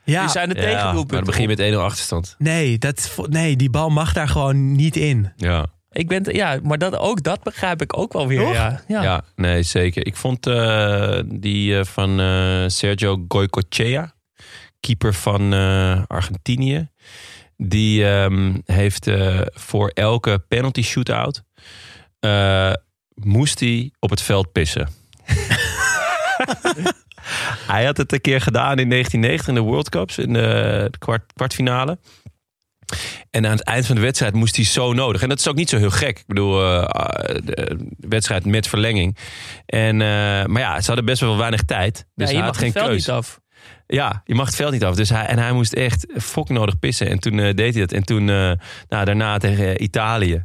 [0.04, 1.16] ja, Die zijn de Ja, maar tegendoelpunten.
[1.16, 2.34] dan begin je met 1-0 achterstand.
[2.38, 5.32] nee, dat, nee, die bal mag daar gewoon niet in.
[5.36, 5.66] Ja.
[5.92, 8.52] Ik ben, ja, maar dat, ook dat begrijp ik ook wel weer.
[8.52, 8.80] Ja.
[8.88, 9.02] Ja.
[9.02, 9.22] Ja.
[9.36, 10.06] nee, zeker.
[10.06, 14.12] Ik vond eh, die eh, van eh, Sergio Goycochea,
[14.80, 16.88] keeper van eh, Argentinië.
[17.62, 21.43] Die ehm, heeft eh, voor elke penalty shootout
[22.20, 22.73] eh,
[23.15, 24.89] moest hij op het veld pissen.
[27.73, 30.99] hij had het een keer gedaan in 1990 in de World Cups, in de, de
[30.99, 31.99] kwart, kwartfinale.
[33.31, 35.23] En aan het eind van de wedstrijd moest hij zo nodig.
[35.23, 36.19] En dat is ook niet zo heel gek.
[36.19, 39.16] Ik bedoel, eh, de wedstrijd met verlenging.
[39.66, 39.97] En,
[40.51, 42.07] maar ja, ze hadden best wel weinig tijd.
[42.15, 42.97] Dus Ja, hij had geen keus.
[42.97, 43.41] niet af.
[43.92, 44.94] Ja, je mag het veld niet af.
[44.94, 47.08] Dus hij, en hij moest echt fok nodig pissen.
[47.08, 47.92] En toen eh, deed hij dat.
[47.92, 48.52] En toen, eh,
[48.88, 50.44] nou, daarna tegen Italië.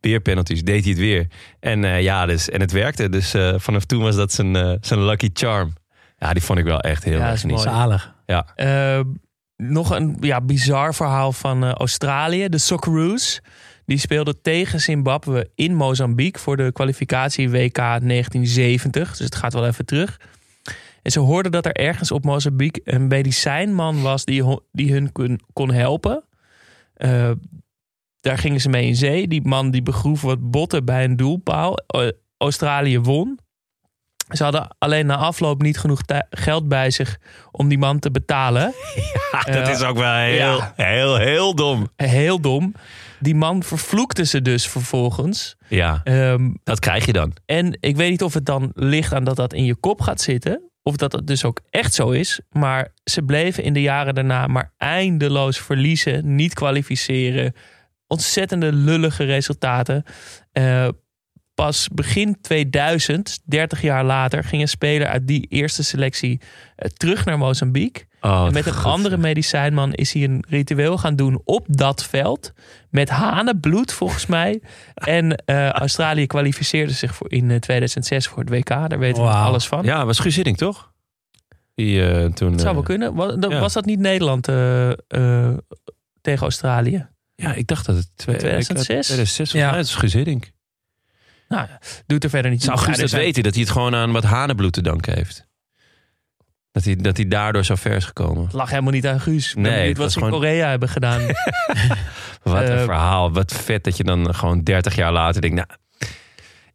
[0.00, 1.26] Weer penalties, deed hij het weer.
[1.60, 3.08] En eh, ja, dus, en het werkte.
[3.08, 5.72] Dus vanaf toen was dat zijn, zijn lucky charm.
[6.18, 7.70] Ja, die vond ik wel echt heel Ja, erg genieten.
[7.70, 8.14] Zalig.
[8.26, 8.46] Ja.
[9.56, 12.48] Nog een ja, bizar verhaal van Australië.
[12.48, 13.40] De Socceroos.
[13.86, 19.08] Die speelden tegen Zimbabwe in Mozambique voor de kwalificatie WK 1970.
[19.08, 20.18] Dus het gaat wel even terug.
[21.06, 25.40] En ze hoorden dat er ergens op Mozambique een medicijnman was die, die hun kon,
[25.52, 26.24] kon helpen.
[26.94, 27.30] Eh,
[28.20, 29.28] daar gingen ze mee in zee.
[29.28, 31.76] Die man die begroef wat botten bij een doelpaal.
[31.86, 33.38] Eh, Australië won.
[34.34, 36.00] Ze hadden alleen na afloop niet genoeg
[36.30, 37.18] geld bij zich
[37.50, 38.72] om die man te betalen.
[39.44, 40.72] dat is ook wel heel, ja.
[40.76, 41.88] heel, heel dom.
[41.96, 42.74] Heel dom.
[43.20, 45.56] Die man vervloekte ze dus vervolgens.
[45.68, 47.32] Ja, Ehm, dat krijg je dan.
[47.44, 50.20] en ik weet niet of het dan ligt aan dat dat in je kop gaat
[50.20, 50.70] zitten.
[50.86, 52.40] Of dat het dus ook echt zo is.
[52.50, 56.34] Maar ze bleven in de jaren daarna maar eindeloos verliezen.
[56.34, 57.54] Niet kwalificeren.
[58.06, 60.04] Ontzettende lullige resultaten.
[60.52, 60.88] Eh,
[61.56, 66.40] pas begin 2000, 30 jaar later, ging een speler uit die eerste selectie
[66.76, 68.04] eh, terug naar Mozambique.
[68.20, 72.52] Oh, En met een andere medicijnman is hij een ritueel gaan doen op dat veld.
[72.90, 74.60] Met hanenbloed volgens mij.
[74.94, 78.68] En eh, Australië kwalificeerde zich voor in eh, 2006 voor het WK.
[78.68, 79.84] Daar weten we alles van.
[79.84, 80.92] Ja, was Guus toch?
[81.74, 82.50] Die eh, toen...
[82.50, 83.14] Het zou eh, wel kunnen.
[83.14, 83.60] Was, dat- ja.
[83.60, 85.56] was dat niet Nederland eh, eh,
[86.20, 87.06] tegen Australië?
[87.34, 88.08] Ja, ik dacht dat het...
[88.14, 89.06] twee- 2006?
[89.06, 89.76] 2006 Ja.
[89.76, 90.12] het is Guus.
[91.48, 91.66] Nou,
[92.06, 93.42] doet er verder niet Ja, er dat zijn- weten?
[93.42, 95.46] Dat hij het gewoon aan wat hanenbloed te danken heeft?
[96.72, 98.44] Dat hij, dat hij daardoor zo ver is gekomen?
[98.44, 99.50] Het lag helemaal niet aan Guus.
[99.50, 101.20] Ik Nee, het wat was ze in gewoon- Korea hebben gedaan.
[102.42, 103.32] Wat een Eh, verhaal.
[103.32, 105.56] Wat vet dat je dan gewoon 30 jaar later denkt...
[105.56, 105.68] Nou,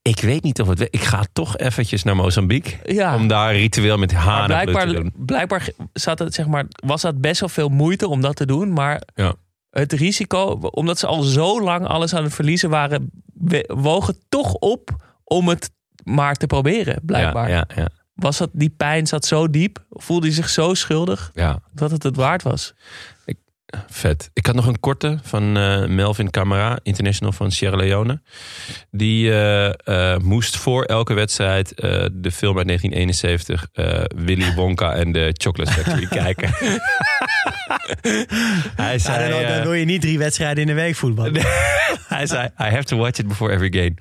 [0.02, 0.81] ik weet niet of het...
[0.81, 2.93] Ik ga toch eventjes naar Mozambique.
[2.93, 3.15] ja.
[3.15, 5.14] Om daar ritueel met hanenbloed te doen.
[5.15, 8.73] blijkbaar zat het, zeg maar, was dat best wel veel moeite om dat te doen.
[8.73, 9.35] Maar Ja.
[9.69, 13.11] het risico, omdat ze al zo lang alles aan het verliezen waren,
[13.68, 15.72] woog het toch op om het
[16.03, 16.99] maar te proberen.
[17.05, 17.49] Blijkbaar.
[17.49, 21.31] Ja, ja, ja, Was dat, die pijn zat zo diep, voelde hij zich zo schuldig
[21.73, 22.73] dat het het waard was.
[23.88, 24.30] Vet.
[24.34, 28.22] Ik had nog een korte van eh, Melvin Camara, international van Sierra Leone.
[28.91, 31.73] Die eh, eh, moest voor elke wedstrijd
[32.11, 36.53] de film uit 1971, eh, Willy Wonka en de Chocolate Factory kijken.
[38.76, 41.41] Hij Ja, zei, dan, dan eh, wil je niet drie wedstrijden in de week voetballen.
[42.07, 43.93] hij zei, I have to watch it before every game.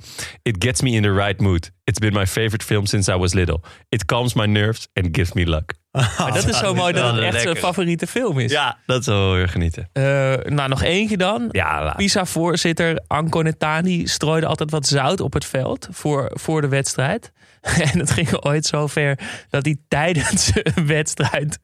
[0.42, 1.70] It gets me in the right mood.
[1.84, 3.60] It's been my favorite film since I was little.
[3.88, 5.72] It calms my nerves and gives me luck.
[6.18, 8.50] Maar dat is zo mooi dat het echt zijn favoriete film is.
[8.50, 9.88] Ja, dat is wel heel erg genieten.
[9.92, 10.02] Eh,
[10.44, 11.48] nou, nog eentje dan.
[11.50, 11.94] Ja.
[11.96, 17.32] PISA-voorzitter Anko Netani strooide altijd wat zout op het veld voor, voor de wedstrijd.
[17.92, 19.18] En het ging ooit zo ver
[19.50, 21.58] dat hij tijdens een wedstrijd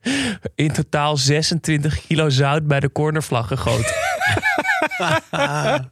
[0.54, 3.94] in totaal 26 kilo zout bij de cornervlag gegoten.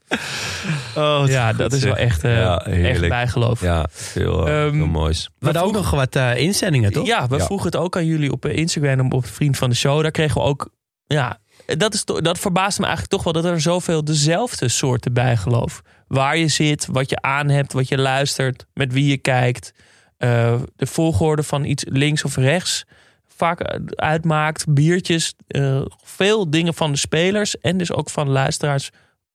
[0.97, 3.61] Oh, Ja, dat is wel echt, Ja, echt bijgeloof.
[3.61, 5.31] Ja, veel, eh, Ehm, moois.
[5.39, 7.07] We hadden ook nog wat eh, inzendingen, toch?
[7.07, 7.45] Ja, we Ja.
[7.45, 10.03] vroegen het ook aan jullie op Instagram, op Vriend van de Show.
[10.03, 10.71] Daar kregen we ook,
[11.07, 11.39] ja,
[11.77, 15.83] dat, is, dat verbaast me eigenlijk toch wel dat er zoveel dezelfde soorten bijgeloof.
[16.09, 19.73] Waar je zit, wat je aan hebt, wat je luistert, met wie je kijkt.
[20.17, 22.85] Eh, de volgorde van iets links of rechts
[23.27, 24.75] vaak uitmaakt.
[24.75, 28.91] Biertjes, eh, veel dingen van de spelers en dus ook van luisteraars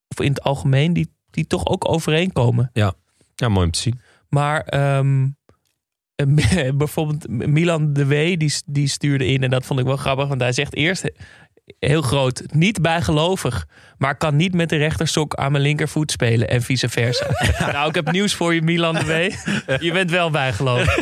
[0.08, 2.70] of in het algemeen die, die toch ook overeenkomen.
[3.36, 4.00] Ja, mooi om te zien.
[4.30, 5.28] Maar ehm,
[6.16, 9.44] eh, bijvoorbeeld Milan de W, die, die stuurde in.
[9.44, 10.28] En dat vond ik wel grappig.
[10.28, 11.12] Want hij zegt eerst...
[11.80, 13.68] heel groot, niet bijgelovig.
[13.98, 17.28] Maar kan niet met de rechtersok aan mijn linkervoet spelen en vice versa.
[17.72, 19.32] nou, ik heb nieuws voor je, Milan de W.
[19.84, 20.98] Je bent wel bijgelovig.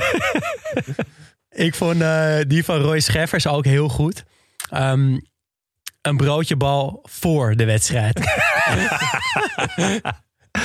[1.50, 4.24] Ik vond eh, die van Roy Scheffers ook heel goed.
[4.70, 5.18] Ehm,
[6.02, 8.20] een broodjebal voor de wedstrijd.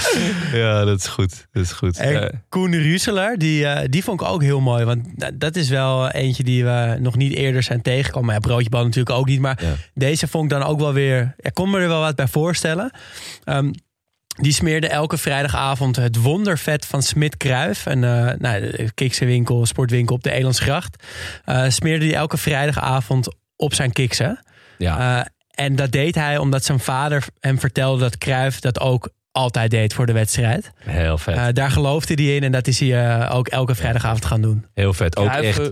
[0.62, 1.47] Ja, dat is goed.
[1.52, 1.97] Dat is goed.
[1.98, 2.44] En.
[2.48, 4.85] Koen Ruseler, die, eh, die vond ik ook heel mooi.
[4.85, 8.27] Want da- dat is wel eentje die we nog niet eerder zijn tegengekomen.
[8.27, 9.40] Maar ja, broodjebal natuurlijk ook niet.
[9.40, 9.73] Maar Ja.
[9.94, 11.35] deze vond ik dan ook wel weer...
[11.39, 12.90] Ik kon me er wel wat bij voorstellen.
[13.44, 13.70] Ehm,
[14.40, 17.86] die smeerde elke vrijdagavond het wondervet van Smit Kruif.
[17.86, 21.02] En eh nou, kiksenwinkel, sportwinkel op de Elandsgracht.
[21.44, 24.44] eh smeerde hij elke vrijdagavond op zijn kiksen.
[24.78, 25.28] ja.
[25.52, 29.95] En dat deed hij omdat zijn vader hem vertelde dat Kruif dat ook altijd deed
[29.95, 30.73] voor de wedstrijd.
[30.77, 31.37] heel vet.
[31.37, 34.67] Eh, daar geloofde hij in en dat is hij eh, ook elke vrijdagavond gaan doen.
[34.75, 35.17] heel vet.
[35.17, 35.71] Ook echt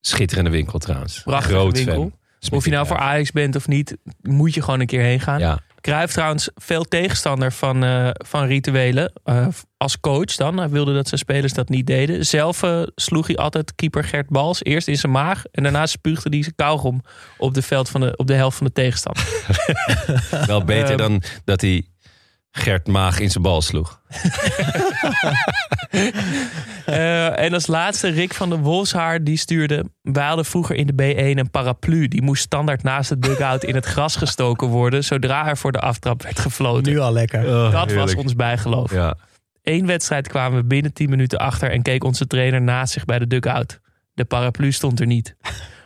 [0.00, 1.22] schitterende winkel trouwens.
[1.22, 1.94] Prachtige Groot winkel.
[2.40, 2.58] fan.
[2.58, 5.38] Of je nou voor Ajax bent of niet, moet je gewoon een keer heen gaan.
[5.38, 9.12] Ja, Cruijff trouwens veel tegenstander van, eh, van rituelen.
[9.24, 9.46] eh,
[9.76, 10.56] als coach dan.
[10.58, 12.26] Hij wilde dat zijn spelers dat niet deden.
[12.26, 14.64] Zelf eh, sloeg hij altijd keeper Gert Bals.
[14.64, 15.44] Eerst in zijn maag.
[15.52, 17.02] En daarna spuugde hij zijn kauwgom
[17.38, 19.24] op de, veld van de, op de helft van de tegenstander.
[20.46, 20.96] wel beter Ehm.
[20.98, 21.86] dan dat hij
[22.52, 24.00] Gert Maag in zijn bal sloeg.
[26.84, 29.24] Eh, en als laatste Rick van de Wolfshaar.
[29.24, 29.84] Die stuurde...
[30.02, 32.08] Wij hadden vroeger in de B1 een paraplu.
[32.08, 35.04] Die moest standaard naast de dugout in het gras gestoken worden.
[35.04, 36.92] Zodra er voor de aftrap werd gefloten.
[36.92, 37.44] Nu al lekker.
[37.70, 38.92] Dat was ons bijgeloof.
[38.92, 39.16] Ja.
[39.62, 43.18] Eén wedstrijd kwamen we binnen 10 minuten achter en keek onze trainer naast zich bij
[43.18, 43.80] de dugout.
[44.14, 45.36] De paraplu stond er niet.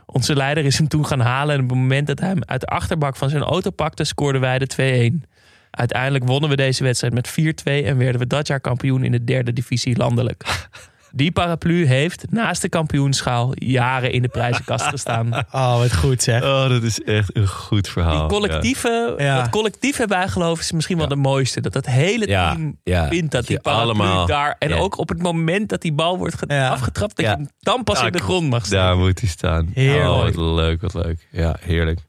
[0.07, 2.61] Onze leider is hem toen gaan halen en op het moment dat hij hem uit
[2.61, 5.29] de achterbak van zijn auto pakte, scoorden wij de 2-1.
[5.77, 7.35] Uiteindelijk wonnen we deze wedstrijd met 4-2
[7.65, 10.45] en werden we dat jaar kampioen in de derde divisie landelijk.
[11.13, 15.33] Die paraplu heeft naast de kampioenschaal jaren in de prijzenkast gestaan.
[15.53, 16.43] Oh, wat goed zeg.
[16.43, 18.19] Oh, dat is echt een goed verhaal.
[18.29, 19.37] Die collectieve, Ja.
[19.41, 21.61] Dat collectieve bijgeloof is misschien wel de mooiste.
[21.61, 23.09] Dat dat hele team ja.
[23.09, 24.57] vindt dat die paraplu allemaal- daar...
[24.59, 24.77] En Ja.
[24.77, 27.17] ook op het moment dat die bal wordt afgetrapt...
[27.17, 27.31] dat Ja.
[27.31, 28.79] je hem dan pas Ja, in de grond mag staan.
[28.87, 29.71] Daar moet hij staan.
[29.75, 30.09] Heerlijk.
[30.09, 31.27] Oh, wat leuk, wat leuk.
[31.31, 32.01] Ja, heerlijk.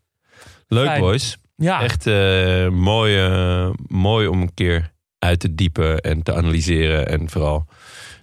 [0.68, 1.00] Leuk, Fijn.
[1.02, 1.38] boys.
[1.62, 7.08] Ja, Echt eh, mooi, eh, mooi om een keer uit te diepen en te analyseren.
[7.08, 7.66] En vooral,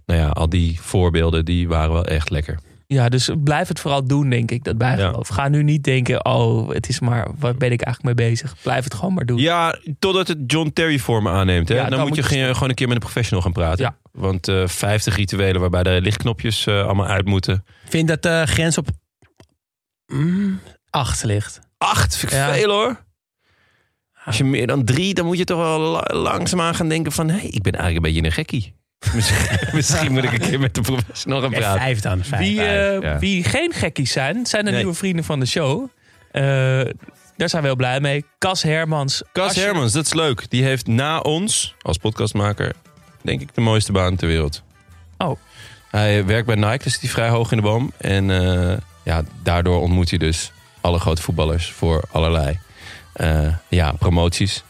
[0.07, 2.59] nou ja, al die voorbeelden, die waren wel echt lekker.
[2.87, 5.29] ja, dus blijf het vooral doen, denk ik, dat bijgeloof.
[5.29, 7.29] Ga nu niet denken, oh, het is maar...
[7.39, 8.55] Waar ben ik eigenlijk mee bezig?
[8.63, 9.39] Blijf het gewoon maar doen.
[9.39, 11.69] Ja, totdat het John Terry vorm aanneemt.
[11.69, 11.75] Hè?
[11.75, 13.85] Ja, dan, dan moet moet je gewoon een keer met een professional gaan praten.
[13.85, 13.97] Ja.
[14.13, 17.55] Want eh 50 rituelen waarbij de lichtknopjes allemaal uit moeten.
[17.85, 18.89] Ik vind dat de grens op
[20.07, 21.61] mm, acht ligt.
[21.79, 22.53] Acht, vind ik Ja.
[22.53, 23.04] veel hoor.
[24.25, 27.29] Als je meer dan drie, dan moet je toch wel la- langzaamaan gaan denken van...
[27.29, 28.75] hé, hey, ik ben eigenlijk een beetje een gekkie.
[29.75, 31.81] Misschien, moet ik een keer met de professional gaan praten.
[31.81, 32.25] vijf dan.
[32.25, 32.41] Vijf.
[32.41, 33.19] Wie, eh, ja.
[33.19, 34.79] wie geen gekkies zijn, zijn de Nee.
[34.81, 35.89] nieuwe vrienden van de show.
[36.31, 36.43] Eh,
[37.37, 38.25] daar zijn we heel blij mee.
[38.39, 39.23] Cas Hermans.
[39.33, 40.51] Cas je- Hermans, dat is leuk.
[40.51, 42.73] Die heeft na ons, als podcastmaker,
[43.23, 44.63] denk ik de mooiste baan ter wereld.
[45.19, 45.39] Oh.
[45.91, 47.93] Hij werkt bij Nike, dus zit hij vrij hoog in de boom.
[47.99, 52.59] En eh, ja, daardoor ontmoet hij dus alle grote voetballers voor allerlei
[53.69, 54.65] ja, promoties.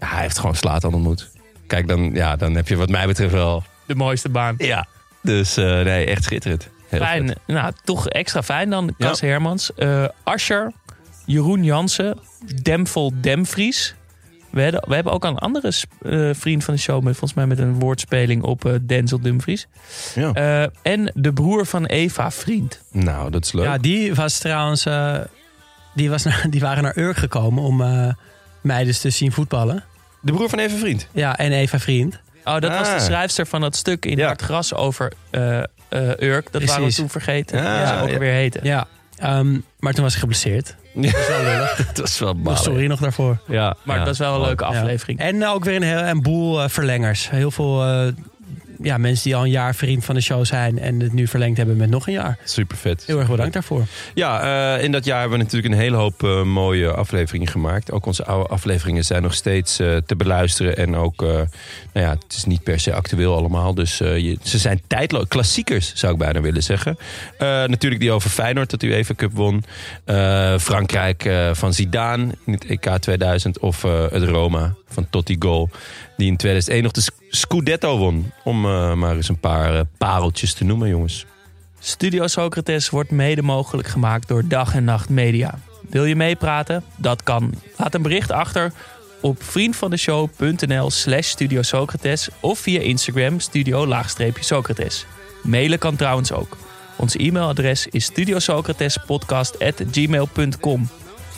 [0.00, 1.30] Ja, hij heeft gewoon Slatan ontmoet.
[1.66, 3.62] Kijk, dan, ja, dan heb je wat mij betreft wel...
[3.86, 4.54] De mooiste baan.
[4.58, 4.86] Ja.
[5.22, 6.68] Dus eh, nee, echt schitterend.
[6.88, 7.26] Heel Fijn.
[7.28, 7.38] vet.
[7.46, 8.94] Nou, toch extra fijn dan.
[8.98, 9.06] Ja.
[9.06, 9.74] Cas Hermans.
[9.74, 10.72] eh Ascher.
[11.26, 12.18] Jeroen Jansen.
[12.62, 13.94] Demvel Demvries.
[14.50, 15.72] We hebben, we hebben ook een andere
[16.02, 16.94] eh, vriend van de show...
[17.02, 19.66] Met, volgens mij met een woordspeling op eh, Denzel Dumfries.
[20.14, 20.32] Ja.
[20.32, 22.82] Eh, en de broer van Eva, vriend.
[22.90, 23.64] Nou, dat is leuk.
[23.64, 24.86] Ja, die was trouwens...
[25.94, 28.08] die, was naar, die waren naar Urk gekomen om eh,
[28.60, 29.84] mij dus te zien voetballen.
[30.20, 31.06] De broer van even vriend.
[31.12, 32.18] Ja, en Eva Vriend.
[32.44, 33.00] Oh, dat was de Ah.
[33.00, 34.26] schrijfster van dat stuk in Ja.
[34.26, 35.64] Hard Gras over eh, eh,
[36.18, 36.52] Urk.
[36.52, 37.58] Dat waren we toen vergeten.
[37.58, 38.60] Ah, Ja, ze ook weer heten.
[38.64, 38.86] Ja,
[39.16, 40.76] ehm, maar toen was ik geblesseerd.
[40.94, 41.76] Dat is wel lullig.
[41.94, 43.38] dat is wel Dus sorry nog daarvoor.
[43.48, 44.04] Ja, Maar ja.
[44.04, 44.70] dat is wel een leuke Ja.
[44.70, 45.18] aflevering.
[45.18, 47.30] En ook weer een, heel, een boel eh, verlengers.
[47.30, 48.06] Heel veel eh,
[48.82, 50.78] ja, mensen die al een jaar vriend van de show zijn...
[50.78, 52.38] en het nu verlengd hebben met nog een jaar.
[52.44, 53.04] Super vet.
[53.06, 53.86] Heel erg bedankt daarvoor.
[54.14, 57.92] Ja, eh, in dat jaar hebben we natuurlijk een hele hoop eh, mooie afleveringen gemaakt.
[57.92, 60.76] Ook onze oude afleveringen zijn nog steeds eh, te beluisteren.
[60.76, 61.48] En ook, nou
[61.92, 63.74] ja, het is niet per se actueel allemaal.
[63.74, 65.24] Dus je, ze zijn tijdloos.
[65.28, 66.98] Klassiekers, zou ik bijna willen zeggen.
[67.38, 69.64] Natuurlijk die over Feyenoord, dat u even Cup won.
[70.58, 73.58] Frankrijk van Zidane in het EK 2000.
[73.58, 75.68] Of het Roma van Totti Goal.
[76.16, 78.32] Die in 2001 nog de Sc- Scudetto won.
[78.44, 81.26] Om eh, maar eens een paar eh, pareltjes te noemen, jongens.
[81.78, 85.58] Studio Socrates wordt mede mogelijk gemaakt door Dag en Nacht Media.
[85.88, 86.84] Wil je meepraten?
[86.96, 87.54] Dat kan.
[87.76, 88.72] Laat een bericht achter
[89.20, 95.06] op vriendvandeshow.nl slash Studio Socrates of via Instagram studio-socrates.
[95.42, 96.56] Mailen kan trouwens ook.
[96.96, 100.88] Ons e-mailadres is studiosocratespodcast.gmail.com.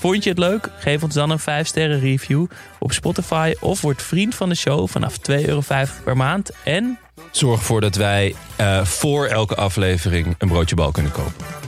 [0.04, 0.70] Vond je het leuk?
[0.78, 2.46] Geef ons dan een 5 sterren review
[2.78, 5.62] op Spotify of word vriend van de show vanaf 2,50 euro
[6.04, 6.50] per maand.
[6.64, 6.98] En
[7.30, 11.63] Zorg ervoor dat wij eh, voor elke aflevering een broodje bal kunnen kopen.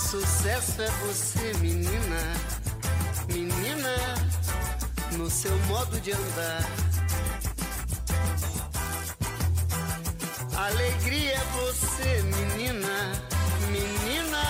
[0.00, 2.34] Sucesso é você, menina.
[3.28, 3.94] Menina,
[5.12, 6.64] no seu modo de andar.
[10.56, 13.12] Alegria é você, menina.
[13.70, 14.42] Menina,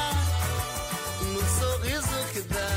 [1.33, 2.71] no sorriso que dá.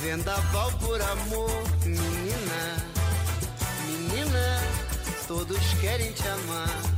[0.00, 2.76] Vendaval por amor, menina,
[3.86, 4.62] menina,
[5.26, 6.97] todos querem te amar.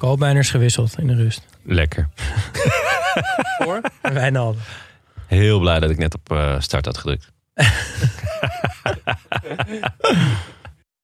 [0.00, 0.02] Balanço.
[0.06, 1.46] Koopmeiners gewisseld in de rust.
[1.62, 2.08] Lekker.
[3.64, 3.80] voor?
[4.02, 4.62] Wijnaldum.
[5.26, 7.32] Heel blij dat ik net op eh, start had gedrukt.